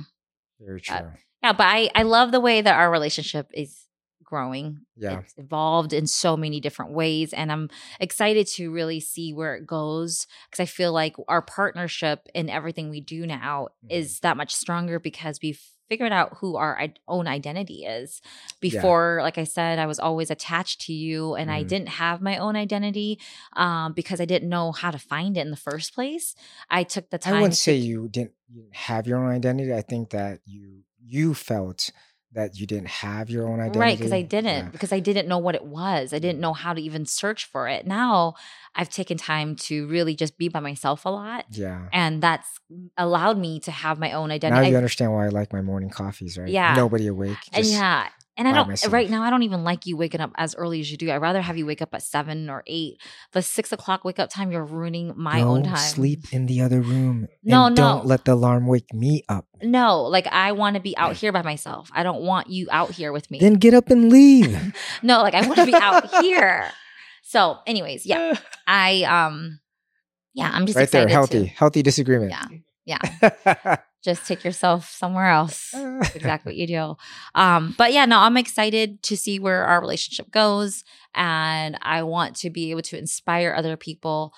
very 0.59 0.82
true. 0.82 0.95
Uh, 0.95 1.11
Yeah, 1.43 1.53
but 1.53 1.67
I 1.67 1.89
I 1.95 2.03
love 2.03 2.32
the 2.32 2.39
way 2.39 2.61
that 2.61 2.75
our 2.75 2.91
relationship 2.91 3.49
is 3.53 3.86
growing. 4.23 4.82
Yeah. 4.95 5.19
It's 5.19 5.34
evolved 5.38 5.91
in 5.93 6.07
so 6.07 6.38
many 6.38 6.59
different 6.61 6.93
ways 6.93 7.34
and 7.34 7.51
I'm 7.51 7.69
excited 7.99 8.47
to 8.55 8.71
really 8.71 8.99
see 9.01 9.34
where 9.34 9.55
it 9.55 9.67
goes 9.67 10.25
because 10.49 10.61
I 10.63 10.65
feel 10.65 10.93
like 10.93 11.15
our 11.27 11.41
partnership 11.41 12.27
in 12.34 12.49
everything 12.49 12.89
we 12.89 13.01
do 13.01 13.27
now 13.27 13.67
Mhm. 13.84 13.91
is 13.91 14.19
that 14.21 14.38
much 14.38 14.55
stronger 14.55 14.99
because 14.99 15.39
we've 15.43 15.61
figured 15.91 16.13
out 16.13 16.37
who 16.37 16.55
our 16.55 16.79
i- 16.79 16.93
own 17.09 17.27
identity 17.27 17.83
is. 17.83 18.21
Before, 18.61 19.19
like 19.21 19.37
I 19.37 19.43
said, 19.43 19.77
I 19.77 19.87
was 19.87 19.99
always 19.99 20.31
attached 20.31 20.79
to 20.87 20.93
you 20.93 21.35
and 21.35 21.51
I 21.51 21.65
Mhm. 21.65 21.67
didn't 21.67 21.89
have 21.89 22.21
my 22.21 22.37
own 22.37 22.55
identity 22.55 23.19
um, 23.57 23.91
because 23.91 24.21
I 24.21 24.25
didn't 24.25 24.47
know 24.47 24.71
how 24.71 24.91
to 24.91 24.97
find 24.97 25.35
it 25.37 25.41
in 25.41 25.51
the 25.51 25.57
first 25.57 25.93
place. 25.93 26.33
I 26.69 26.83
took 26.83 27.09
the 27.09 27.17
time 27.17 27.33
I 27.35 27.41
wouldn't 27.41 27.55
to 27.55 27.59
say 27.59 27.75
you 27.75 28.07
didn't, 28.07 28.31
you 28.47 28.61
didn't 28.61 28.75
have 28.75 29.05
your 29.05 29.17
own 29.19 29.31
identity. 29.35 29.73
I 29.73 29.81
think 29.81 30.11
that 30.11 30.39
you 30.45 30.83
you 31.03 31.33
felt 31.33 31.89
that 32.34 32.57
you 32.57 32.65
didn't 32.65 32.88
have 32.88 33.29
your 33.29 33.47
own 33.47 33.59
identity. 33.59 33.79
Right, 33.79 33.97
because 33.97 34.13
I 34.13 34.21
didn't, 34.21 34.65
Yeah. 34.65 34.69
because 34.69 34.93
I 34.93 34.99
didn't 34.99 35.27
know 35.27 35.38
what 35.38 35.53
it 35.55 35.65
was. 35.65 36.13
I 36.13 36.19
didn't 36.19 36.39
know 36.39 36.53
how 36.53 36.73
to 36.73 36.82
even 36.82 37.05
search 37.05 37.45
for 37.45 37.67
it. 37.67 37.86
Now 37.86 38.36
I've 38.73 38.89
taken 38.89 39.17
time 39.17 39.55
to 39.67 39.86
really 39.88 40.15
just 40.15 40.38
be 40.38 40.47
by 40.47 40.61
myself 40.61 41.05
a 41.05 41.09
lot. 41.09 41.45
Yeah. 41.51 41.88
And 41.91 42.23
that's 42.23 42.47
allowed 42.97 43.38
me 43.38 43.59
to 43.61 43.71
have 43.71 43.99
my 43.99 44.13
own 44.13 44.32
identity. 44.32 44.61
Now 44.61 44.67
you 44.67 44.75
I- 44.75 44.77
understand 44.77 45.11
why 45.11 45.25
I 45.25 45.29
like 45.29 45.51
my 45.51 45.61
morning 45.61 45.89
coffees, 45.89 46.38
right? 46.38 46.47
Yeah. 46.49 46.73
Nobody 46.75 47.07
awake. 47.07 47.38
and 47.51 47.63
just- 47.65 47.73
yeah, 47.75 48.07
And 48.38 48.47
I 48.47 48.53
don't 48.53 48.69
myself. 48.69 48.93
right 48.93 49.09
now. 49.09 49.23
I 49.23 49.29
don't 49.29 49.43
even 49.43 49.63
like 49.63 49.86
you 49.86 49.97
waking 49.97 50.21
up 50.21 50.32
as 50.36 50.55
early 50.55 50.79
as 50.79 50.89
you 50.89 50.97
do. 50.97 51.11
I'd 51.11 51.17
rather 51.17 51.41
have 51.41 51.57
you 51.57 51.65
wake 51.65 51.82
up 51.82 51.93
at 51.93 52.01
seven 52.01 52.49
or 52.49 52.63
eight. 52.65 53.01
The 53.34 53.41
six 53.41 53.71
o'clock 53.71 54.05
wake 54.05 54.19
up 54.19 54.29
time, 54.29 54.51
you're 54.51 54.63
ruining 54.63 55.13
my 55.17 55.41
own 55.41 55.63
time. 55.63 55.77
Sleep 55.77 56.23
in 56.32 56.45
the 56.45 56.61
other 56.61 56.82
room. 56.82 57.27
No, 57.43 57.65
and 57.65 57.75
no. 57.75 57.84
Don't 57.84 58.05
let 58.05 58.25
the 58.25 58.34
alarm 58.34 58.67
wake 58.67 58.93
me 58.93 59.23
up. 59.27 59.45
No, 59.61 60.03
like 60.03 60.27
I 60.27 60.53
want 60.53 60.75
to 60.75 60.82
be 60.82 60.95
out 60.97 61.15
here 61.15 61.32
by 61.32 61.41
myself. 61.41 61.89
I 61.93 62.03
don't 62.03 62.21
want 62.21 62.49
you 62.49 62.67
out 62.71 62.91
here 62.91 63.11
with 63.11 63.29
me. 63.29 63.39
Then 63.39 63.55
get 63.55 63.73
up 63.73 63.89
and 63.89 64.09
leave. 64.09 64.73
no, 65.03 65.21
like 65.21 65.34
I 65.34 65.45
want 65.45 65.59
to 65.59 65.65
be 65.65 65.75
out 65.75 66.09
here. 66.21 66.71
So, 67.23 67.59
anyways, 67.67 68.05
yeah, 68.05 68.38
I 68.67 69.03
um, 69.03 69.59
yeah, 70.34 70.49
I'm 70.53 70.65
just 70.65 70.77
right 70.77 70.89
there, 70.89 71.07
healthy, 71.07 71.39
to 71.41 71.45
healthy 71.47 71.84
disagreement. 71.84 72.32
Yeah, 72.32 72.45
yeah. 72.86 73.77
just 74.03 74.25
take 74.25 74.43
yourself 74.43 74.89
somewhere 74.89 75.29
else. 75.29 75.69
That's 75.73 76.15
exactly 76.15 76.51
what 76.51 76.57
you 76.57 76.67
do. 76.67 76.95
Um, 77.36 77.75
but 77.77 77.93
yeah, 77.93 78.05
no, 78.05 78.19
I'm 78.19 78.38
excited 78.38 79.03
to 79.03 79.15
see 79.15 79.39
where 79.39 79.65
our 79.65 79.79
relationship 79.79 80.32
goes, 80.32 80.84
and 81.13 81.77
I 81.82 82.03
want 82.03 82.36
to 82.38 82.49
be 82.49 82.71
able 82.71 82.82
to 82.84 82.97
inspire 82.97 83.53
other 83.55 83.77
people 83.77 84.34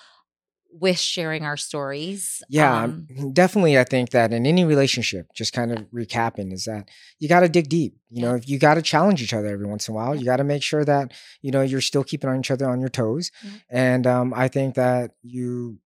with 0.76 0.98
sharing 0.98 1.44
our 1.44 1.56
stories. 1.56 2.42
Yeah, 2.48 2.82
Um, 2.82 3.06
definitely. 3.32 3.78
I 3.78 3.84
think 3.84 4.10
that 4.10 4.32
in 4.32 4.44
any 4.44 4.64
relationship, 4.64 5.28
just 5.32 5.52
kind 5.52 5.72
of 5.72 5.84
recapping, 5.92 6.52
is 6.52 6.64
that 6.64 6.90
you 7.20 7.28
got 7.28 7.40
to 7.40 7.48
dig 7.48 7.68
deep. 7.68 7.96
You 8.10 8.22
know, 8.22 8.34
if 8.34 8.48
you 8.48 8.58
got 8.58 8.74
to 8.74 8.82
challenge 8.82 9.22
each 9.22 9.32
other 9.32 9.46
every 9.46 9.66
once 9.66 9.88
in 9.88 9.92
a 9.92 9.96
while. 9.96 10.16
You 10.16 10.24
got 10.24 10.38
to 10.38 10.44
make 10.44 10.62
sure 10.64 10.84
that 10.84 11.12
you 11.42 11.52
know 11.52 11.62
you're 11.62 11.80
still 11.80 12.04
keeping 12.04 12.28
on 12.28 12.40
each 12.40 12.50
other 12.50 12.68
on 12.68 12.80
your 12.80 12.88
toes. 12.88 13.30
Yeah. 13.42 13.50
And 13.70 14.06
um, 14.06 14.34
I 14.34 14.48
think 14.48 14.74
that 14.74 15.12
you 15.22 15.78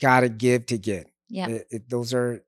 got 0.00 0.20
to 0.20 0.28
give 0.28 0.66
to 0.66 0.78
get. 0.78 1.10
Yeah. 1.28 1.48
It, 1.48 1.66
it, 1.70 1.90
those 1.90 2.14
are 2.14 2.42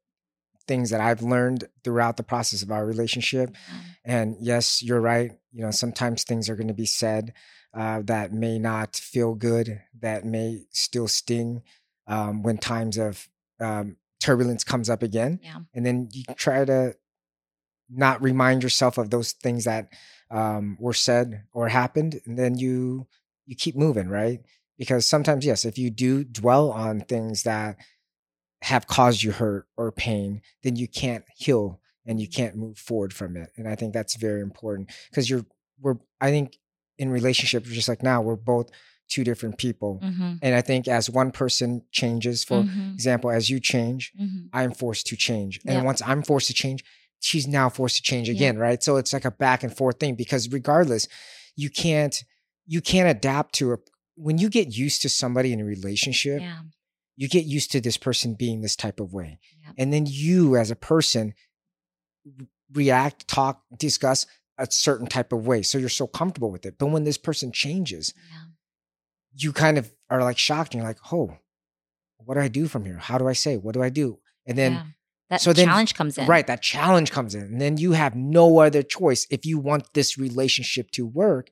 things 0.67 0.91
that 0.91 1.01
I've 1.01 1.23
learned 1.23 1.65
throughout 1.83 2.17
the 2.17 2.23
process 2.23 2.63
of 2.63 2.71
our 2.71 2.85
relationship. 2.85 3.57
And 4.05 4.37
yes, 4.41 4.83
you're 4.83 5.01
right. 5.01 5.33
You 5.53 5.63
know, 5.63 5.71
sometimes 5.71 6.25
things 6.25 6.49
are 6.49 6.57
going 6.57 6.69
to 6.69 6.75
be 6.75 6.87
said 6.87 7.33
uh, 7.75 8.03
that 8.05 8.33
may 8.33 8.59
not 8.59 8.95
feel 8.97 9.35
good, 9.35 9.81
that 10.01 10.25
may 10.25 10.65
still 10.71 11.09
sting 11.09 11.63
um, 12.07 12.43
when 12.43 12.59
times 12.59 12.99
of 12.99 13.29
um, 13.61 13.97
turbulence 14.21 14.65
comes 14.65 14.91
up 14.91 15.03
again. 15.03 15.41
Yeah. 15.43 15.61
And 15.75 15.85
then 15.85 16.09
you 16.13 16.25
try 16.37 16.65
to 16.65 16.97
not 17.91 18.23
remind 18.23 18.63
yourself 18.63 18.99
of 18.99 19.11
those 19.11 19.33
things 19.33 19.65
that 19.65 19.89
um, 20.31 20.77
were 20.79 20.93
said 20.93 21.45
or 21.53 21.69
happened, 21.69 22.21
and 22.27 22.39
then 22.39 22.59
you 22.59 23.07
you 23.47 23.57
keep 23.57 23.77
moving, 23.77 24.09
right? 24.09 24.41
Because 24.77 25.07
sometimes, 25.07 25.47
yes, 25.47 25.65
if 25.65 25.79
you 25.79 25.91
do 25.91 26.23
dwell 26.23 26.71
on 26.71 27.01
things 27.01 27.45
that 27.45 27.79
have 28.63 28.87
caused 28.87 29.23
you 29.23 29.33
hurt 29.33 29.67
or 29.77 29.93
pain, 29.93 30.41
then 30.63 30.77
you 30.77 30.89
can't 30.89 31.25
heal 31.37 31.81
and 32.05 32.21
you 32.21 32.29
can't 32.29 32.57
move 32.57 32.79
forward 32.79 33.13
from 33.13 33.37
it. 33.37 33.51
And 33.57 33.69
I 33.69 33.75
think 33.75 33.93
that's 33.95 34.17
very 34.17 34.41
important 34.41 34.91
because 35.11 35.29
you're 35.31 35.47
we're 35.81 35.97
I 36.21 36.31
think 36.31 36.59
in 36.99 37.11
relationships 37.11 37.69
just 37.71 37.89
like 37.89 38.03
now 38.03 38.21
we're 38.21 38.35
both 38.37 38.71
two 39.09 39.23
different 39.25 39.57
people. 39.59 40.01
Mm-hmm. 40.03 40.35
And 40.43 40.55
I 40.55 40.61
think 40.61 40.87
as 40.89 41.09
one 41.09 41.31
person 41.31 41.83
changes, 41.93 42.45
for 42.45 42.63
Mhm. 42.65 42.93
example, 42.95 43.31
as 43.31 43.49
you 43.49 43.59
change, 43.61 44.13
Mhm. 44.21 44.49
I'm 44.53 44.73
forced 44.73 45.07
to 45.07 45.17
change. 45.17 45.61
And 45.67 45.85
once 45.85 46.03
I'm 46.03 46.23
forced 46.23 46.49
to 46.49 46.53
change, 46.55 46.85
she's 47.21 47.47
now 47.47 47.69
forced 47.71 47.97
to 47.97 48.03
change 48.03 48.29
Yeah. 48.29 48.35
again, 48.35 48.59
right? 48.59 48.83
So 48.83 48.97
it's 48.97 49.13
like 49.13 49.25
a 49.25 49.31
back 49.31 49.63
and 49.63 49.75
forth 49.75 49.99
thing 50.01 50.15
because 50.17 50.49
regardless, 50.51 51.07
you 51.57 51.71
can't 51.71 52.23
you 52.71 52.83
can't 52.83 53.09
adapt 53.09 53.55
to 53.55 53.73
a 53.73 53.77
when 54.17 54.37
you 54.37 54.51
get 54.51 54.77
used 54.77 55.01
to 55.03 55.09
somebody 55.09 55.53
in 55.55 55.61
a 55.61 55.65
relationship, 55.65 56.41
Yeah. 56.43 56.61
You 57.19 57.29
get 57.29 57.45
used 57.45 57.73
to 57.73 57.81
this 57.81 57.97
person 57.97 58.35
being 58.35 58.61
this 58.61 58.77
type 58.77 59.01
of 59.01 59.13
way. 59.13 59.41
Yep. 59.67 59.75
And 59.77 59.93
then 59.93 60.07
you 60.07 60.57
as 60.57 60.71
a 60.71 60.77
person 60.77 61.35
react, 62.73 63.27
talk, 63.27 63.63
discuss 63.77 64.25
a 64.57 64.69
certain 64.71 65.09
type 65.09 65.33
of 65.33 65.45
way. 65.45 65.63
So 65.63 65.79
you're 65.79 65.89
so 65.89 66.07
comfortable 66.07 66.53
with 66.53 66.65
it. 66.65 66.77
But 66.79 66.87
when 66.87 67.03
this 67.03 67.19
person 67.19 67.51
changes, 67.51 68.15
Yeah. 68.17 68.39
you 69.35 69.53
kind 69.53 69.79
of 69.79 69.93
are 70.09 70.23
like 70.23 70.39
shocked 70.39 70.75
and 70.75 70.81
you're 70.83 70.89
like, 70.89 71.13
oh, 71.13 71.37
what 72.19 72.35
do 72.35 72.41
I 72.41 72.47
do 72.49 72.69
from 72.69 72.85
here? 72.85 72.99
How 72.99 73.19
do 73.19 73.27
I 73.27 73.33
say? 73.33 73.57
What 73.57 73.75
do 73.75 73.83
I 73.83 73.89
do? 73.89 74.21
And 74.47 74.57
then 74.57 74.73
yeah. 74.73 74.83
that 75.31 75.41
so 75.41 75.53
then- 75.53 75.67
challenge 75.67 75.95
comes 75.95 76.19
in. 76.19 76.27
Right, 76.27 76.47
that 76.47 76.63
challenge 76.63 77.11
comes 77.11 77.35
in. 77.35 77.43
And 77.43 77.61
then 77.61 77.79
you 77.79 77.93
have 77.93 78.15
no 78.15 78.61
other 78.61 78.85
choice. 78.85 79.27
If 79.29 79.45
you 79.45 79.59
want 79.59 79.93
this 79.95 80.17
relationship 80.17 80.93
to 80.93 81.05
work, 81.05 81.51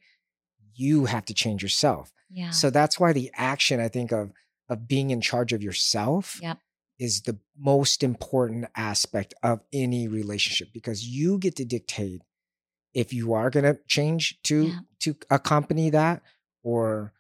you 0.75 1.07
have 1.07 1.25
to 1.25 1.35
change 1.35 1.61
yourself. 1.63 2.13
Yeah. 2.31 2.51
So 2.51 2.71
that's 2.71 3.01
why 3.01 3.13
the 3.13 3.33
action, 3.35 3.81
I 3.81 3.89
think, 3.89 4.13
of 4.13 4.31
of 4.69 4.87
being 4.89 5.11
in 5.11 5.21
charge 5.21 5.53
of 5.53 5.63
yourself 5.63 6.39
Yep. 6.43 6.59
is 6.99 7.23
the 7.23 7.39
most 7.59 8.03
important 8.03 8.67
aspect 8.77 9.35
of 9.43 9.61
any 9.73 10.09
relationship 10.09 10.69
because 10.73 11.05
you 11.07 11.39
get 11.39 11.57
to 11.57 11.65
dictate 11.65 12.23
if 12.95 13.13
you 13.13 13.33
are 13.35 13.51
gonna 13.51 13.77
change 13.87 14.41
to 14.45 14.69
Yeah. 14.69 14.79
to 15.01 15.15
accompany 15.31 15.91
that 15.91 16.23
or 16.63 17.13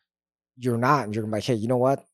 you're 0.57 0.79
not. 0.79 1.05
And 1.05 1.15
you're 1.15 1.23
gonna 1.23 1.33
be 1.33 1.37
like, 1.37 1.45
hey, 1.45 1.55
you 1.55 1.69
know 1.69 1.77
what? 1.77 2.05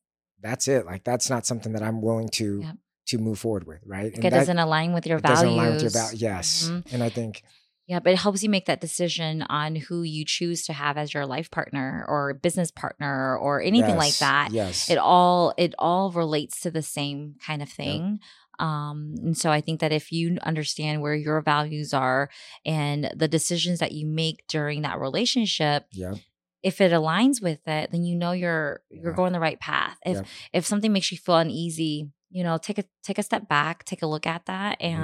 That's 0.41 0.67
it. 0.67 0.85
Like 0.85 1.03
that's 1.05 1.29
not 1.29 1.45
something 1.45 1.71
that 1.73 1.81
I'm 1.83 2.01
willing 2.01 2.29
to 2.29 2.63
to 3.07 3.17
move 3.17 3.39
forward 3.39 3.65
with, 3.67 3.79
right? 3.85 4.13
Like 4.13 4.19
it 4.19 4.21
that- 4.21 4.29
doesn't 4.31 4.59
align 4.59 4.93
with 4.93 5.05
your 5.05 5.17
it 5.17 5.21
values. 5.21 5.39
doesn't 5.39 5.53
align 5.53 5.73
with 5.73 5.81
your 5.81 5.91
value. 5.91 6.17
Yes, 6.19 6.69
Mhm. 6.69 6.93
and 6.93 7.03
I 7.03 7.09
think 7.09 7.43
Yeah, 7.85 7.99
but 7.99 8.13
it 8.13 8.19
helps 8.19 8.41
you 8.41 8.49
make 8.49 8.65
that 8.67 8.79
decision 8.79 9.41
on 9.43 9.75
who 9.75 10.03
you 10.03 10.23
choose 10.23 10.65
to 10.67 10.73
have 10.73 10.97
as 10.97 11.13
your 11.13 11.25
life 11.25 11.51
partner 11.51 12.05
or 12.07 12.33
business 12.33 12.71
partner 12.71 13.37
or 13.37 13.61
anything 13.61 13.97
like 13.97 14.17
that. 14.19 14.49
Yes, 14.53 14.89
It 14.89 14.97
all 14.97 15.53
it 15.57 15.75
all 15.77 16.09
relates 16.11 16.61
to 16.61 16.71
the 16.71 16.81
same 16.81 17.35
kind 17.45 17.61
of 17.61 17.69
thing. 17.69 18.19
Um, 18.59 19.15
and 19.17 19.37
so 19.37 19.49
I 19.51 19.59
think 19.61 19.81
that 19.81 19.91
if 19.91 20.11
you 20.11 20.37
understand 20.43 21.01
where 21.01 21.15
your 21.15 21.41
values 21.41 21.93
are 21.93 22.29
and 22.65 23.11
the 23.15 23.27
decisions 23.27 23.79
that 23.79 23.91
you 23.91 24.05
make 24.07 24.45
during 24.47 24.83
that 24.83 24.99
relationship, 24.99 25.85
yeah, 25.91 26.15
if 26.61 26.79
it 26.79 26.93
aligns 26.93 27.41
with 27.41 27.67
it, 27.67 27.91
then 27.91 28.03
you 28.05 28.15
know 28.15 28.31
you're 28.31 28.81
you're 28.89 29.11
Yeah. 29.11 29.15
going 29.15 29.33
the 29.33 29.39
right 29.41 29.59
path. 29.59 29.97
If 30.05 30.17
Yeah. 30.17 30.23
if 30.53 30.65
something 30.65 30.93
makes 30.93 31.11
you 31.11 31.17
feel 31.17 31.35
uneasy, 31.37 32.11
you 32.29 32.43
know, 32.43 32.57
take 32.57 32.77
a 32.77 32.85
take 33.03 33.17
a 33.17 33.23
step 33.23 33.49
back, 33.49 33.83
take 33.83 34.01
a 34.01 34.07
look 34.07 34.25
at 34.25 34.45
that, 34.45 34.79
Mm-hmm. 34.79 34.95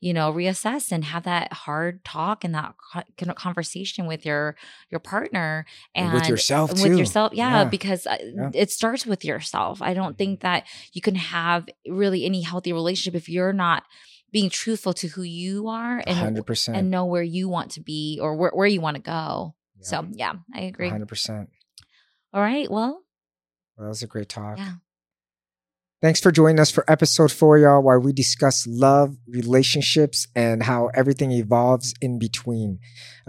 You 0.00 0.14
know, 0.14 0.32
reassess 0.32 0.92
and 0.92 1.04
have 1.04 1.24
that 1.24 1.52
hard 1.52 2.04
talk 2.04 2.44
and 2.44 2.54
that 2.54 2.74
co- 2.92 3.02
kind 3.16 3.30
of 3.30 3.36
conversation 3.36 4.06
with 4.06 4.24
your 4.24 4.54
your 4.90 5.00
partner 5.00 5.66
and 5.94 6.12
with 6.12 6.28
yourself 6.28 6.70
and 6.70 6.78
too. 6.78 6.88
with 6.90 6.98
yourself 6.98 7.32
yeah, 7.34 7.62
Yeah. 7.62 7.64
because 7.68 8.06
uh, 8.06 8.16
Yeah. 8.20 8.50
it 8.54 8.70
starts 8.70 9.04
with 9.06 9.24
yourself 9.24 9.82
i 9.82 9.94
don't 9.94 10.16
think 10.16 10.40
that 10.40 10.64
you 10.92 11.00
can 11.02 11.16
have 11.16 11.66
really 11.88 12.24
any 12.24 12.42
healthy 12.42 12.72
relationship 12.72 13.16
if 13.16 13.28
you're 13.28 13.52
not 13.52 13.82
being 14.30 14.50
truthful 14.50 14.92
to 14.94 15.08
who 15.08 15.22
you 15.22 15.66
are 15.68 16.02
and 16.06 16.16
hundred 16.16 16.46
percent. 16.46 16.76
and 16.78 16.90
know 16.90 17.04
where 17.06 17.22
you 17.22 17.48
want 17.48 17.72
to 17.72 17.80
be 17.80 18.18
or 18.22 18.36
where, 18.36 18.50
where 18.54 18.66
you 18.68 18.80
want 18.80 18.96
to 18.96 19.02
go 19.02 19.54
so 19.80 20.06
yeah 20.12 20.34
i 20.54 20.60
agree 20.60 20.88
hundred 20.90 21.08
percent. 21.08 21.48
all 22.32 22.40
right 22.40 22.70
well 22.70 23.02
Well, 23.76 23.86
that 23.86 23.88
was 23.88 24.02
a 24.02 24.06
great 24.06 24.28
talk. 24.28 24.58
Yeah. 24.58 24.74
Thanks 26.00 26.20
for 26.20 26.30
joining 26.30 26.60
us 26.60 26.70
for 26.70 26.84
episode 26.88 27.32
four, 27.32 27.58
y'all, 27.58 27.82
where 27.82 27.98
we 27.98 28.12
discuss 28.12 28.68
love, 28.68 29.16
relationships, 29.26 30.28
and 30.36 30.62
how 30.62 30.90
everything 30.94 31.32
evolves 31.32 31.92
in 32.00 32.20
between. 32.20 32.78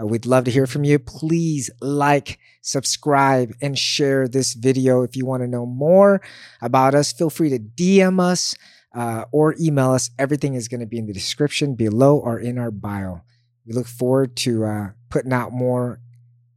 Uh, 0.00 0.06
we'd 0.06 0.24
love 0.24 0.44
to 0.44 0.52
hear 0.52 0.68
from 0.68 0.84
you. 0.84 1.00
Please 1.00 1.68
like, 1.80 2.38
subscribe, 2.62 3.52
and 3.60 3.76
share 3.76 4.28
this 4.28 4.54
video. 4.54 5.02
If 5.02 5.16
you 5.16 5.26
want 5.26 5.42
to 5.42 5.48
know 5.48 5.66
more 5.66 6.20
about 6.62 6.94
us, 6.94 7.12
feel 7.12 7.28
free 7.28 7.48
to 7.50 7.58
DM 7.58 8.20
us 8.20 8.54
uh, 8.94 9.24
or 9.32 9.56
email 9.60 9.90
us. 9.90 10.10
Everything 10.16 10.54
is 10.54 10.68
going 10.68 10.80
to 10.80 10.86
be 10.86 10.98
in 10.98 11.06
the 11.06 11.12
description 11.12 11.74
below 11.74 12.18
or 12.18 12.38
in 12.38 12.56
our 12.56 12.70
bio. 12.70 13.22
We 13.66 13.72
look 13.72 13.88
forward 13.88 14.36
to 14.38 14.64
uh, 14.64 14.90
putting 15.08 15.32
out 15.32 15.50
more 15.52 16.00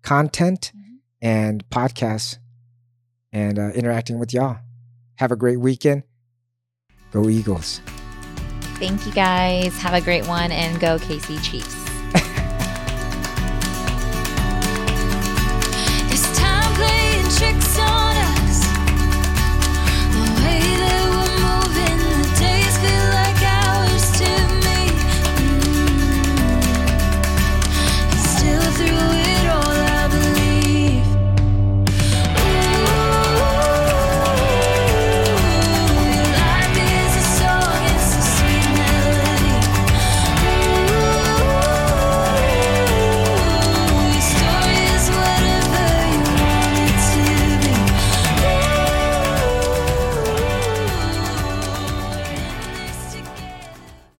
content 0.04 0.72
Mhm. 0.76 0.98
and 1.24 1.68
podcasts 1.72 2.38
and 3.32 3.58
uh, 3.58 3.70
interacting 3.70 4.20
with 4.20 4.32
y'all. 4.32 4.60
Have 5.24 5.32
a 5.32 5.38
great 5.38 5.62
weekend. 5.62 6.04
Go 7.14 7.30
Eagles. 7.30 7.80
thank 8.76 9.06
you 9.06 9.14
guys 9.14 9.74
have 9.78 9.94
a 9.94 10.02
great 10.02 10.28
one 10.28 10.52
and 10.52 10.78
go 10.82 10.98
KC 10.98 11.42
chiefs 11.42 11.83